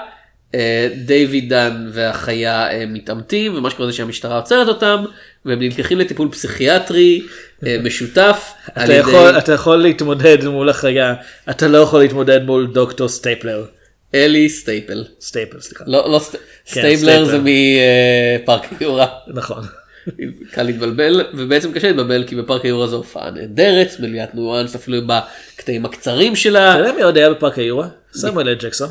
[0.55, 5.05] אה, דיוויד דן והחיה מתעמתים ומה שקורה זה שהמשטרה עוצרת אותם
[5.45, 7.23] והם נלקחים לטיפול פסיכיאטרי
[7.85, 8.53] משותף.
[8.69, 11.15] אתה ידי- יכול, אתה יכול להתמודד מול החיה,
[11.51, 13.65] אתה לא יכול להתמודד מול דוקטור סטייפלר.
[14.15, 15.05] אלי סטייפל.
[15.21, 15.85] סטייפל, סליחה.
[15.87, 16.33] לא, לא סט...
[16.33, 18.43] כן, סטייבלר זה סטייפלר.
[18.43, 19.07] מפארק היורה.
[19.27, 19.65] נכון.
[20.51, 25.85] קל להתבלבל ובעצם קשה להתבלבל כי בפארק היורה זו הופעה נהדרת מליאת ניואנס אפילו בקטעים
[25.85, 26.75] הקצרים אתה שלה.
[26.79, 27.89] יודע מי עוד היה בפארק היורה?
[28.13, 28.89] סמואל אל ג'קסון.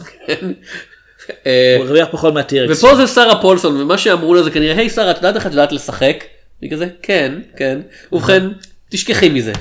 [1.47, 2.77] אה, הוא הרוויח פחות מהטי-רקס.
[2.83, 5.51] ופה זה שרה פולסון ומה שאמרו לה זה כנראה היי שרה את יודעת איך את
[5.51, 6.23] יודעת לשחק?
[6.61, 7.79] היא כזה כן כן
[8.11, 8.47] ובכן
[8.89, 9.53] תשכחי מזה.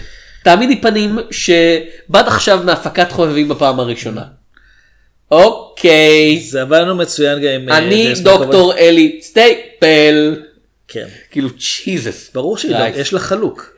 [0.44, 4.22] תעמידי פנים שבאת עכשיו מהפקת חובבים בפעם הראשונה.
[5.32, 7.68] אוקיי זה עבד לנו מצוין גם עם...
[7.68, 10.36] אה, אני דוקטור אלי סטייפל.
[10.88, 11.06] כן.
[11.30, 12.30] כאילו צ'יזוס.
[12.34, 12.78] ברור שהיא לא,
[13.12, 13.72] לה חלוק.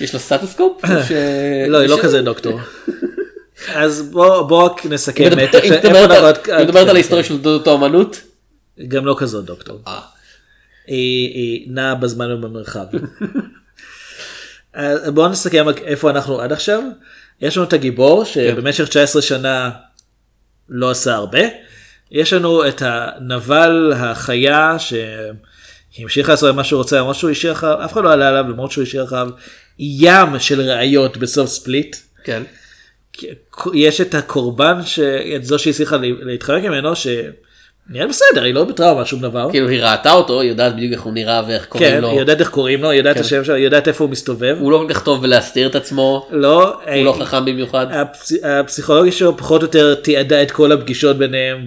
[0.00, 0.82] יש לה סטתוסקופ?
[1.68, 2.60] לא, היא לא כזה דוקטור.
[3.74, 5.24] אז בוא בוא רק נסכם.
[5.24, 8.20] היא מדברת- על- כן, ההיסטוריה של תעודות האומנות?
[8.88, 9.80] גם לא כזאת דוקטור.
[9.86, 10.00] אה.
[10.86, 12.84] היא נעה בזמן ובמרחב.
[15.14, 16.82] בואו נסכם איפה אנחנו עד עכשיו.
[17.40, 19.70] יש לנו את הגיבור שבמשך 19 שנה
[20.70, 21.40] לא עשה הרבה.
[22.10, 27.92] יש לנו את הנבל החיה שהמשיך לעשות מה שהוא רוצה למרות שהוא השאיר אחריו, אף
[27.92, 29.28] אחד לא עלה עליו למרות שהוא השאיר אחריו
[29.78, 31.96] ים של ראיות בסוף ספליט.
[32.24, 32.42] כן.
[33.74, 34.98] יש את הקורבן, ש...
[35.36, 36.92] את זו שהצליחה לה- להתחמק ממנו,
[37.92, 39.48] שנראה בסדר, היא לא בטראומה שום דבר.
[39.50, 42.10] כאילו היא ראתה אותו, היא יודעת בדיוק איך הוא נראה ואיך קוראים כן, לו.
[42.10, 43.26] היא יודעת איך קוראים לו, היא יודעת את כן.
[43.26, 44.56] השם שלו, היא יודעת איפה הוא מסתובב.
[44.60, 46.28] הוא לא כל כך טוב בלהסתיר את עצמו.
[46.30, 46.64] לא,
[46.94, 47.86] הוא לא חכם במיוחד.
[47.90, 51.66] הפס- הפסיכולוגיה שלו פחות או יותר תיעדה את כל הפגישות ביניהם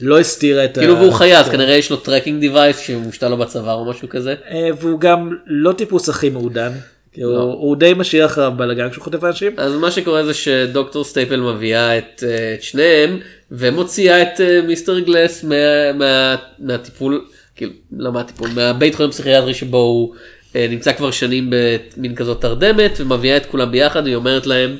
[0.00, 1.52] ולא הסתירה את כאילו והוא חיה אז כן.
[1.52, 4.34] כנראה יש לו tracking device שמושתל לו בצוואר או משהו כזה.
[4.50, 6.72] אה, והוא גם לא טיפוס הכי מעודן.
[7.16, 7.38] הוא- לא.
[7.42, 9.52] הוא די משאיר אחריו בלאגן כשהוא חוטף אנשים.
[9.56, 13.18] אז מה שקורה זה שדוקטור סטייפל מביאה את, אה, את שניהם
[13.50, 17.24] ומוציאה את אה, מיסטר גלס מה, מה, מהטיפול,
[17.56, 20.14] כאילו לא מהטיפול, מהבית חולים פסיכיאטרי שבו הוא
[20.56, 24.76] אה, נמצא כבר שנים במין כזאת תרדמת ומביאה את כולם ביחד והיא אומרת להם.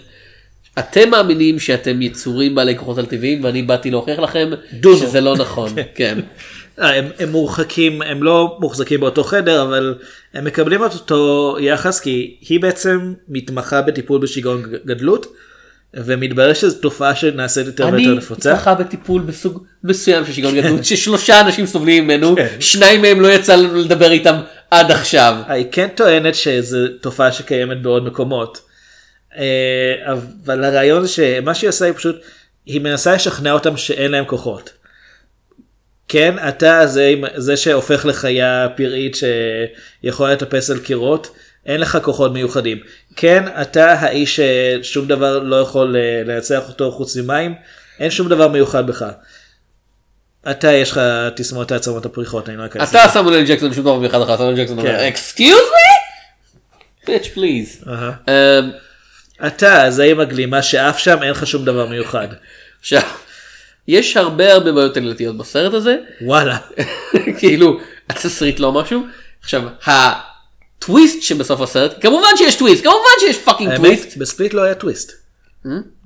[0.78, 4.96] אתם מאמינים שאתם יצורים בעלי כוחות על טבעיים ואני באתי להוכיח לכם דודו.
[4.96, 5.70] שזה לא נכון.
[5.94, 6.18] כן.
[6.80, 9.94] אה, הם, הם מורחקים, הם לא מוחזקים באותו חדר, אבל
[10.34, 15.26] הם מקבלים את אותו יחס כי היא בעצם מתמחה בטיפול בשיגעון גדלות,
[16.04, 18.52] ומתברר שזו תופעה שנעשית יותר אני ויותר נפוצה.
[18.52, 22.56] מתמחה בטיפול בסוג מסוים של שיגעון גדלות ששלושה אנשים סובלים ממנו, כן.
[22.60, 24.40] שניים מהם לא יצא לנו לדבר איתם
[24.70, 25.36] עד עכשיו.
[25.48, 28.60] היא כן טוענת שזו תופעה שקיימת בעוד מקומות.
[29.36, 32.16] אה, אבל הרעיון זה שמה שהיא עושה היא פשוט,
[32.66, 34.70] היא מנסה לשכנע אותם שאין להם כוחות.
[36.08, 39.16] כן, אתה זה, זה שהופך לחיה פראית
[40.02, 41.36] שיכולה לטפס על קירות,
[41.66, 42.78] אין לך כוחות מיוחדים.
[43.16, 47.54] כן, אתה האיש ששום דבר לא יכול אה, לנצח אותו חוץ ממים,
[48.00, 49.04] אין שום דבר מיוחד בך.
[50.50, 51.00] אתה יש לך
[51.36, 54.56] תסמונת העצמות הפריכות, אני לא אכנס אתה סמואל אל ג'קסון שום דבר מאחד אחר, סמואל
[54.56, 55.08] ג'קסון אומר.
[55.08, 55.96] Excuse me?
[57.06, 57.84] Bitch please.
[59.46, 62.28] אתה זה עם הגלימה שאף שם אין לך שום דבר מיוחד.
[62.80, 63.02] עכשיו,
[63.88, 66.58] יש הרבה הרבה בעיות עלילתיות בסרט הזה, וואלה.
[67.38, 67.80] כאילו
[68.10, 69.06] התסריט לא משהו.
[69.42, 69.62] עכשיו
[70.78, 74.16] הטוויסט שבסוף הסרט, כמובן שיש טוויסט, כמובן שיש fucking טוויסט.
[74.16, 75.12] ב-Split לא היה טוויסט.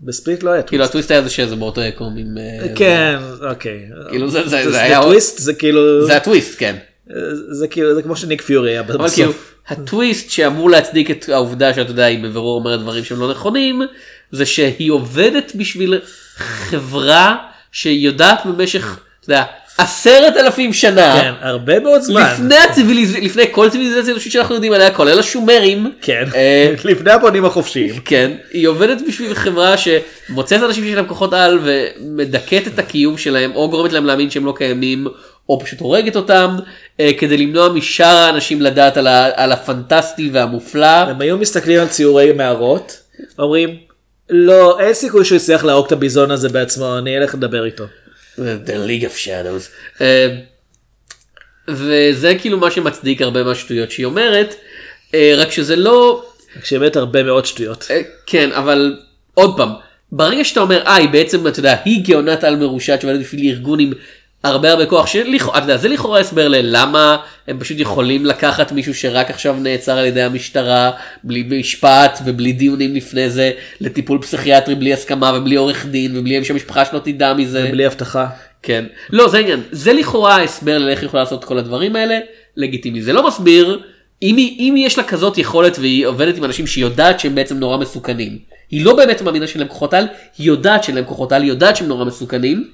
[0.03, 0.91] ב-Split לא היה כאילו טוויסט.
[0.91, 2.39] הטוויסט היה זה שזה באותו יקום עם...
[2.39, 3.17] אה, כן,
[3.51, 3.81] אוקיי.
[4.09, 4.43] כאילו זה-
[4.83, 6.77] היה- טוויסט, זה כאילו, זה הטוויסט כן.
[7.51, 9.55] זה כאילו, זה כמו שניק פיורי היה אבל כאילו בסוף.
[9.69, 13.83] הטוויסט שאמור להצדיק את העובדה שאתה יודע היא בבירור אומרת דברים שהם לא נכונים
[14.33, 16.01] זה שהיא עובדת בשביל
[16.37, 17.37] חברה
[17.73, 19.45] שיודעת במשך אתה יודע,
[19.81, 22.23] עשרת אלפים שנה כן, הרבה מאוד זמן.
[22.23, 23.17] לפני הציביליז...
[23.17, 27.95] לפני כל ציוויליזציה אנושית שאנחנו יודעים עליה כולל השומרים כן, אה, לפני הבונים החופשיים.
[28.05, 33.53] כן היא עובדת בשביל חברה שמוצאת אנשים שיש להם כוחות על ומדכאת את הקיום שלהם
[33.55, 35.07] או גורמת להם להאמין שהם לא קיימים
[35.49, 36.57] או פשוט הורגת אותם
[37.01, 40.87] אה, כדי למנוע משאר האנשים לדעת על, ה, על הפנטסטי והמופלא.
[40.87, 43.01] הם היו מסתכלים על ציורי מערות,
[43.39, 43.77] אומרים,
[44.31, 47.85] לא, אין סיכוי שהוא יצליח להרוג את הביזון הזה בעצמו, אני אלך לדבר איתו.
[48.39, 49.69] The League of Shadows.
[50.01, 50.37] אה,
[51.69, 54.55] וזה כאילו מה שמצדיק הרבה מהשטויות שהיא אומרת
[55.15, 56.25] אה, רק שזה לא
[56.63, 57.87] כשבאמת הרבה מאוד שטויות.
[57.91, 58.97] אה, כן אבל
[59.35, 59.69] עוד פעם
[60.13, 63.81] ברגע שאתה אומר אה היא בעצם אתה יודע היא גאונת על מרושעת שעובדת בשביל ארגון
[63.81, 63.93] עם
[64.45, 67.17] הרבה הרבה כוח שלכאורה זה לכאורה הסבר ללמה
[67.49, 70.91] הם פשוט יכולים לקחת מישהו שרק עכשיו נעצר על ידי המשטרה
[71.25, 73.51] בלי משפט ובלי דיונים לפני זה
[73.81, 77.69] לטיפול פסיכיאטרי בלי הסכמה ובלי עורך דין ובלי שהמשפחה שלו תדע מזה.
[77.73, 78.27] בלי הבטחה.
[78.63, 78.85] כן.
[79.11, 82.19] לא זה העניין זה לכאורה ההסבר לאיך יכולה לעשות את כל הדברים האלה
[82.57, 83.81] לגיטימי זה לא מסביר
[84.23, 87.59] אם, היא, אם יש לה כזאת יכולת והיא עובדת עם אנשים שהיא יודעת שהם בעצם
[87.59, 88.39] נורא מסוכנים
[88.71, 90.07] היא לא באמת מאמינה שאין להם כוחות על
[90.39, 92.71] היא יודעת שאין להם כוחות על היא יודעת שהם נורא מסוכנים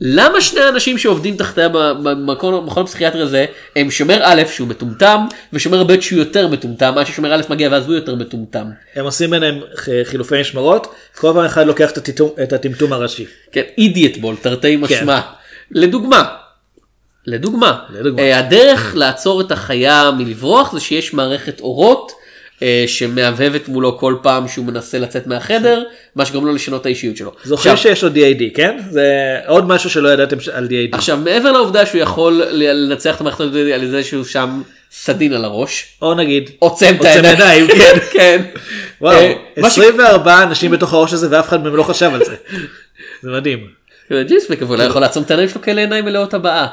[0.00, 3.46] למה שני האנשים שעובדים תחתיה במכון הפסיכיאטרי הזה
[3.76, 5.20] הם שומר א' שהוא מטומטם
[5.52, 8.66] ושומר ב' שהוא יותר מטומטם עד ששומר א' מגיע ואז הוא יותר מטומטם.
[8.94, 9.60] הם עושים ביניהם
[10.04, 13.26] חילופי משמרות, כל פעם אחד לוקח את הטמטום- את הטמטום הראשי.
[13.52, 15.20] כן, אידיוט בול, תרתי משמע.
[15.70, 16.24] לדוגמה,
[17.26, 18.22] לדוגמה, לדוגמה.
[18.22, 22.12] אה, הדרך לעצור את החיה מלברוח זה שיש מערכת אורות
[22.86, 25.82] שמהבהבת מולו כל פעם שהוא מנסה לצאת מהחדר,
[26.16, 27.32] מה שגורם לו לשנות את האישיות שלו.
[27.44, 28.78] זוכרים עכשיו- שיש לו DAD, כן?
[28.90, 29.04] זה
[29.46, 30.96] עוד משהו שלא ידעתם על DAD.
[30.96, 34.62] עכשיו מעבר לעובדה שהוא יכול לנצח את המערכת הזאת על זה שהוא שם
[34.92, 37.98] סדין על הראש, או נגיד, עוצם את העיניים, עיניים, כן.
[38.12, 38.42] כן.
[39.00, 42.24] וואו, אה, מה ש- 24 אנשים בתוך הראש הזה ואף אחד מהם לא חשב על
[42.24, 42.34] זה.
[43.22, 43.66] זה מדהים.
[44.28, 46.66] ג'יספק אבל הוא לא יכול לעצום את העיניים שלו כאלה עיניים מלאות הבאה.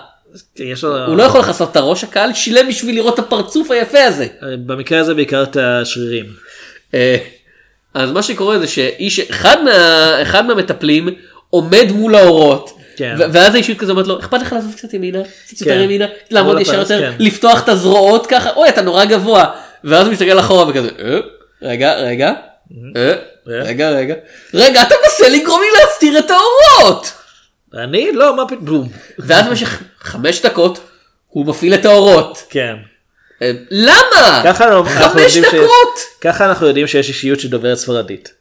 [0.60, 1.06] יש לו...
[1.06, 4.28] הוא לא יכול לכסות את הראש הקהל שילם בשביל לראות את הפרצוף היפה הזה.
[4.66, 6.26] במקרה הזה בעיקר את השרירים.
[6.94, 7.18] אה,
[7.94, 9.72] אז מה שקורה זה שאיש אחד מה,
[10.22, 11.10] אחד מהמטפלים
[11.50, 12.78] עומד מול האורות.
[12.96, 13.16] כן.
[13.32, 15.82] ואז האישיות כזה אומרת לו אכפת לך לעזוב קצת ימינה קצת יותר כן.
[15.82, 17.12] ימינה לעמוד מול ישר יותר כן.
[17.20, 19.46] לפתוח את הזרועות ככה אוי אתה נורא גבוה
[19.84, 21.20] ואז הוא מסתכל אחורה וכזה "אה,
[21.62, 22.34] רגע רגע
[22.96, 23.14] אה,
[23.48, 24.16] רגע רגע
[24.54, 27.14] רגע אתה מנסה לגרום לי להסתיר את האורות
[27.76, 28.90] אני לא, מה פתאום.
[29.20, 30.80] ואז במשך חמש דקות
[31.28, 32.76] הוא מפעיל את האורות כן.
[33.42, 37.78] אה, למה ככה אנחנו אנחנו חמש יודעים שיש- דקות ככה אנחנו יודעים שיש אישיות שדוברת
[37.78, 38.34] ספרדית.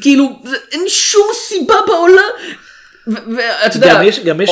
[0.00, 0.28] כאילו
[0.72, 2.22] אין שום סיבה בעולם.
[3.06, 4.50] ואתה יודע, גם מי ש- גם מי ש-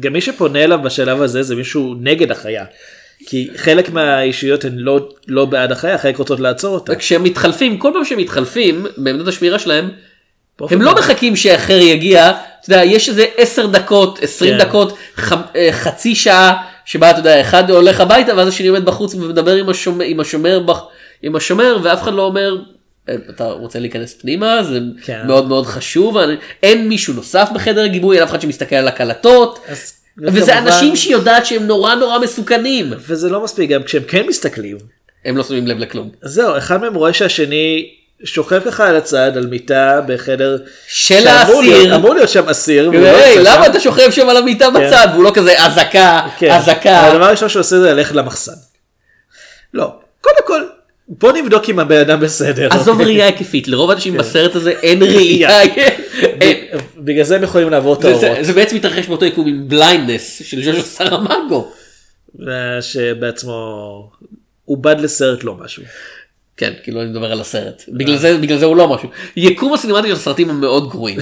[0.00, 2.64] גם מי שפונה אליו בשלב הזה זה מישהו נגד החיה.
[3.26, 6.94] כי חלק מהאישיות הן לא לא בעד החיה, חלק רוצות לעצור אותה.
[6.94, 9.88] כשהם מתחלפים כל פעם שהם מתחלפים בעמדת השמירה שלהם
[10.70, 10.94] הם לא.
[10.94, 12.32] מחכים שאחר יגיע
[12.64, 14.58] אתה יודע יש איזה 10 דקות 20 כן.
[14.58, 16.52] דקות ח- אה, חצי שעה
[16.84, 20.60] שבה אתה יודע אחד הולך הביתה ואז השני עומד בחוץ ומדבר עם השומר עם השומר
[21.22, 22.56] עם השומר ואף אחד לא אומר
[23.08, 25.20] "אה, אתה רוצה להיכנס פנימה זה כן.
[25.26, 29.58] מאוד מאוד חשוב אני- אין מישהו נוסף בחדר הגיבוי אין אף אחד שמסתכל על הקלטות
[29.68, 34.26] אז- וזה וכמובן- אנשים שיודעת שהם נורא נורא מסוכנים וזה לא מספיק גם כשהם כן
[34.26, 34.76] מסתכלים.
[35.24, 36.10] הם לא שמים לב לכלום.
[36.22, 37.90] זהו, אחד מהם רואה שהשני
[38.24, 41.96] שוכב ככה על הצד על מיטה בחדר של האסיר.
[41.96, 42.90] אמור להיות שם אסיר.
[42.90, 43.10] לא
[43.42, 43.66] למה.
[43.66, 46.50] אתה שוכב שם על המיטה בצד והוא לא כזה אזעקה כן.
[46.50, 47.06] אזעקה.
[47.06, 48.52] הדבר הראשון שהוא עושה זה ללכת למחסן.
[49.74, 50.62] לא, קודם כל
[51.08, 52.68] בוא נבדוק אם הבן אדם בסדר.
[52.70, 55.60] עזוב ראייה היקפית לרוב האנשים בסרט הזה אין ראייה.
[56.96, 58.36] בגלל זה הם יכולים לעבור את האורות.
[58.40, 61.72] זה בעצם מתרחש באותו יקום עם Blindness של ז'וזה סרמאגו.
[62.80, 64.10] שבעצמו
[64.64, 65.82] עובד לסרט לא משהו.
[66.62, 69.10] כן כאילו אני מדבר על הסרט בגלל זה בגלל זה הוא לא משהו.
[69.36, 71.18] יקום הסינמטי של הסרטים המאוד גרועים.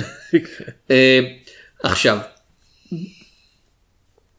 [0.91, 1.21] אה,
[1.83, 2.19] עכשיו.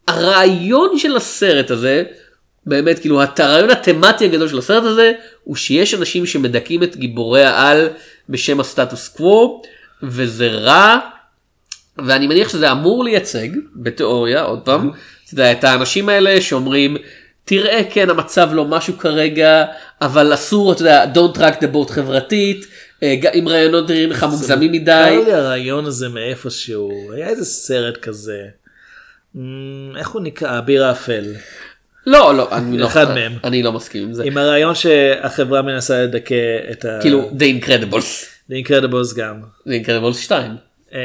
[0.07, 2.03] הרעיון של הסרט הזה
[2.65, 5.11] באמת כאילו הרעיון התמטי הגדול של הסרט הזה
[5.43, 7.89] הוא שיש אנשים שמדכאים את גיבורי העל
[8.29, 9.61] בשם הסטטוס קוו
[10.03, 10.99] וזה רע
[11.97, 14.91] ואני מניח שזה אמור לייצג בתיאוריה עוד פעם
[15.25, 16.97] אתה יודע, את האנשים האלה שאומרים
[17.45, 19.65] תראה כן המצב לא משהו כרגע
[20.01, 22.67] אבל אסור אתה יודע don't track the boat חברתית
[23.03, 24.85] אה, אם רעיונות נראים לך מוגזמים מדי.
[24.85, 28.41] קרה לי הרעיון הזה מאיפשהו היה איזה סרט כזה.
[29.35, 30.57] אמ, איך הוא נקרא?
[30.57, 31.25] אביר האפל.
[32.07, 33.33] לא לא אני לא אחד מהם.
[33.43, 36.35] אני לא מסכים עם זה עם הרעיון שהחברה מנסה לדכא
[36.71, 36.97] את ה...
[37.01, 38.25] כאילו The Incredibles.
[38.49, 39.41] The Incredibles גם.
[39.67, 40.51] The Incredibles 2.
[40.91, 40.97] אמ,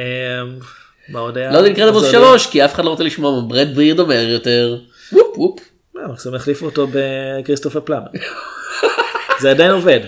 [1.08, 1.52] מה עוד היה?
[1.52, 4.28] לא The Incredibles זה 3 כי אף אחד לא רוצה לשמוע מה ברד ברירד אומר
[4.28, 4.78] יותר.
[5.12, 5.60] Whoop whoop.
[6.02, 8.06] לא, מקסימום החליפו אותו בכריסטופר פלאמר.
[9.40, 10.00] זה עדיין עובד.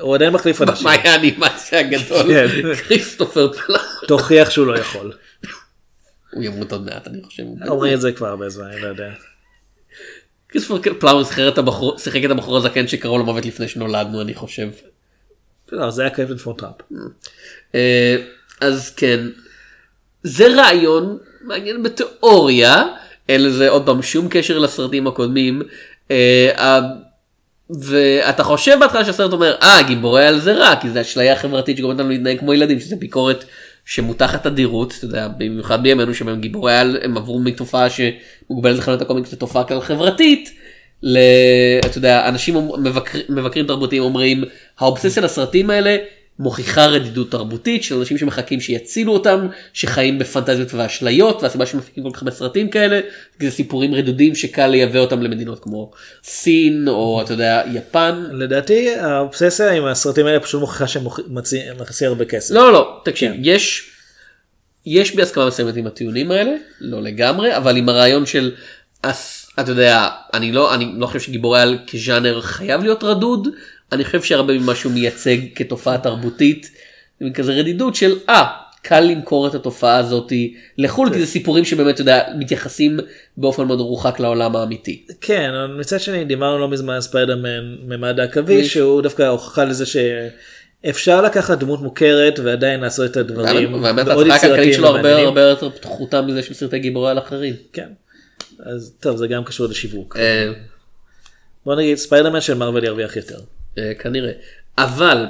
[0.00, 0.84] הוא עדיין מחליף אנשים.
[0.84, 2.22] מה היה האנימציה הגדול?
[2.32, 2.74] כן.
[2.74, 3.80] כריסטופר פלאמר.
[4.08, 5.12] תוכיח שהוא לא יכול.
[6.32, 7.42] הוא ימות עוד מעט אני חושב.
[7.68, 9.10] אומרים את זה כבר הרבה זמן, אני לא יודע.
[10.48, 11.58] כריסטופר פלאמר שיחק את
[12.38, 14.68] הבחור- הזקן שקראו לו מוות לפני שנולדנו אני חושב.
[15.72, 16.74] לא, זה היה Captain פון טראפ.
[17.74, 18.16] אה,
[18.60, 19.20] אז כן,
[20.22, 22.82] זה רעיון מעניין בתיאוריה,
[23.28, 25.62] אין לזה עוד פעם שום קשר לסרטים הקודמים.
[26.10, 26.80] אה,
[27.70, 32.00] ואתה חושב בהתחלה שהסרט אומר, אה גיבורי על זה רע, כי זה אשליה חברתית שגורמת
[32.00, 33.44] לנו להתנהג כמו ילדים, שזה ביקורת
[33.84, 39.32] שמותחת תדירות, אתה יודע, במיוחד בימינו שבהם גיבורי על הם עברו מתופעה שמוגבלת לחנות הקומיקס
[39.32, 40.50] לתופעה כלל חברתית.
[41.02, 41.18] ל...
[41.86, 42.70] אתה יודע, אנשים.
[43.28, 44.44] מבקרים תרבותיים אומרים,
[44.78, 45.96] האובססיה לסרטים האלה
[46.38, 52.22] מוכיחה רדידות תרבותית של אנשים שמחכים שיצילו אותם, שחיים בפנטזיות ואשליות, והסיבה שמפיקים כל כך
[52.22, 53.00] הרבה סרטים כאלה,
[53.40, 55.90] זה סיפורים רדודים שקל לייבא אותם למדינות כמו
[56.24, 58.24] סין, או אתה יודע, יפן.
[58.32, 61.04] לדעתי האובססיה עם הסרטים האלה פשוט מוכיחה שהם
[61.80, 62.54] מכניסים הרבה כסף.
[62.54, 63.90] לא, לא, תקשיב, יש,
[64.86, 68.52] יש בי הסכמה מסוימת עם הטיעונים האלה, לא לגמרי, אבל עם הרעיון של,
[69.60, 73.48] אתה יודע, אני לא, אני לא חושב שגיבורי על כז'אנר חייב להיות רדוד,
[73.92, 76.70] אני חושב שהרבה ממה שהוא מייצג כתופעה תרבותית,
[77.20, 78.44] זה כזה רדידות של, אה,
[78.82, 80.32] קל למכור את התופעה הזאת
[80.78, 83.00] לחו"ל כי זה סיפורים שבאמת אתה יודע מתייחסים
[83.36, 85.06] באופן מאוד מרוחק לעולם האמיתי.
[85.20, 91.22] כן, מצד שני דיברנו לא מזמן על ספיידרמן ממד העכביש שהוא דווקא הוכחה לזה שאפשר
[91.22, 95.16] לקחת דמות מוכרת ועדיין לעשות את הדברים והאמת ההצלחה הכלכלית שלו הרבה.
[95.16, 97.54] הרבה יותר פחותה מזה של סרטי גיבורי על אחרים.
[97.72, 97.88] כן.
[98.60, 100.16] אז טוב זה גם קשור לשיווק.
[100.16, 100.52] אה,
[101.64, 103.38] בוא נגיד ספיידרמן של מרוויל ירוויח יותר.
[103.78, 104.32] אה, כנראה.
[104.78, 105.26] אבל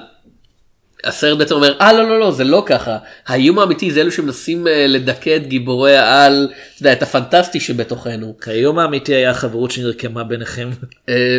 [1.04, 2.96] הסרט בעצם אומר אה לא לא לא זה לא ככה
[3.26, 8.36] האיום האמיתי זה אלו שמנסים אה, לדכא את גיבורי העל אתה יודע, את הפנטסטי שבתוכנו.
[8.46, 10.70] האיום האמיתי היה החברות שנרקמה ביניכם.
[11.08, 11.38] אה,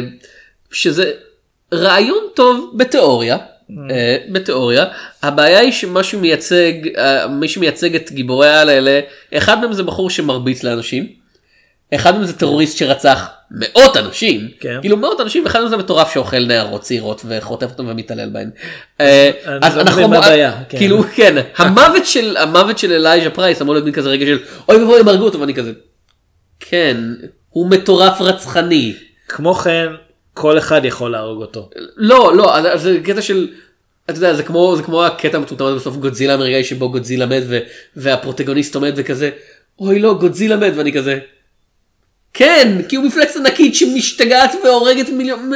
[0.71, 1.11] שזה
[1.73, 3.37] רעיון טוב בתיאוריה.
[3.91, 4.85] אה, בתיאוריה
[5.23, 8.99] הבעיה היא שמה שמייצג אה, מי שמייצג את גיבורי העל האלה
[9.33, 11.19] אחד מהם זה בחור שמרביץ לאנשים.
[11.95, 14.77] אחד מהם זה טרוריסט שרצח מאות אנשים כן.
[14.81, 18.49] כאילו מאות אנשים אחד מהם זה מטורף שאוכל נערות צעירות וחוטף אותם ומתעלל בהן.
[19.01, 20.77] אה, אני אז לא אנחנו מה הבעיה, כן.
[20.77, 24.39] כאילו כן המוות של המוות של אלייז'ה פרייס אמור להיות מין כזה רגע של
[24.69, 25.71] אוי ואבוי הם הרגו אותו ואני כזה.
[26.59, 26.97] כן
[27.49, 28.93] הוא מטורף רצחני.
[29.27, 29.87] כמו כן
[30.33, 31.69] כל אחד יכול להרוג אותו.
[31.97, 33.47] לא לא זה קטע של.
[34.09, 37.43] אתה יודע זה כמו זה כמו הקטע המטומטם הזה בסוף גודזילה האמריקאי שבו גודזילה מת
[37.47, 37.59] ו,
[37.95, 39.29] והפרוטגוניסט עומד וכזה
[39.79, 41.19] אוי לא גודזילה מת ואני כזה.
[42.33, 45.51] כן כי הוא מפלצת ענקית שמשתגעת והורגת מיליון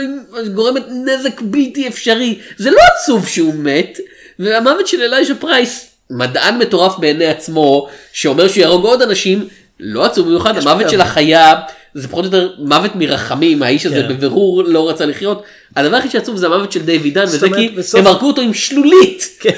[0.53, 3.99] גורמת נזק בלתי אפשרי זה לא עצוב שהוא מת
[4.39, 9.47] והמוות של אלייז'ה פרייס מדען מטורף בעיני עצמו שאומר שהוא יהרוג עוד אנשים
[9.79, 11.53] לא עצוב במיוחד המוות של החיה
[11.93, 14.07] זה פחות או יותר מוות מרחמים האיש הזה כן.
[14.09, 15.43] בבירור לא רצה לחיות
[15.75, 18.53] הדבר הכי שעצוב זה המוות של דיוויד דן וזה כי בסוף- הם הרגו אותו עם
[18.53, 19.51] שלולית כן.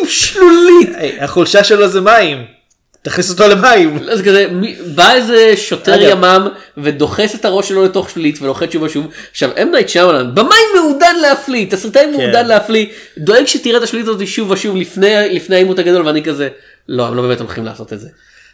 [0.00, 0.88] עם שלולית
[1.20, 2.59] החולשה שלו זה מים.
[3.02, 3.98] תכניס אותו למים.
[4.10, 6.02] אז כזה מי- בא איזה שוטר.
[6.02, 6.48] ימ"מ
[6.78, 11.16] ודוחס את הראש שלו לתוך שלולית ולוחץ שוב ושוב עכשיו אם נייט שאמאלן במאי מעודן
[11.22, 12.10] להפליא תסריטאי כן.
[12.10, 12.86] מעודן להפליא
[13.18, 16.48] דואג שתראה את השלולית הזאת שוב ושוב לפני העימות הגדול ואני כזה
[16.88, 18.08] לא הם לא באמת הולכים לעשות את זה.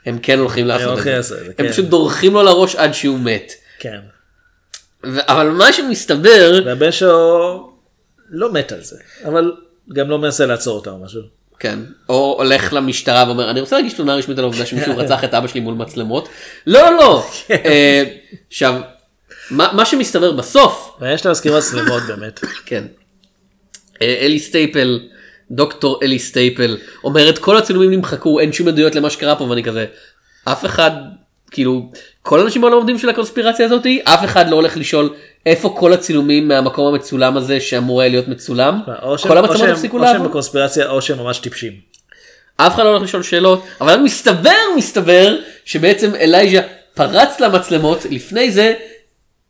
[0.07, 1.37] הם כן הולכים לעשות את זה.
[1.47, 1.73] הם כן.
[1.73, 3.53] פשוט דורכים לו לראש עד שהוא מת.
[3.79, 3.99] כן.
[5.05, 7.73] אבל מה שמסתבר והבן שלו
[8.31, 9.53] לא מת על זה אבל
[9.93, 11.21] גם לא מנסה לעצור אותה או משהו.
[11.59, 11.79] כן.
[12.09, 15.47] או הולך למשטרה ואומר אני רוצה להגיש תלונה רשמית על העובדה שמישהו רצח את אבא
[15.47, 16.29] שלי מול מצלמות.
[16.67, 18.03] לא לא אה,
[18.49, 18.81] עכשיו
[19.51, 22.41] מה שמסתבר בסוף ויש לה מזכיר מצלמות באמת.
[22.67, 22.85] כן.
[24.03, 25.01] אה, אלי סטייפל
[25.51, 29.45] דוקטור אלי סטייפל אומרת כל הצילומים נמחקו אין שום עדויות למה שקרה פה.
[29.45, 29.87] ואני כזה
[30.45, 30.91] אף אחד
[31.51, 31.91] כאילו
[32.23, 35.15] כל האנשים בעולם עובדים של הקונספירציה הזאתי אף אחד לא הולך לשאול
[35.47, 38.81] איפה כל הצילומים מהמקום המצולם הזה שאמור היה להיות מצולם
[39.23, 40.29] כל המצלמות הפסיקו או שהם לעבוד.
[40.29, 41.73] בקונספירציה או שהם ממש טיפשים.
[42.57, 46.61] אף אחד לא הולך לשאול שאלות אבל מסתבר מסתבר שבעצם אלייז'ה
[46.95, 48.75] פרץ למצלמות לפני זה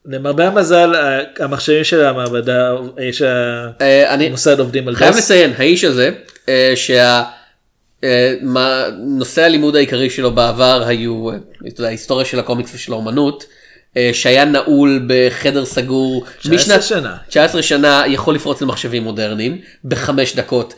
[0.05, 0.93] למרבה המזל
[1.39, 3.27] המחשבים של המעבדה אה, של
[3.81, 5.18] אה, המוסד עובדים על חייב גס.
[5.18, 6.10] לציין האיש הזה
[8.05, 11.36] אה, שהנושא הלימוד העיקרי שלו בעבר היו אה,
[11.68, 13.44] אתה יודע, ההיסטוריה של הקומיקס ושל האומנות
[13.97, 17.16] אה, שהיה נעול בחדר סגור 19 שנה.
[17.28, 20.74] 19 שנה יכול לפרוץ למחשבים מודרניים בחמש דקות.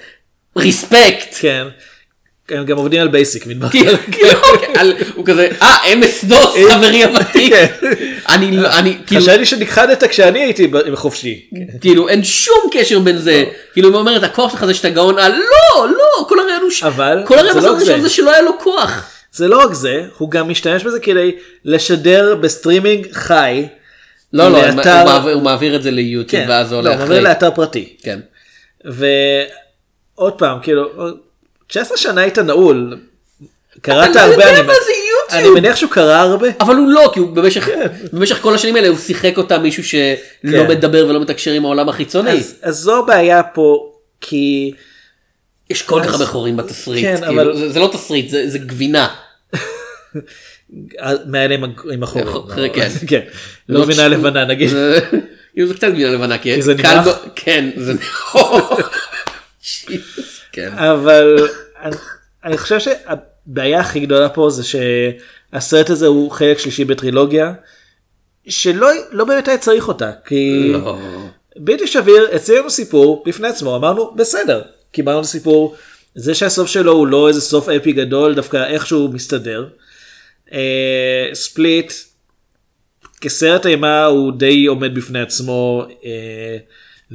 [0.57, 1.35] respect.
[1.41, 1.67] כן.
[2.51, 3.71] הם גם עובדים על basic מתברר.
[3.71, 4.29] כאילו, כאילו,
[4.77, 7.53] על- הוא כזה אה אמס דוס חברי הוותיק.
[8.29, 11.47] אני לא- אני כאילו חשבתי שנכחדת כשאני הייתי בחופשי.
[11.81, 15.33] כאילו אין שום קשר בין זה כאילו היא אומרת הכוח שלך זה שאתה גאון על
[15.33, 17.77] לא לא כל הרעיון הוא ש- אבל כל הרעיון זה לא.
[17.77, 19.11] הראשון זה שלא היה לו כוח.
[19.33, 21.33] זה לא רק זה, הוא גם משתמש בזה כדי
[21.65, 23.67] לשדר בסטרימינג חי.
[24.33, 24.65] לא לא הוא
[25.07, 25.43] מעביר- הוא
[25.77, 27.21] את זה ליוטיוב כן, ואז זה לא, עולה הוא מעביר.
[27.21, 27.97] לאתר פרטי.
[28.03, 28.19] כן.
[28.85, 30.91] ועוד פעם, כאילו,
[31.69, 32.99] 19 שנה היית נעול.
[33.83, 34.69] קראת לא הרבה, יודע אני אני
[35.39, 35.59] יוטיוב.
[35.59, 36.49] מניח שהוא קרא הרבה.
[36.61, 37.69] אבל הוא לא כי הוא במשך
[38.13, 40.03] במשך כל השנים האלה הוא שיחק אותה מישהו שלא
[40.53, 40.69] כן.
[40.69, 42.31] מדבר ולא מתקשר עם העולם החיצוני.
[42.31, 44.73] אז אז זו הבעיה פה, כי
[45.71, 47.05] יש כל כך הרבה חורים בתסריט.
[47.05, 49.09] כן, כאילו, אבל- זה- זה לא תסריט זה זה גבינה.
[51.51, 52.27] עם הג- עם החורים.
[52.75, 52.89] כן.
[53.09, 53.21] כן.
[53.69, 54.69] לא גבינה תש- לבנה נגיד.
[54.71, 55.01] זה
[55.55, 57.09] כאילו, זה קצת גבינה לבנה כי כי זה נמרח?
[57.37, 57.93] כן זה
[59.63, 60.01] שיט,
[60.59, 60.73] כן.
[60.79, 61.49] אבל
[61.83, 61.97] אני-
[62.45, 67.53] אני חושב שהבעיה הכי גדולה פה זה שהסרט הזה הוא חלק שלישי בטרילוגיה
[68.49, 70.99] שלא לא באמת היה צריך אותה כי לא.
[71.57, 74.63] בלתי שביר הציע לנו סיפור בפני עצמו אמרנו בסדר
[74.93, 75.77] קיבלנו את הסיפור
[76.15, 79.69] זה שהסוף שלו הוא לא איזה סוף אפי גדול דווקא איכשהו מסתדר.
[80.53, 81.93] אה, ספליט
[83.21, 86.57] כסרט אימה הוא די עומד בפני עצמו אה,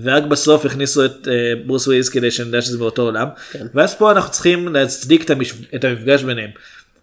[0.04, 1.34] ורק בסוף הכניסו את אה,
[1.66, 3.66] ברוס וויליס כדי שנדע שזה באותו עולם כן.
[3.74, 5.54] ואז פה אנחנו צריכים להצדיק את, המש...
[5.76, 6.50] את המפגש ביניהם.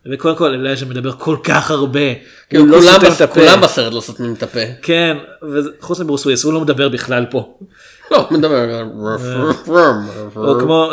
[0.06, 2.00] וקודם כל אליה שמדבר כל כך הרבה.
[2.52, 3.34] הוא לא כולם סותם את הפה.
[3.34, 4.60] כולם בסרט לא סותמים את הפה.
[4.82, 5.16] כן,
[5.52, 7.58] וחוץ מברוס וויליס הוא לא מדבר בכלל פה.
[8.10, 8.84] לא, מדבר.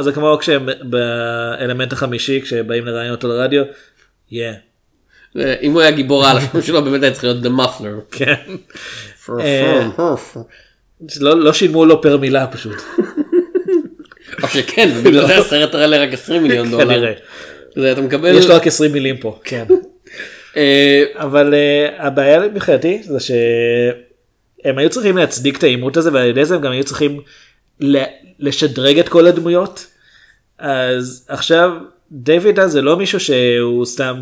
[0.01, 3.63] זה כמו כשהם באלמנט החמישי כשבאים לראיין אותו לרדיו.
[4.31, 4.35] Yeah.
[5.61, 8.01] אם הוא היה גיבור על השם שלו באמת היה צריך להיות The Muffler.
[8.11, 8.35] כן.
[11.19, 12.75] לא לא שילמו לו פר מילה פשוט.
[14.43, 16.85] או שכן, בגלל זה הסרט עלה רק 20 מיליון דולר.
[16.85, 17.13] כנראה.
[17.75, 18.37] זה אתה מקבל.
[18.37, 19.39] יש לו רק 20 מילים פה.
[19.43, 19.65] כן.
[20.57, 26.45] אה, אבל uh, הבעיה מבחינתי זה שהם היו צריכים להצדיק את העימות הזה ועל ידי
[26.45, 27.21] זה הם גם היו צריכים
[28.39, 29.87] לשדרג את כל הדמויות.
[30.59, 31.71] אז עכשיו
[32.11, 34.21] דיוויד זה לא מישהו שהוא סתם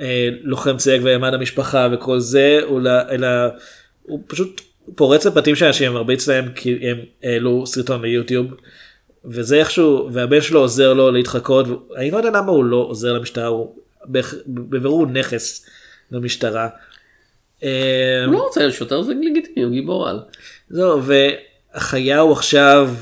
[0.00, 3.28] אה, לוחם צייג וימד המשפחה וכל זה אלא, אלא
[4.02, 4.60] הוא פשוט
[4.94, 8.46] פורץ לבתים של אנשים מרביץ להם כי הם העלו סרטון ליוטיוב.
[9.24, 13.46] וזה איכשהו והבן שלו עוזר לו להתחקות אני לא יודע למה הוא לא עוזר למשטרה
[13.46, 13.76] הוא
[14.46, 15.66] בבירור הוא נכס
[16.10, 16.68] למשטרה.
[17.60, 17.68] הוא
[18.26, 20.20] לא רוצה להיות שוטר זה לגיטימי הוא גיבור על.
[20.70, 22.94] זהו, והחייהו עכשיו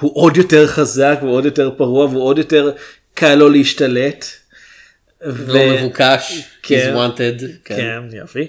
[0.00, 2.72] הוא עוד יותר חזק ועוד יותר פרוע והוא עוד יותר
[3.14, 4.24] קל לו להשתלט.
[5.22, 6.42] לא מבוקש.
[6.62, 6.94] כן.
[6.94, 7.44] He's wanted.
[7.64, 7.76] כן.
[7.76, 8.46] כן, יופי.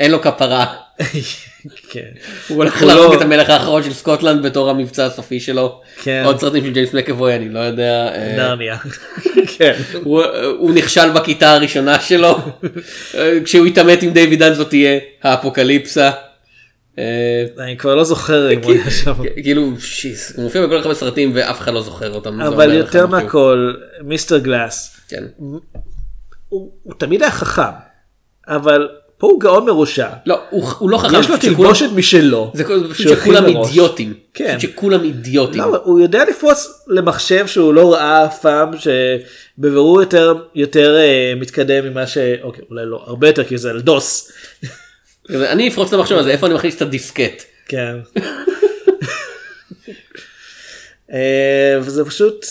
[0.00, 0.66] אין לו כפרה.
[1.90, 2.00] כן.
[2.48, 5.80] הוא הולך להרוג לא- את המלך האחרון של סקוטלנד בתור המבצע הסופי שלו.
[6.02, 6.22] כן.
[6.26, 8.08] עוד סרטים של ג'יימס מקאבוי אני לא יודע.
[8.14, 8.76] אה, נרניה.
[9.58, 9.72] כן.
[10.02, 12.38] הוא- נכשל בכיתה הראשונה שלו.
[13.44, 16.10] כשהוא יתעמת עם דיוויד דן זאת תהיה האפוקליפסה.
[16.98, 17.04] אה,
[17.58, 19.12] אני כבר לא זוכר אם הוא היה שם.
[19.42, 22.40] כאילו Jesus הוא מופיע בכל כך סרטים ואף אחד לא זוכר אותם.
[22.40, 23.06] אבל יותר.
[23.06, 23.72] מהכל
[24.04, 25.24] מיסטר גלאס כן.
[26.48, 27.62] הוא תמיד היה חכם
[28.48, 28.88] אבל
[29.20, 30.08] פה הוא גאון מרושע.
[30.26, 31.20] לא הוא הוא לא חכם.
[31.20, 32.52] יש לו תלבושת משלו.
[32.54, 33.46] זה פשוט שהוא שכולם.
[33.46, 34.14] אידיוטים.
[34.34, 34.58] כן.
[34.58, 35.60] פשוט שכולם אידיוטים.
[35.60, 41.84] לא, הוא יודע לפרוץ למחשב שהוא לא ראה אף פעם שבבירור יותר יותר אה, מתקדם
[41.84, 42.18] ממה ש...
[42.42, 44.32] אוקיי אולי לא הרבה יותר כי זה על דוס.
[45.30, 47.42] אני אפרוץ את המחשב הזה איפה אני מכניס את הדיסקט.
[47.68, 47.96] כן.
[51.12, 52.46] אה, וזה פשוט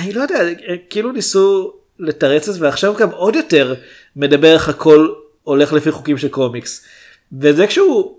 [0.00, 3.74] אני לא יודע אה, כאילו ניסו לתרץ את זה ועכשיו גם עוד יותר
[4.16, 5.08] מדבר איך הכל
[5.48, 6.84] הולך לפי חוקים של קומיקס.
[7.40, 8.18] וזה כשהוא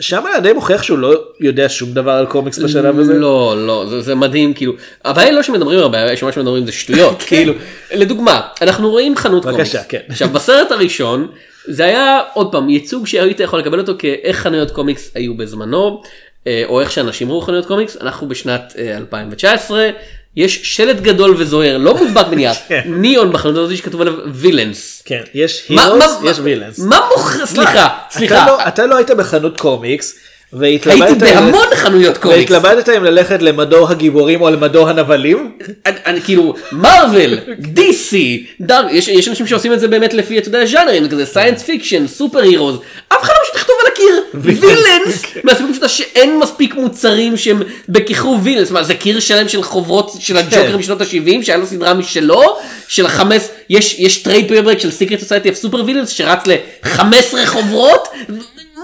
[0.00, 3.14] שם היה די מוכיח שהוא לא יודע שום דבר על קומיקס בשלב הזה.
[3.14, 4.72] לא לא זה, זה מדהים כאילו
[5.04, 7.54] הבעיה היא לא שמדברים הרבה הבעיה שמה שמדברים זה שטויות כאילו
[7.92, 9.52] לדוגמה אנחנו רואים חנות כן.
[9.52, 10.00] בבקשה, קומיקס כן.
[10.08, 11.28] עכשיו בסרט הראשון
[11.64, 16.02] זה היה עוד פעם ייצוג שהיית יכול לקבל אותו כאיך חנויות קומיקס היו בזמנו
[16.46, 19.90] אה, או איך שאנשים ראו חנויות קומיקס אנחנו בשנת אה, 2019
[20.36, 22.52] יש שלט גדול וזוהר לא מודבק בנייר
[22.86, 25.02] ניאון בחנות הזאת שכתוב עליו villains.
[25.04, 26.78] כן, יש heroes, יש villains.
[26.78, 30.14] מה מוכר סליחה סליחה אתה לא, אתה לא היית בחנות קומיקס,
[30.62, 32.50] הייתי בהמון חנויות קומיקס.
[32.50, 35.52] והתלבטת אם ללכת למדור הגיבורים או למדור הנבלים?
[35.86, 40.48] אני, אני כאילו מארוול דיסי דארק יש, יש אנשים שעושים את זה באמת לפי אתה
[40.48, 42.78] יודע ז'אנרים כזה science fiction super heroes
[43.08, 44.22] אף אחד לא פשוט לכתוב על הקיר.
[44.34, 50.12] villains מהסיבה פשוטה שאין מספיק מוצרים שהם בכיכוב villains מה זה קיר שלם של חוברות
[50.18, 52.56] של הג'וקר משנות ה-70 שהיה לו סדרה משלו
[52.88, 58.08] של החמש יש יש trade paperback של Secret Society of Super Villains שרץ ל-15 חוברות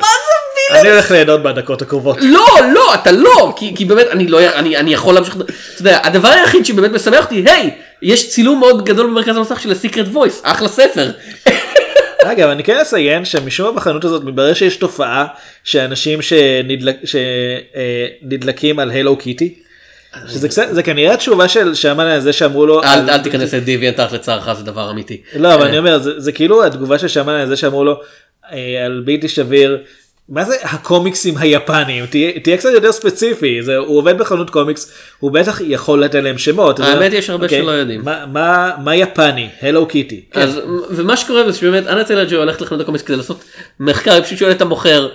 [0.00, 0.32] מה זה
[0.74, 0.84] villains?
[0.84, 2.16] אני הולך ליהנות בדקות הקרובות.
[2.20, 5.44] לא לא אתה לא כי, כי באמת אני לא אני, אני יכול להמשיך אתה
[5.80, 7.70] יודע הדבר היחיד שבאמת משמח אותי היי
[8.02, 11.10] יש צילום מאוד גדול במרכז המסך של ה Secret Wars אחלה ספר.
[12.24, 15.26] אגב, אני כן אציין שמשום מה בחנות הזאת מתברר שיש תופעה
[15.64, 17.04] שאנשים שנדלק-
[18.22, 19.54] שנדלקים על הלו קיטי.
[20.28, 23.54] שזה קצת, זה כנראה התשובה של שמן על זה שאמרו לו, אל, על- אל תיכנס
[23.54, 25.20] לדיוויאנט לצערך זה דבר אמיתי.
[25.36, 27.98] לא אבל אני אומר זה, זה כאילו התגובה של שמן על זה שאמרו לו אה,
[28.84, 29.78] על בלתי שביר.
[30.28, 35.30] מה זה הקומיקסים היפניים תהיה, תהיה קצת יותר ספציפי זה הוא עובד בחנות קומיקס הוא
[35.30, 36.80] בטח יכול לתת להם שמות.
[36.80, 38.04] האמת הוא- יש הרבה אוקיי, שלא יודעים.
[38.04, 40.24] מה, מה, מה יפני הלו קיטי.
[40.32, 40.60] אז
[40.90, 43.44] ומה שקורה זה שבאמת אנה טלג'ו הולכת לחנות הקומיקס כדי לעשות
[43.80, 45.08] מחקר היא פשוט שואלת את המוכר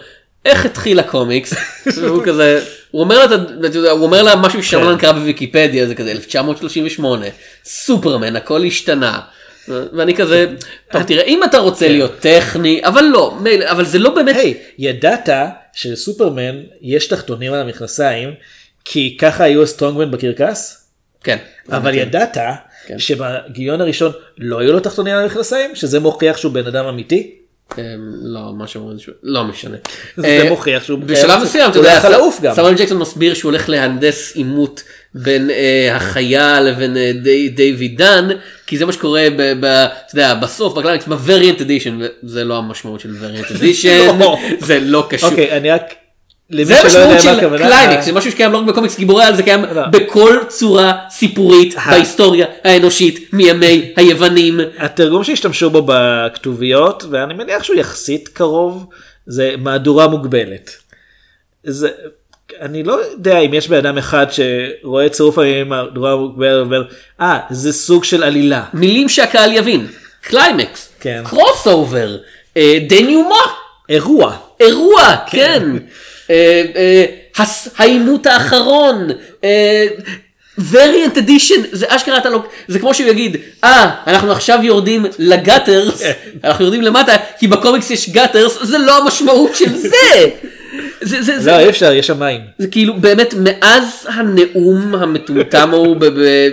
[0.45, 1.53] איך התחיל הקומיקס
[2.01, 3.35] והוא כזה הוא אומר לה
[3.91, 7.25] הוא אומר לה משהו ששמלן קרא בוויקיפדיה זה כזה 1938
[7.65, 9.19] סופרמן הכל השתנה.
[9.67, 10.45] ואני כזה
[10.91, 13.38] טוב תראה אם אתה רוצה להיות טכני אבל לא
[13.71, 15.29] אבל זה לא באמת היי, ידעת
[15.73, 18.33] שלסופרמן יש תחתונים על המכנסיים
[18.85, 20.88] כי ככה היו הסטרונגמן בקרקס?
[21.23, 21.38] כן
[21.71, 22.38] אבל ידעת
[22.88, 22.99] כן.
[22.99, 25.75] שבגיון הראשון לא היו לו תחתונים על המכנסיים?
[25.75, 27.35] שזה מוכיח שהוא בן אדם אמיתי?
[27.77, 27.83] אמ,
[28.21, 29.77] לא מה שאומרים שהוא- לא משנה.
[30.17, 31.99] זה אה, מוכיח שהוא בשלב מסוים אתה יודע.
[32.55, 34.83] סמואל ג'קסון מסביר שהוא הולך להנדס עימות
[35.15, 38.27] בין אה, החיה לבין אה, די- דיוויד דן
[38.67, 42.57] כי זה מה שקורה ב- ב- אתה יודע, בסוף בקלאנקס ב variant edition זה לא
[42.57, 43.89] המשמעות של variant edition
[44.19, 44.38] לא.
[44.59, 45.29] זה לא קשור.
[45.29, 45.81] אוקיי, אני רק...
[46.63, 49.65] זה המשמעות של קליינקס, אה, זה משהו שקיים לא רק בקומיקס גיבורי על, זה קיים
[49.75, 49.81] לא.
[49.88, 51.75] בכל צורה סיפורית.
[51.89, 54.59] בהיסטוריה האנושית מימי היוונים.
[54.77, 58.85] התרגום שהשתמשו בו בכתוביות ואני מניח שהוא יחסית קרוב
[59.27, 60.71] זה מהדורה מוגבלת.
[61.63, 61.89] זה
[62.61, 66.83] אני לא יודע אם יש בן אדם אחד שרואה צירוף המילים מהדורה מוגבלת ואומר,
[67.21, 68.63] אה, זה סוג של עלילה.
[68.73, 69.87] מילים שהקהל יבין.
[70.23, 70.89] קליימקס.
[70.99, 71.21] כן.
[71.25, 72.17] crossover.
[72.57, 73.35] אה, דניומה.
[73.89, 74.35] אירוע.
[74.59, 75.63] אירוע, כן.
[76.29, 77.05] אה, אה,
[77.37, 79.07] הס- העימות האחרון.
[79.43, 79.87] אה,
[80.71, 86.01] variant edition זה אשכרה אתה לא זה כמו שהוא יגיד אה אנחנו עכשיו יורדים לגאטרס
[86.43, 90.29] אנחנו יורדים למטה כי בקומיקס יש גאטרס זה לא המשמעות של זה.
[91.02, 92.41] זה, זה, זה, לא, אי אפשר, יש שם מים.
[92.57, 95.98] זה כאילו באמת מאז הנאום המטומטם ההוא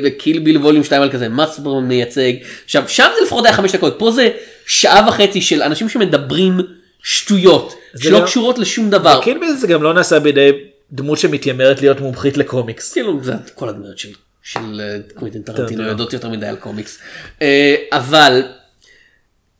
[0.03, 2.33] בקיל ביל ווליום 2 על כזה מסברון מייצג
[2.65, 4.29] עכשיו שם זה לפחות היה חמש דקות פה זה
[4.67, 6.61] שעה וחצי של אנשים שמדברים
[7.03, 9.21] שטויות שלא גם- קשורות לשום דבר.
[9.25, 10.51] קילביל זה גם לא נעשה בידי
[10.93, 12.93] דמות שמתיימרת להיות מומחית לקומיקס.
[12.93, 14.09] כאילו זה כל הדמויות של
[14.43, 15.83] של אה, קווינטין טרנטינו.
[15.83, 16.99] יודעות יותר מדי על קומיקס
[17.43, 18.43] אה, אבל.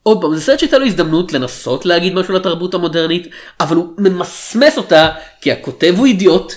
[0.09, 3.27] עוד פעם זה סרט שהייתה לו הזדמנות לנסות להגיד משהו לתרבות המודרנית
[3.61, 5.09] אבל הוא ממסמס אותה
[5.41, 6.55] כי הכותב הוא אידיוט.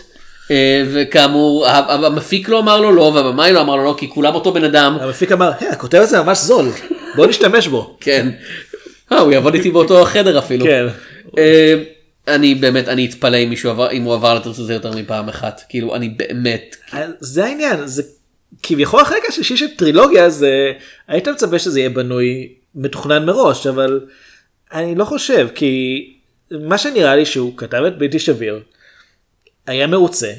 [0.51, 4.53] אה, וכאמור המפיק לא אמר לו לא והבמאי לא אמר לו לא כי כולם אותו
[4.53, 6.69] בן אדם המפיק אמר, "היי, הכותב הזה ממש זול,
[7.15, 7.97] בוא נשתמש בו.
[7.99, 8.29] כן.
[9.11, 10.65] אה, הוא יעבוד איתי באותו חדר אפילו.
[10.65, 10.85] כן.
[11.37, 11.75] אה,
[12.27, 15.61] אני באמת אני אתפלא אם מישהו עבר אם הוא עבר לתרץ הזה יותר מפעם אחת
[15.69, 16.75] כאילו אני באמת
[17.19, 18.03] זה העניין, זה
[18.63, 20.71] כביכול החלק השלישי של טרילוגיה זה,
[21.07, 23.99] היית מצפה שזה יהיה בנוי מתוכנן מראש, אבל
[24.73, 26.05] אני לא חושב, כי
[26.51, 28.59] מה שנראה לי שהוא כתב את בלתי שביר,
[29.67, 30.31] היה מרוצה,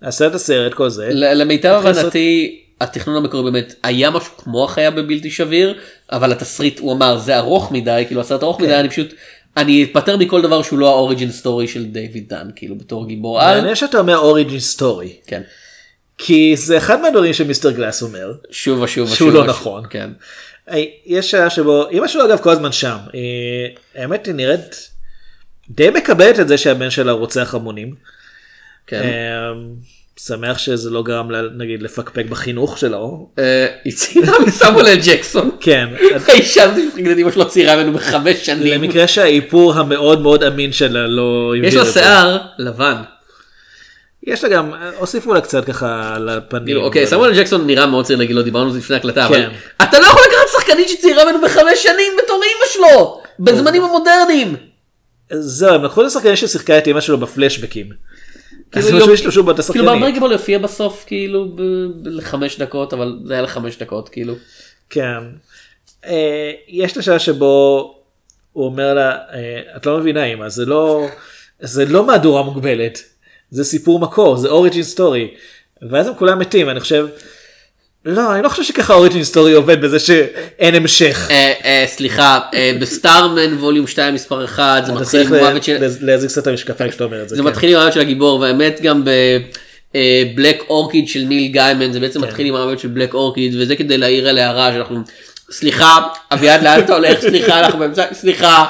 [0.00, 1.08] עשה את הסרט כל זה.
[1.12, 5.78] למיטב הבנתי התכנון המקורי באמת היה משהו כמו החיה בבלתי שביר
[6.12, 9.14] אבל התסריט הוא אמר זה ארוך מדי כאילו הסרט ארוך מדי אני פשוט
[9.56, 13.40] אני אתפטר מכל דבר שהוא לא ה origin story של דיוויד דן כאילו בתור גיבור
[13.40, 13.56] על.
[13.56, 15.42] מעניין שאתה אומר origin story, כן.
[16.18, 19.50] כי זה אחד מהדברים שמיסטר גלאס אומר, שוב ושוב שהוא ושוב לא ושוב.
[19.50, 19.82] נכון.
[19.90, 20.10] כן.
[21.06, 24.90] יש שוט שבו אמא שלו אגב כל הזמן שם אה, האמת היא נראית
[25.70, 27.94] די מקבלת את זה שהבן שלה רוצח המונים.
[28.86, 29.02] כן.
[29.02, 29.52] אה,
[30.16, 33.30] שמח שזה לא גרם לה נגיד לפקפק בחינוך שלו.
[33.38, 35.50] אה, היא ציינה מסמואל ג'קסון.
[35.60, 35.88] כן.
[36.26, 38.82] האישה הזאת שמפחידת אמא שלו צעירה ממנו בחמש שנים.
[38.82, 41.84] למקרה שהאיפור המאוד מאוד אמין שלה לא יש לה.
[41.84, 43.02] שיער לבן.
[44.26, 46.64] יש לה גם הוסיפו לה קצת ככה על הפנים.
[46.64, 49.36] כאילו, אוקיי סמואל ג'קסון נראה מאוד צעיר נגיד לא דיברנו על זה לפני הקלטה אבל
[49.36, 49.50] כן.
[49.82, 54.56] אתה לא יכול לקחת שחקנית שצעירה ממנו בחמש שנים בתור אמא שלו בזמנים המודרניים.
[55.32, 57.90] זהו הם לקחו את השחקנית ששיחקה את אמא שלו בפלשבקים.
[58.72, 59.12] כאילו.
[59.12, 60.00] השתמשו באותה כאילו שחקנית.
[60.00, 61.56] ב Unbreakable יופיע בסוף כאילו
[62.04, 64.34] לחמש דקות אבל זה היה לחמש דקות כאילו.
[64.90, 65.18] כן.
[66.06, 67.94] אה, יש את השוט שבו
[68.52, 71.06] הוא אומר לה, אה, את לא מבינה אמא, זה לא,
[71.60, 72.98] זה לא מהדורה מוגבלת,
[73.54, 75.28] זה סיפור מקור, זה origin story.
[75.90, 77.06] ואז הם כולם מתים, אני חושב,
[78.04, 81.28] לא, אני לא חושב שככה origin story עובד בזה שאין המשך.
[81.30, 86.30] אה, אה, סליחה אה, בסטארמן volume 2 מספר 1 זה מתחיל עם מוות של להזיק
[86.30, 87.36] קצת את המשקפיים כשאתה אומר את זה.
[87.36, 87.48] זה כן.
[87.48, 89.04] מתחיל עם המוות של הגיבור והאמת גם
[89.94, 92.06] בבלק אורקיד של ניל גיימן זה כן.
[92.06, 95.00] בעצם מתחיל עם המוות של בלק אורקיד וזה כדי להעיר על הערה שאנחנו
[95.50, 95.98] סליחה
[96.32, 98.64] אביעד לאן אתה הולך סליחה אנחנו באמצע סליחה.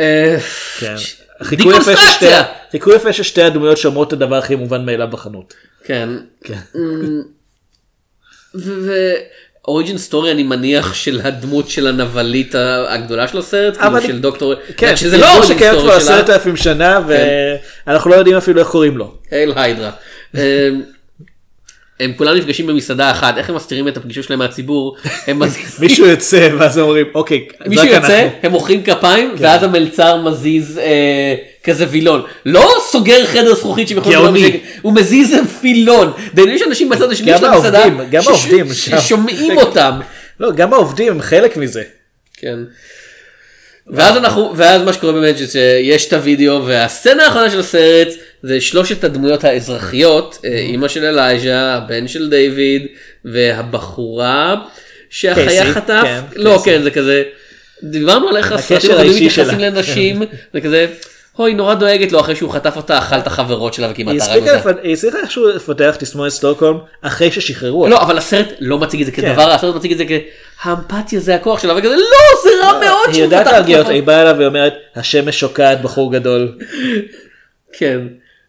[0.00, 0.36] אה,
[0.80, 0.94] כן.
[1.50, 2.42] דיקונסטרקציה.
[2.74, 5.54] חיכוי יפה ששתי הדמויות שאומרות את הדבר הכי מובן מאליו בחנות.
[5.84, 6.08] כן.
[6.44, 6.58] כן.
[9.64, 12.54] ו origin story אני מניח של הדמות של הנבלית
[12.88, 16.34] הגדולה של הסרט כאילו של דוקטור כן, שזה לא origin שקיים כבר story עשרת שלה.
[16.34, 17.14] אלפים שנה כן.
[17.86, 19.14] ואנחנו לא יודעים אפילו איך קוראים לו.
[19.32, 19.90] Hail Hydra.
[20.34, 20.40] אמ,
[22.00, 24.96] הם כולם נפגשים במסעדה אחת איך הם מסתירים את הפגישות שלהם מהציבור
[25.80, 31.34] מישהו יוצא ואז אומרים אוקיי, מישהו יוצא אנחנו." הם מוחאים כפיים ואז המלצר מזיז אה,
[31.64, 34.18] כזה וילון לא סוגר חדר זכוכית שהם יכולים.
[34.18, 36.12] לדבר בשקט, הוא מזיז וילון.
[36.34, 38.66] דיינו, יש אנשים בצד השני של המסעדה גם העובדים.
[38.72, 40.00] ששומעים אותם.
[40.40, 41.82] לא, גם העובדים הם חלק מזה.
[42.36, 42.58] כן.
[43.86, 48.08] ואז אנחנו ואז מה שקורה באמת שיש את הוידאו והסצנה האחרונה של הסרט
[48.42, 52.86] זה שלושת הדמויות האזרחיות אה, אימא של אלייז'ה הבן של דיוויד
[53.24, 54.54] והבחורה
[55.10, 56.62] שהחיה חטף כן, לא.
[56.64, 57.22] כן זה כזה
[57.82, 59.58] דיברנו על איך הסרטים שלה.
[59.58, 60.22] לנשים
[60.52, 60.86] זה כזה
[61.38, 64.48] אוי נורא דואגת לו אחרי שהוא חטף אותה אכל את החברות שלה וכמעט היא הרג
[64.48, 64.80] אותה.
[64.82, 67.90] היא הצליחה איכשהו לפתח תסמונת סטוקהולם אחרי ששחררו אותה.
[67.90, 69.22] לא אבל הסרט לא מציג את זה כן.
[69.22, 70.04] כדבר הסרט מציג את זה
[70.62, 73.82] כהאמפתיה זה הכוח שלה וכזה לא זה רע מאוד היא שהוא יודעת פתח להרגיע את
[73.84, 76.58] אותה, היא באה אליו ואומרת השמש שוקעת בחור גדול.
[77.78, 78.00] כן.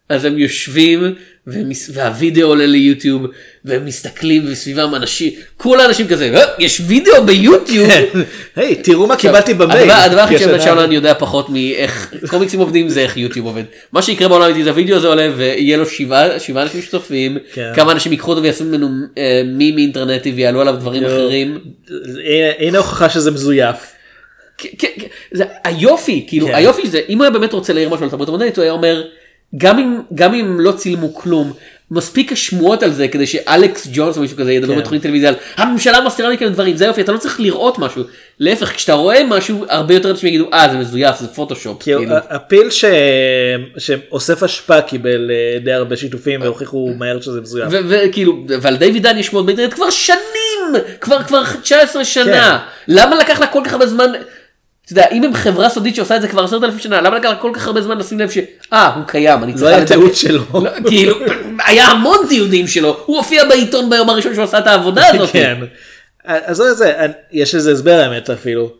[0.09, 1.15] אז הם יושבים
[1.47, 1.89] ומס...
[1.93, 3.25] והווידאו עולה ליוטיוב
[3.65, 7.89] והם מסתכלים וסביבם אנשים כל האנשים כזה "אה, יש וידאו ביוטיוב.
[8.55, 9.91] היי תראו מה קיבלתי במייל.
[9.91, 13.63] הדבר- הכי כי שבן השנה- שאולן יודע פחות מאיך קומיקסים עובדים זה איך יוטיוב עובד.
[13.93, 16.25] מה שיקרה בעולם איתי זה הווידאו הזה עולה ויהיה לו שבעה
[16.63, 17.71] אנשים שצופים כן.
[17.75, 21.05] כמה אנשים ייקחו אותו ויעשו ממנו אה, מים אינטרנטי ויעלו עליו דברים.
[21.05, 21.59] אחרים.
[22.25, 23.75] הנה- הנה הוכחה שזה מזויף.
[24.57, 24.87] כן, כן,
[25.31, 26.55] זה היופי כאילו כן.
[26.55, 29.03] היופי זה אם הוא היה באמת רוצה להעיר משהו על תרבות המודרנית הוא היה אומר
[29.57, 31.53] גם אם גם אם לא צילמו כלום
[31.91, 34.79] מספיק השמועות על זה כדי שאלכס ג'ונס או מישהו כזה ידבר כן.
[34.79, 38.03] בתוכנית טלוויזיה על הממשלה מסתירה מכאן דברים זה יופי אתה לא צריך לראות משהו
[38.39, 41.83] להפך כשאתה רואה משהו הרבה יותר אנשים יגידו אה זה מזויף זה פוטושופ.
[41.83, 42.15] כאילו, כאילו.
[42.29, 42.85] הפיל ש...
[43.77, 47.67] שאוסף אשפה קיבל אה, די הרבה שיתופים והוכיחו מהר שזה מזויף.
[47.71, 52.93] ו- וכאילו ועל דיוויד דן יש שמועות באינטרנט כבר שנים כבר כבר 19 שנה כן.
[52.93, 54.11] למה לקח לה כל כך הרבה זמן.
[54.85, 57.31] אתה יודע, אם הם חברה סודית שעושה את זה כבר עשרת אלפים שנה למה לקח
[57.41, 60.43] כל כך הרבה זמן לשים לב שאה הוא קיים אני צריכה היה לדבר." תיעוד שלו.
[60.53, 61.15] לא, כאילו
[61.65, 65.29] היה המון תיעודים שלו הוא הופיע בעיתון ביום הראשון שהוא עשה את העבודה הזאת.
[65.29, 65.57] כן.
[66.23, 66.93] אז זה, זה,
[67.31, 68.71] יש איזה הסבר האמת אפילו.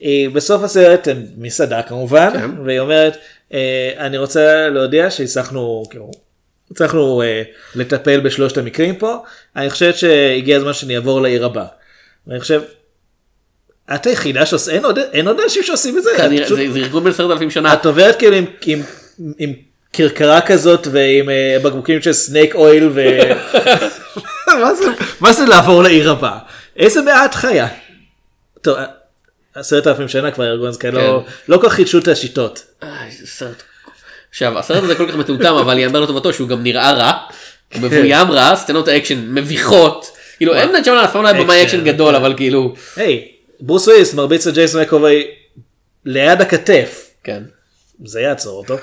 [0.00, 2.50] היא בסוף הסרט הם מסעדה כמובן כן.
[2.64, 3.16] והיא אומרת
[3.54, 6.10] אה, אני רוצה להודיע שהצלחנו כאילו
[6.70, 7.42] הצלחנו אה,
[7.74, 9.16] לטפל בשלושת המקרים פה
[9.56, 11.66] אני חושבת שהגיע הזמן שאני אעבור לעיר הבאה.
[12.26, 12.62] ואני חושב.
[13.94, 16.10] את היחידה שעושה אין עוד אין עוד אנשים שעושים את זה.
[16.16, 17.72] כנראה, פשוט- זה זה ארגון בן עשרת אלפים שנה.
[17.74, 18.82] את עוברת כאילו עם, עם,
[19.38, 19.52] עם
[19.92, 23.00] כרכרה כזאת ועם אה, בקבוקים של סנייק אויל ו...
[24.62, 24.84] מה, זה,
[25.20, 26.38] מה זה לעבור לעיר הבאה?
[26.76, 27.68] איזה מעט חיה.
[28.62, 28.76] טוב,
[29.54, 32.64] עשרת אלפים שנה כבר ארגון זה כאלה לא, לא כל כך חידשו את השיטות.
[33.24, 33.62] סרט.
[34.30, 37.12] עכשיו הסרט הזה כל כך מטומטם אבל יאמר לטובתו שהוא גם נראה רע.
[37.12, 37.86] הוא כן.
[37.86, 40.06] מבוים רע סצנות האקשן מביכות.
[40.36, 42.14] כאילו אם נייט שמלן אף פעם לא היה במאי אקשן, גדול כן.
[42.14, 42.74] אבל כאילו.
[42.96, 43.28] היי,
[43.60, 45.26] ברוס וויליס מרביץ לג'יימס מקאבוי
[46.04, 47.10] ליד הכתף.
[47.24, 47.42] כן.
[48.04, 48.76] זה יעצור אותו.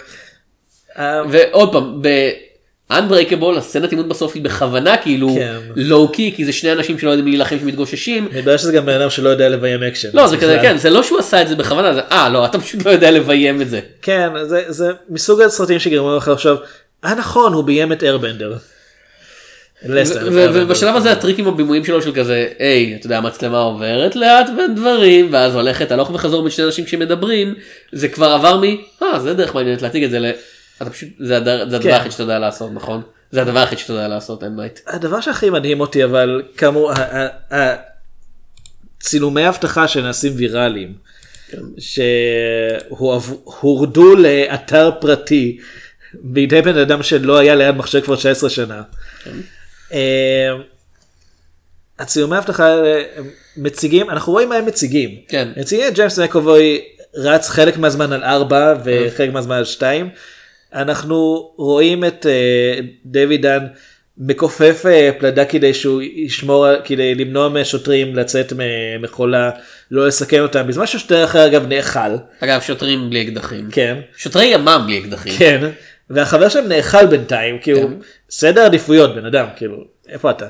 [1.30, 5.58] ועוד פעם ב-unbreakable הסצנת אימון בסוף היא בכוונה כאילו כן.
[5.76, 8.30] low key כי זה שני אנשים שלא יודעים להילחם שמתגוששים.
[8.34, 10.10] מתברר שזה גם בן אדם שלא יודע לביים אקשן.
[10.14, 10.60] לא זה כזה.
[10.62, 13.12] כן זה לא שהוא עשה את זה בכוונה זה אה לא אתה פשוט לא יודע
[13.12, 13.80] לביים את זה.
[14.02, 16.58] כן, זה, זה מסוג הסרטים שגרמו לך עכשיו,
[17.06, 18.58] אה נכון, הוא ביים את Airbender.
[19.86, 24.76] ובשלב הזה הטריק עם הבימויים שלו של כזה היי אתה יודע המצלמה עוברת לאט בין
[24.76, 27.56] דברים ואז הולכת הלוך וחזור בין שני אנשים שמדברים
[27.92, 28.64] זה כבר עבר מ
[29.04, 30.32] אה זה דרך מעניינת להציג את זה ל...
[30.82, 31.90] אתה פשוט זה הדבר כן.
[31.90, 33.02] היחיד שאתה יודע לעשות נכון
[33.32, 34.82] זה הדבר היחיד שאתה יודע לעשות אין בית.
[34.88, 36.92] הדבר שהכי מדהים אותי אבל כאמור
[39.02, 40.94] הצילומי אבטחה שנעשים ויראליים
[42.90, 45.58] שהורדו לאתר פרטי
[46.14, 48.82] בידי בן אדם שלא היה ליד מחשב כבר 19 שנה.
[49.94, 50.54] אה,
[52.00, 55.10] הצילומי אבטחה האלה, הם מציגים אנחנו רואים מה הם מציגים.
[55.28, 55.48] כן.
[55.58, 56.82] מציגים את ג'יימס מקובוי
[57.16, 60.10] רץ חלק מהזמן על 4 וחלק מהזמן על 2.
[60.74, 63.66] אנחנו רואים את אה, דיוויד דן
[64.18, 69.52] מכופף אה, פלדה כדי שהוא ישמור כדי למנוע מהשוטרים לצאת ממכולה
[69.92, 72.00] לא לסכן אותם בזמן ששוטר אחר אגב נאכל
[72.40, 73.72] אגב שוטרים בלי אקדחים.
[73.72, 75.34] כן שוטרי ימ"מ בלי אקדחים.
[75.38, 75.70] כן
[76.10, 77.94] והחבר שלהם נאכל בינתיים כאילו כן.
[78.30, 79.78] סדר עדיפויות בן אדם כאילו
[80.10, 80.46] איפה אתה.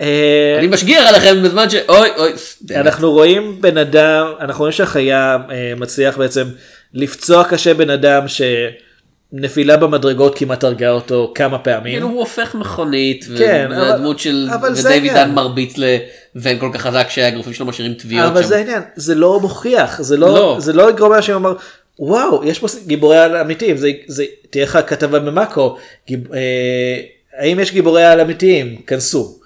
[0.00, 1.74] אה, אני משגיח עליכם בזמן ש...
[1.88, 2.32] אוי אוי.
[2.74, 6.44] אנחנו רואים בן אדם אנחנו רואים שהחיה אה, מצליח בעצם
[6.94, 8.24] לפצוע קשה בן אדם
[9.32, 11.92] שנפילה במדרגות כמעט הרגה אותו כמה פעמים.
[11.92, 15.14] כאילו הוא הופך מכונית כן, אבל- והדמות של אבל העניין.
[15.14, 18.48] דן מרביץ לבן כל כך חזק שהאגרופים שלו משאירים תביעות אבל שם.
[18.48, 20.56] זה העניין זה לא מוכיח זה לא לא.
[20.60, 21.54] זה לא יגרום לאנשים לומר
[21.98, 25.76] וואו יש פה גיבורי על אמיתיים זה זה תהיה לך כתבה במאקו
[26.08, 27.00] גיב, אה,
[27.38, 29.38] האם יש גיבורי על אמיתיים כנסו.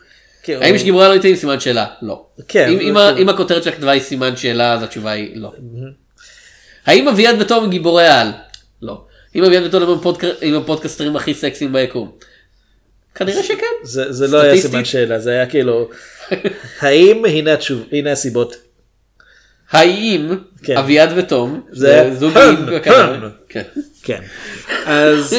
[0.43, 2.25] כאילו, האם יש גיבורי על אמיתיים סימן שאלה לא.
[2.49, 5.53] כן, אם- אם כאילו- אם הכותרת של הכתבה היא סימן שאלה אז התשובה היא לא.
[6.87, 8.29] האם אביעד ותום הם גיבורי על?
[8.83, 9.05] לא.
[9.35, 12.11] אם אביעד ותום הם הפודק- הם הפודקאסטרים הכי סקסיים ביקום?
[13.15, 13.55] כנראה שכן.
[13.83, 14.57] זה, זה לא היה.
[14.61, 15.89] סימן שאלה זה היה כאילו
[16.81, 18.57] האם הנה התשוב הנה הסיבות.
[19.71, 20.31] האם
[20.63, 20.77] כן.
[20.77, 22.37] אביעד ותום זה- זוג.
[22.37, 22.67] הם.
[23.49, 23.63] כן.
[24.03, 24.21] כן.
[24.87, 25.35] אז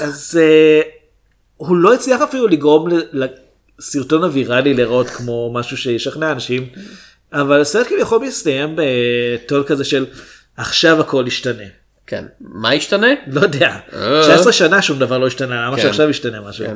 [0.00, 0.80] אז אה,
[1.56, 2.88] הוא לא הצליח אפילו לגרום
[3.78, 6.66] לסרטון הוויראלי להיראות כמו משהו שישכנע אנשים
[7.32, 10.06] אבל הסרט כביכול מסתיים בטול כזה של
[10.56, 11.62] עכשיו הכל ישתנה.
[12.06, 12.24] כן.
[12.40, 13.06] מה ישתנה?
[13.26, 13.76] לא יודע.
[13.92, 14.22] אה.
[14.22, 15.82] 19 שנה שום דבר לא השתנה למה כן.
[15.82, 16.66] שעכשיו ישתנה משהו.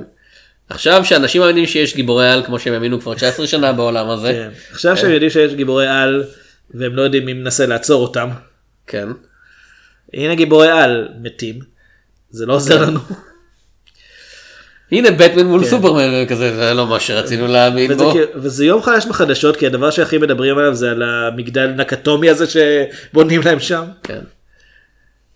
[0.71, 0.75] כן.
[0.75, 4.33] עכשיו שאנשים מאמינים שיש גיבורי על כמו שהם האמינו כבר 19 שנה בעולם הזה.
[4.33, 4.49] כן.
[4.73, 6.25] עכשיו שהם יודעים שיש גיבורי על
[6.75, 8.29] והם לא יודעים מי מנסה לעצור אותם.
[8.87, 9.09] כן.
[10.15, 11.59] הנה גיבורי על מתים.
[12.31, 13.01] זה לא עוזר לנו.
[14.93, 15.71] הנה בטמן מול כן.
[15.71, 18.11] סופרמן כזה זה לא מה שרצינו להאמין וזה, בו.
[18.13, 22.45] כאילו- וזה יום חדש בחדשות כי הדבר שהכי מדברים עליו זה על המגדל נקטומי הזה
[22.47, 23.85] שבונים להם שם.
[24.03, 24.21] כן.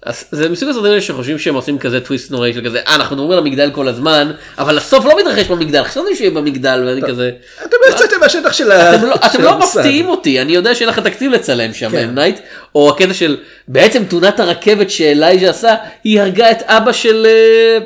[0.05, 3.17] אז זה מסוג הסרטים האלה שחושבים שהם עושים כזה טוויסט נוראי של כזה אה אנחנו
[3.17, 7.31] מדברים על המגדל כל הזמן אבל הסוף לא מתרחש במגדל חשבתי שיהיה במגדל ואני כזה
[7.65, 8.95] אתם לא יצאתם מהשטח של ה-
[9.27, 9.59] אתם לא- לא.
[9.59, 12.11] מפתיעים אותי אני יודע שאין לך תקציב לצלם שם כן.
[12.15, 12.39] נייט
[12.75, 13.37] או הקטע של
[13.69, 15.75] בעצם תאונת הרכבת שאלייג'ה עשה
[16.05, 17.79] היא הרגה את אבא של אה,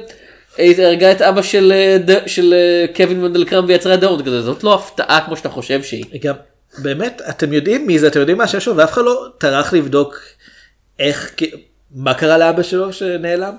[0.59, 1.73] היא הרגה את אבא של
[2.09, 6.05] אה, של אה, קווין מנדלקרם ויצרה דאורד כזה זאת לא הפתעה כמו שאתה חושב שהיא.
[6.23, 6.35] גם
[6.78, 10.20] באמת אתם יודעים מי זה אתם יודעים מה שיש לו ואף אחד לא טרח לבדוק
[10.99, 11.31] איך
[11.94, 13.55] מה קרה לאבא שלו שנעלם?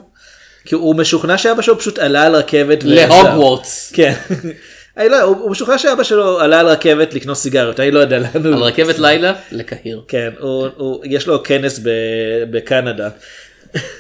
[0.65, 2.83] כי הוא משוכנע שאבא שלו פשוט עלה על רכבת.
[2.83, 3.91] להוגוורטס.
[3.95, 4.13] כן.
[4.97, 8.19] אני לא, הוא הוא משוכנע שאבא שלו עלה על רכבת לקנות סיגריות, אני לא יודע
[8.19, 8.55] לאן הוא.
[8.55, 10.03] על רכבת לילה לקהיר.
[10.07, 11.89] כן, הוא, הוא, יש לו כנס ב,
[12.51, 13.09] בקנדה.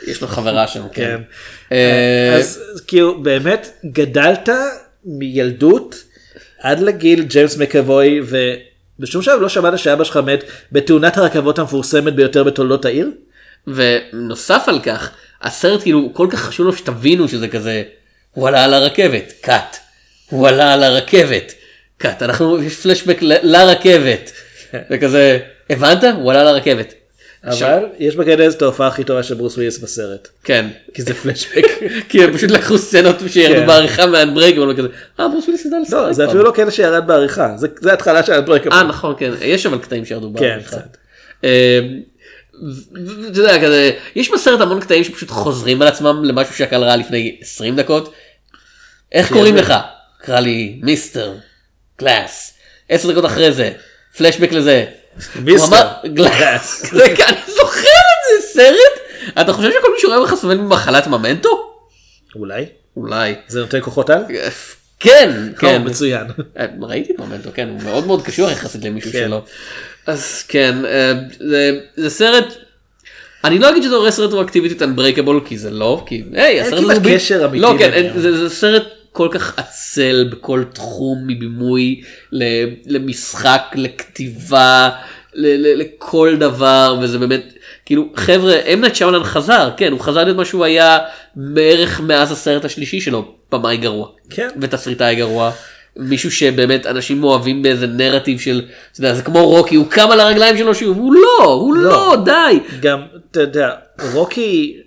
[0.07, 1.03] יש לו חברה שם, כן.
[1.03, 1.21] כן.
[1.71, 4.49] אה, אז כאילו באמת גדלת
[5.05, 5.95] מילדות
[6.59, 8.21] עד לגיל ג'יימס מקאבוי
[8.99, 13.09] ובשום שלב לא שמעת שאבא שלך מת בתאונת הרכבות המפורסמת ביותר בתולדות העיר?
[13.75, 15.09] ונוסף על כך,
[15.41, 17.83] הסרט כאילו כל כך חשוב לו שתבינו שזה כזה,
[18.31, 19.77] הוא עלה על הרכבת, cut.
[20.29, 21.53] הוא עלה על הרכבת,
[21.97, 22.23] cut.
[22.23, 24.31] אנחנו, יש פלשבק ל- לרכבת.
[24.91, 25.39] וכזה,
[25.69, 26.03] הבנת?
[26.15, 26.93] הוא עלה על הרכבת.
[27.43, 27.53] אבל
[27.99, 30.27] יש בקטע הזה את ההופעה הכי טובה של ברוס וויליס בסרט.
[30.43, 30.65] כן.
[30.93, 31.63] כי זה פלשבק.
[32.09, 33.67] כי הם פשוט לקחו סצנות שירדו כן.
[33.67, 34.05] בעריכה
[34.69, 34.87] וכזה,
[35.19, 35.93] אה ברוס וויליס ידע לשחק.
[35.93, 38.67] לא, זה פעם." אפילו לא קטע שירד בעריכה, זה- זה התחלה של הדברק.
[38.67, 40.77] אה נכון כן יש אבל קטעים שירדו כן, בעריכה.
[43.31, 47.37] אתה יודע כזה יש בסרט המון קטעים שפשוט חוזרים על עצמם למשהו שהקהל ראה לפני
[47.41, 48.13] 20 דקות.
[49.11, 49.73] איך קוראים לך?
[50.21, 51.35] קרא לי מיסטר
[51.99, 52.53] גלאס.
[52.89, 53.71] 10 דקות אחרי זה
[54.17, 54.85] פלשבק לזה.
[55.35, 56.93] מיסטר גלאס.
[56.93, 58.99] אני זוכר את זה סרט.
[59.41, 61.73] אתה חושב שכל מי שרואה אותך סובל ממחלת ממנטו?
[62.35, 62.65] אולי?
[62.97, 63.35] אולי.
[63.47, 64.23] זה נותן כוחות על?
[64.99, 65.81] כן, כן.
[65.85, 66.27] מצוין.
[66.59, 69.23] אה, ראיתי את ממנטו, כן, הוא מאוד מאוד קשור יחסית למישהו כן.
[69.27, 69.43] שלו.
[70.07, 71.13] אז כן, אה,
[71.95, 72.53] זה- סרט,
[73.43, 76.99] אני לא אגיד שזה הורס רטרואקטיבית את אנברייקבול, כי זה לא, כי היי, הסרט הזה...
[76.99, 77.93] ב- קשר אמיתי לא, כן.
[77.93, 82.01] אין- זה זה סרט כל כך עצל בכל תחום מבימוי
[82.87, 84.89] למשחק, לכתיבה,
[85.33, 87.53] לכל דבר, וזה באמת,
[87.89, 90.97] כאילו, חבר'ה, אמנט שאולן חזר, כן, הוא חזר להיות מה שהוא היה
[91.35, 94.07] בערך מאז הסרט השלישי שלו, במאי גרוע.
[94.29, 94.47] כן.
[94.61, 95.51] ותסריטאי גרוע.
[95.95, 98.61] מישהו שבאמת אנשים אוהבים באיזה נרטיב של,
[98.91, 101.89] אתה יודע, זה כמו רוקי, הוא קם על הרגליים שלו שוב, הוא לא, הוא לא.
[101.89, 102.59] לא, די.
[102.81, 103.01] גם,
[103.31, 103.69] אתה יודע,
[104.13, 104.77] רוקי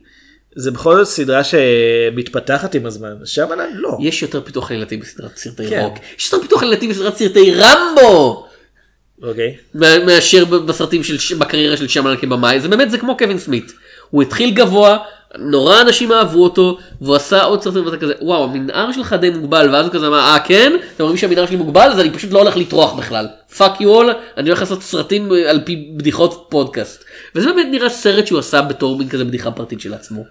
[0.57, 3.97] זה בכל זאת סדרה שמתפתחת עם הזמן, שם לא.
[4.01, 5.81] יש יותר פיתוח עלילתי בסדרת סרטי כן.
[5.81, 8.47] רוק, יש יותר פיתוח עלילתי בסדרת סרטי רמבו,
[9.23, 9.57] אוקיי.
[9.75, 13.73] מה- מאשר בסרטים של, בקריירה של שמאלן כבמאי, זה באמת, זה כמו קווין סמית.
[14.11, 14.99] הוא התחיל גבוה,
[15.39, 19.69] נורא אנשים אהבו אותו, והוא עשה עוד סרטים ואתה כזה, וואו, המנעד שלך די מוגבל,
[19.73, 20.73] ואז הוא כזה אמר, אה כן?
[20.95, 23.27] אתם אומרים שהמנעד שלי מוגבל, אז אני פשוט לא הולך לטרוח בכלל.
[23.57, 27.05] fuck you all, אני הולך לעשות סרטים אה, על פי בדיחות פודקאסט.
[27.35, 30.25] וזה באמת נראה סרט שהוא עשה בתור מין כזה בדיחה פרטית של עצמו.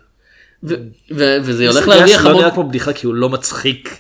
[1.12, 3.98] וזה הולך זה להרוויח לא המון, נראה כמו בדיחה כי הוא לא מצחיק.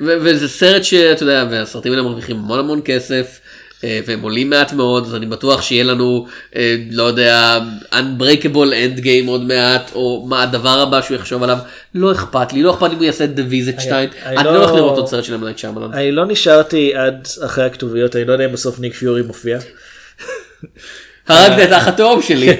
[0.00, 3.40] וזה סרט שאתה יודע, והסרטים האלה מרוויחים המון המון כסף.
[3.84, 6.26] אה, והם עולים מעט מאוד אז אני בטוח שיהיה לנו
[6.56, 7.58] אה, לא יודע
[7.92, 11.58] unbreakable end game עוד מעט או מה הדבר הבא שהוא יחשוב עליו
[11.94, 14.42] לא אכפת לי לא אכפת לי אם הוא יעשה את The Visit 2 אני לא-
[14.42, 15.92] לא הולך לראות עוד סרט של אמנייט שמלן.
[15.92, 19.58] אני לא נשארתי עד אחרי הכתוביות, אני לא יודע אם בסוף ניק פיורי מופיע.
[21.28, 22.48] הרגת את האח התאום שלי.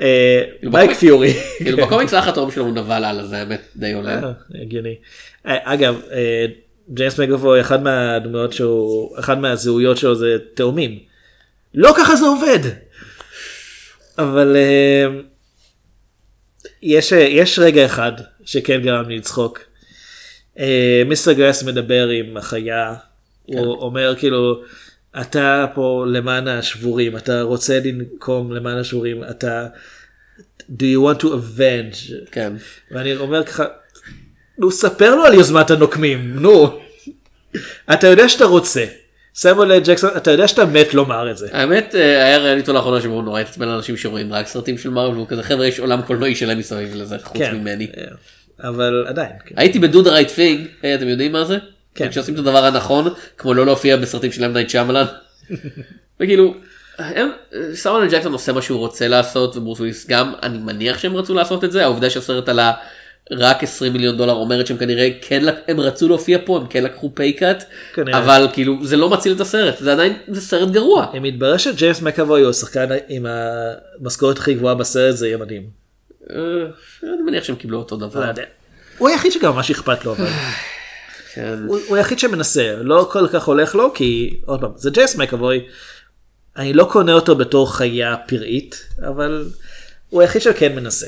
[0.00, 1.34] אה, כאילו, מייק פיורי.
[1.58, 4.20] כאילו בקומיקס האח התאום שלו הוא נבל על זה האמת די עולה.
[4.62, 4.94] הגיוני.
[5.44, 6.00] אגב,
[6.94, 10.98] ג'יימס מגבוי, אחד מהדמויות שהוא, אחד מהזהויות שלו זה תאומים.
[11.74, 12.60] לא ככה זה עובד.
[14.18, 15.06] אבל אה,
[16.82, 18.12] יש, אה, יש רגע אחד
[18.44, 19.58] שכן גרם לי לצחוק.
[20.58, 22.94] אה, מיסטר גרס מדבר עם החיה,
[23.44, 24.62] הוא אומר כאילו,
[25.20, 29.66] אתה פה למען השבורים, אתה רוצה לנקום למען השבורים, אתה...
[30.70, 32.12] do you want to avenge?
[32.30, 32.52] כן.
[32.90, 33.64] ואני אומר ככה,
[34.58, 36.78] נו ספר לו על יוזמת הנוקמים, נו.
[37.92, 38.84] אתה יודע שאתה רוצה.
[39.34, 41.48] סמואל אל ג'קסון, אתה יודע שאתה מת לומר את זה.
[41.52, 44.90] האמת אה, היה ראיין איתו לאחרונה שבו נורא התעצבן על אנשים שרואים רק סרטים של
[44.90, 47.54] מרוויל והוא כזה חבר'ה יש עולם קולנועי שלהם מסביב לזה חוץ כן.
[47.56, 47.86] ממני.
[48.60, 49.30] אבל עדיין.
[49.46, 49.54] כן.
[49.58, 50.66] הייתי ב do the right thing,
[50.96, 51.58] אתם יודעים מה זה?
[51.94, 52.12] כן.
[52.12, 55.04] שעושים את הדבר הנכון, כמו לא להופיע בסרטים של אם נייט שמלן.
[56.20, 56.54] וכאילו,
[56.98, 57.30] הם-
[57.74, 61.64] סמואל ג'קסון עושה מה שהוא רוצה לעשות וברוס וויליס גם, אני מניח שהם רצו לעשות
[61.64, 62.72] את זה, העובדה שהסרט עלה
[63.30, 67.10] רק 20 מיליון דולר אומרת שהם כנראה כן, הם רצו להופיע פה, הם כן לקחו
[67.14, 67.64] pay cut.
[68.12, 71.06] אבל כאילו זה לא מציל את הסרט, זה עדיין, זה סרט גרוע.
[71.16, 73.26] אם יתברר שג'יימס מקאבוי הוא השחקן עם
[74.00, 75.62] המשכורת הכי גבוהה בסרט זה יהיה מדהים.
[76.30, 76.36] אה,
[77.02, 78.28] אני מניח שהם קיבלו אותו לא דבר.
[78.28, 78.42] יודע.
[78.98, 80.14] הוא היחיד שגם ממש אכפת לו.
[81.34, 81.58] כן.
[81.68, 85.66] הוא היחיד שמנסה, לא כל כך הולך לו כי עוד פעם זה ג'יימס מקאבוי.
[86.56, 89.48] אני לא קונה אותו בתור חיה פראית אבל
[90.08, 91.06] הוא היחיד שכן מנסה.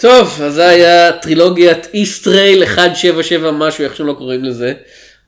[0.00, 4.72] טוב, אז זה היה טרילוגיית איסטרייל 177 משהו, איך שהם לא קוראים לזה.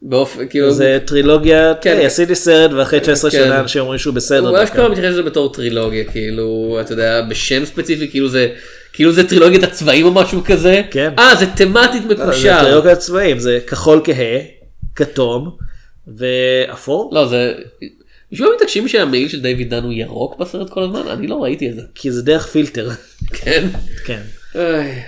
[0.03, 1.97] באופן, כאילו, זה טרילוגיה, כן.
[1.97, 3.37] היי, עשיתי סרט ואחרי 19 כן.
[3.37, 4.49] שנה אנשים אומרים שהוא בסדר.
[4.49, 4.65] הוא.
[4.65, 8.49] אשכרה מתייחס לזה בתור טרילוגיה, כאילו, אתה יודע, בשם ספציפי, כאילו זה,
[8.93, 10.83] כאילו זה טרילוגיית הצבעים או משהו כזה.
[10.91, 11.13] כן.
[11.19, 12.61] אה, זה תמטית לא, זה מקושר.
[12.63, 14.39] טרילוגיה צבעים, זה כחול כהה,
[14.95, 15.57] כתום
[16.17, 17.11] ואפור.
[17.15, 17.53] לא, זה...
[18.33, 21.03] נשמע מתעקשים שהמעיל של דיוויד דן הוא ירוק בסרט כל הזמן?
[21.11, 21.83] אני לא ראיתי את זה.
[21.95, 22.91] כי זה דרך פילטר.
[23.33, 23.67] כן.
[24.05, 24.21] כן.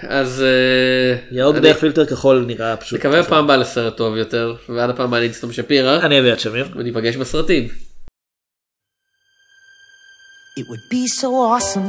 [0.08, 0.42] אז...
[0.42, 2.98] אה, ירוק דרך פילטר כחול נראה פשוט.
[2.98, 6.40] מקווה פעם הבאה לסרט טוב יותר, ועד הפעם הבאה אני אצטום שפירא, אני אביא את
[6.40, 6.68] שמיר.
[6.76, 7.68] וניפגש בסרטים.
[10.56, 11.88] It would be so awesome.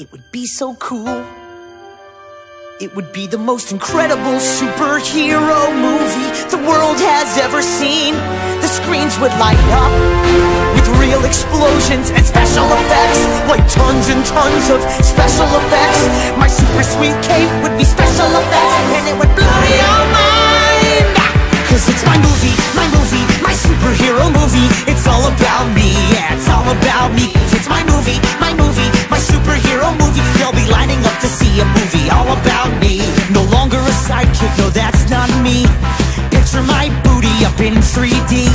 [0.00, 1.16] It would be so cool.
[2.84, 8.14] It would be the most incredible superhero movie the world has ever seen.
[8.64, 10.67] The screens would light up
[11.08, 16.00] real explosions and special effects, like tons and tons of special effects.
[16.36, 21.08] My super sweet cape would be special effects, and it would blow your mind.
[21.68, 24.68] Cause it's my movie, my movie, my superhero movie.
[24.84, 27.32] It's all about me, yeah, it's all about me.
[27.32, 30.24] 'Cause it's my movie, my movie, my superhero movie.
[30.36, 33.00] They'll be lining up to see a movie all about me.
[33.30, 35.64] No longer a sidekick, no, that's not me.
[36.48, 38.48] Picture my booty up in 3D.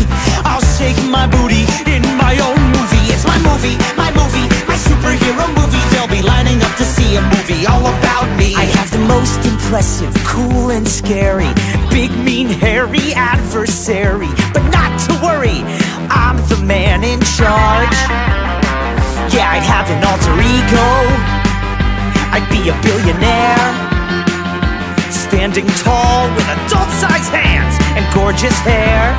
[0.49, 3.05] I'll shake my booty in my own movie.
[3.13, 5.77] It's my movie, my movie, my superhero movie.
[5.93, 8.55] They'll be lining up to see a movie all about me.
[8.55, 11.53] I have the most impressive, cool and scary,
[11.91, 14.33] big, mean, hairy adversary.
[14.53, 15.61] But not to worry,
[16.09, 17.93] I'm the man in charge.
[19.29, 20.89] Yeah, I'd have an alter ego.
[22.33, 23.69] I'd be a billionaire.
[25.11, 29.13] Standing tall with adult sized hands and gorgeous hair.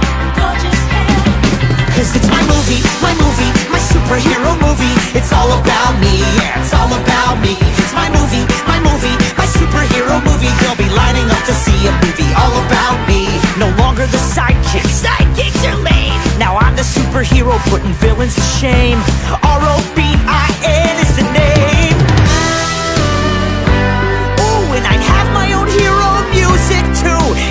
[1.94, 4.94] Cause it's my movie, my movie, my superhero movie.
[5.14, 7.54] It's all about me, yeah, it's all about me.
[7.78, 10.50] It's my movie, my movie, my superhero movie.
[10.58, 13.30] They'll be lining up to see a movie all about me.
[13.62, 16.18] No longer the sidekick, sidekicks are lame.
[16.38, 18.98] Now I'm the superhero putting villains to shame.
[19.46, 21.73] R O B I N is the name.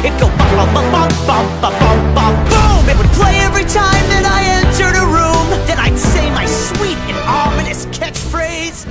[0.03, 2.89] It'd go bum bum bum bum bum bum bum bum boom.
[2.89, 5.47] It would play every time that I entered a room.
[5.65, 8.83] Then I'd say my sweet and ominous catchphrase.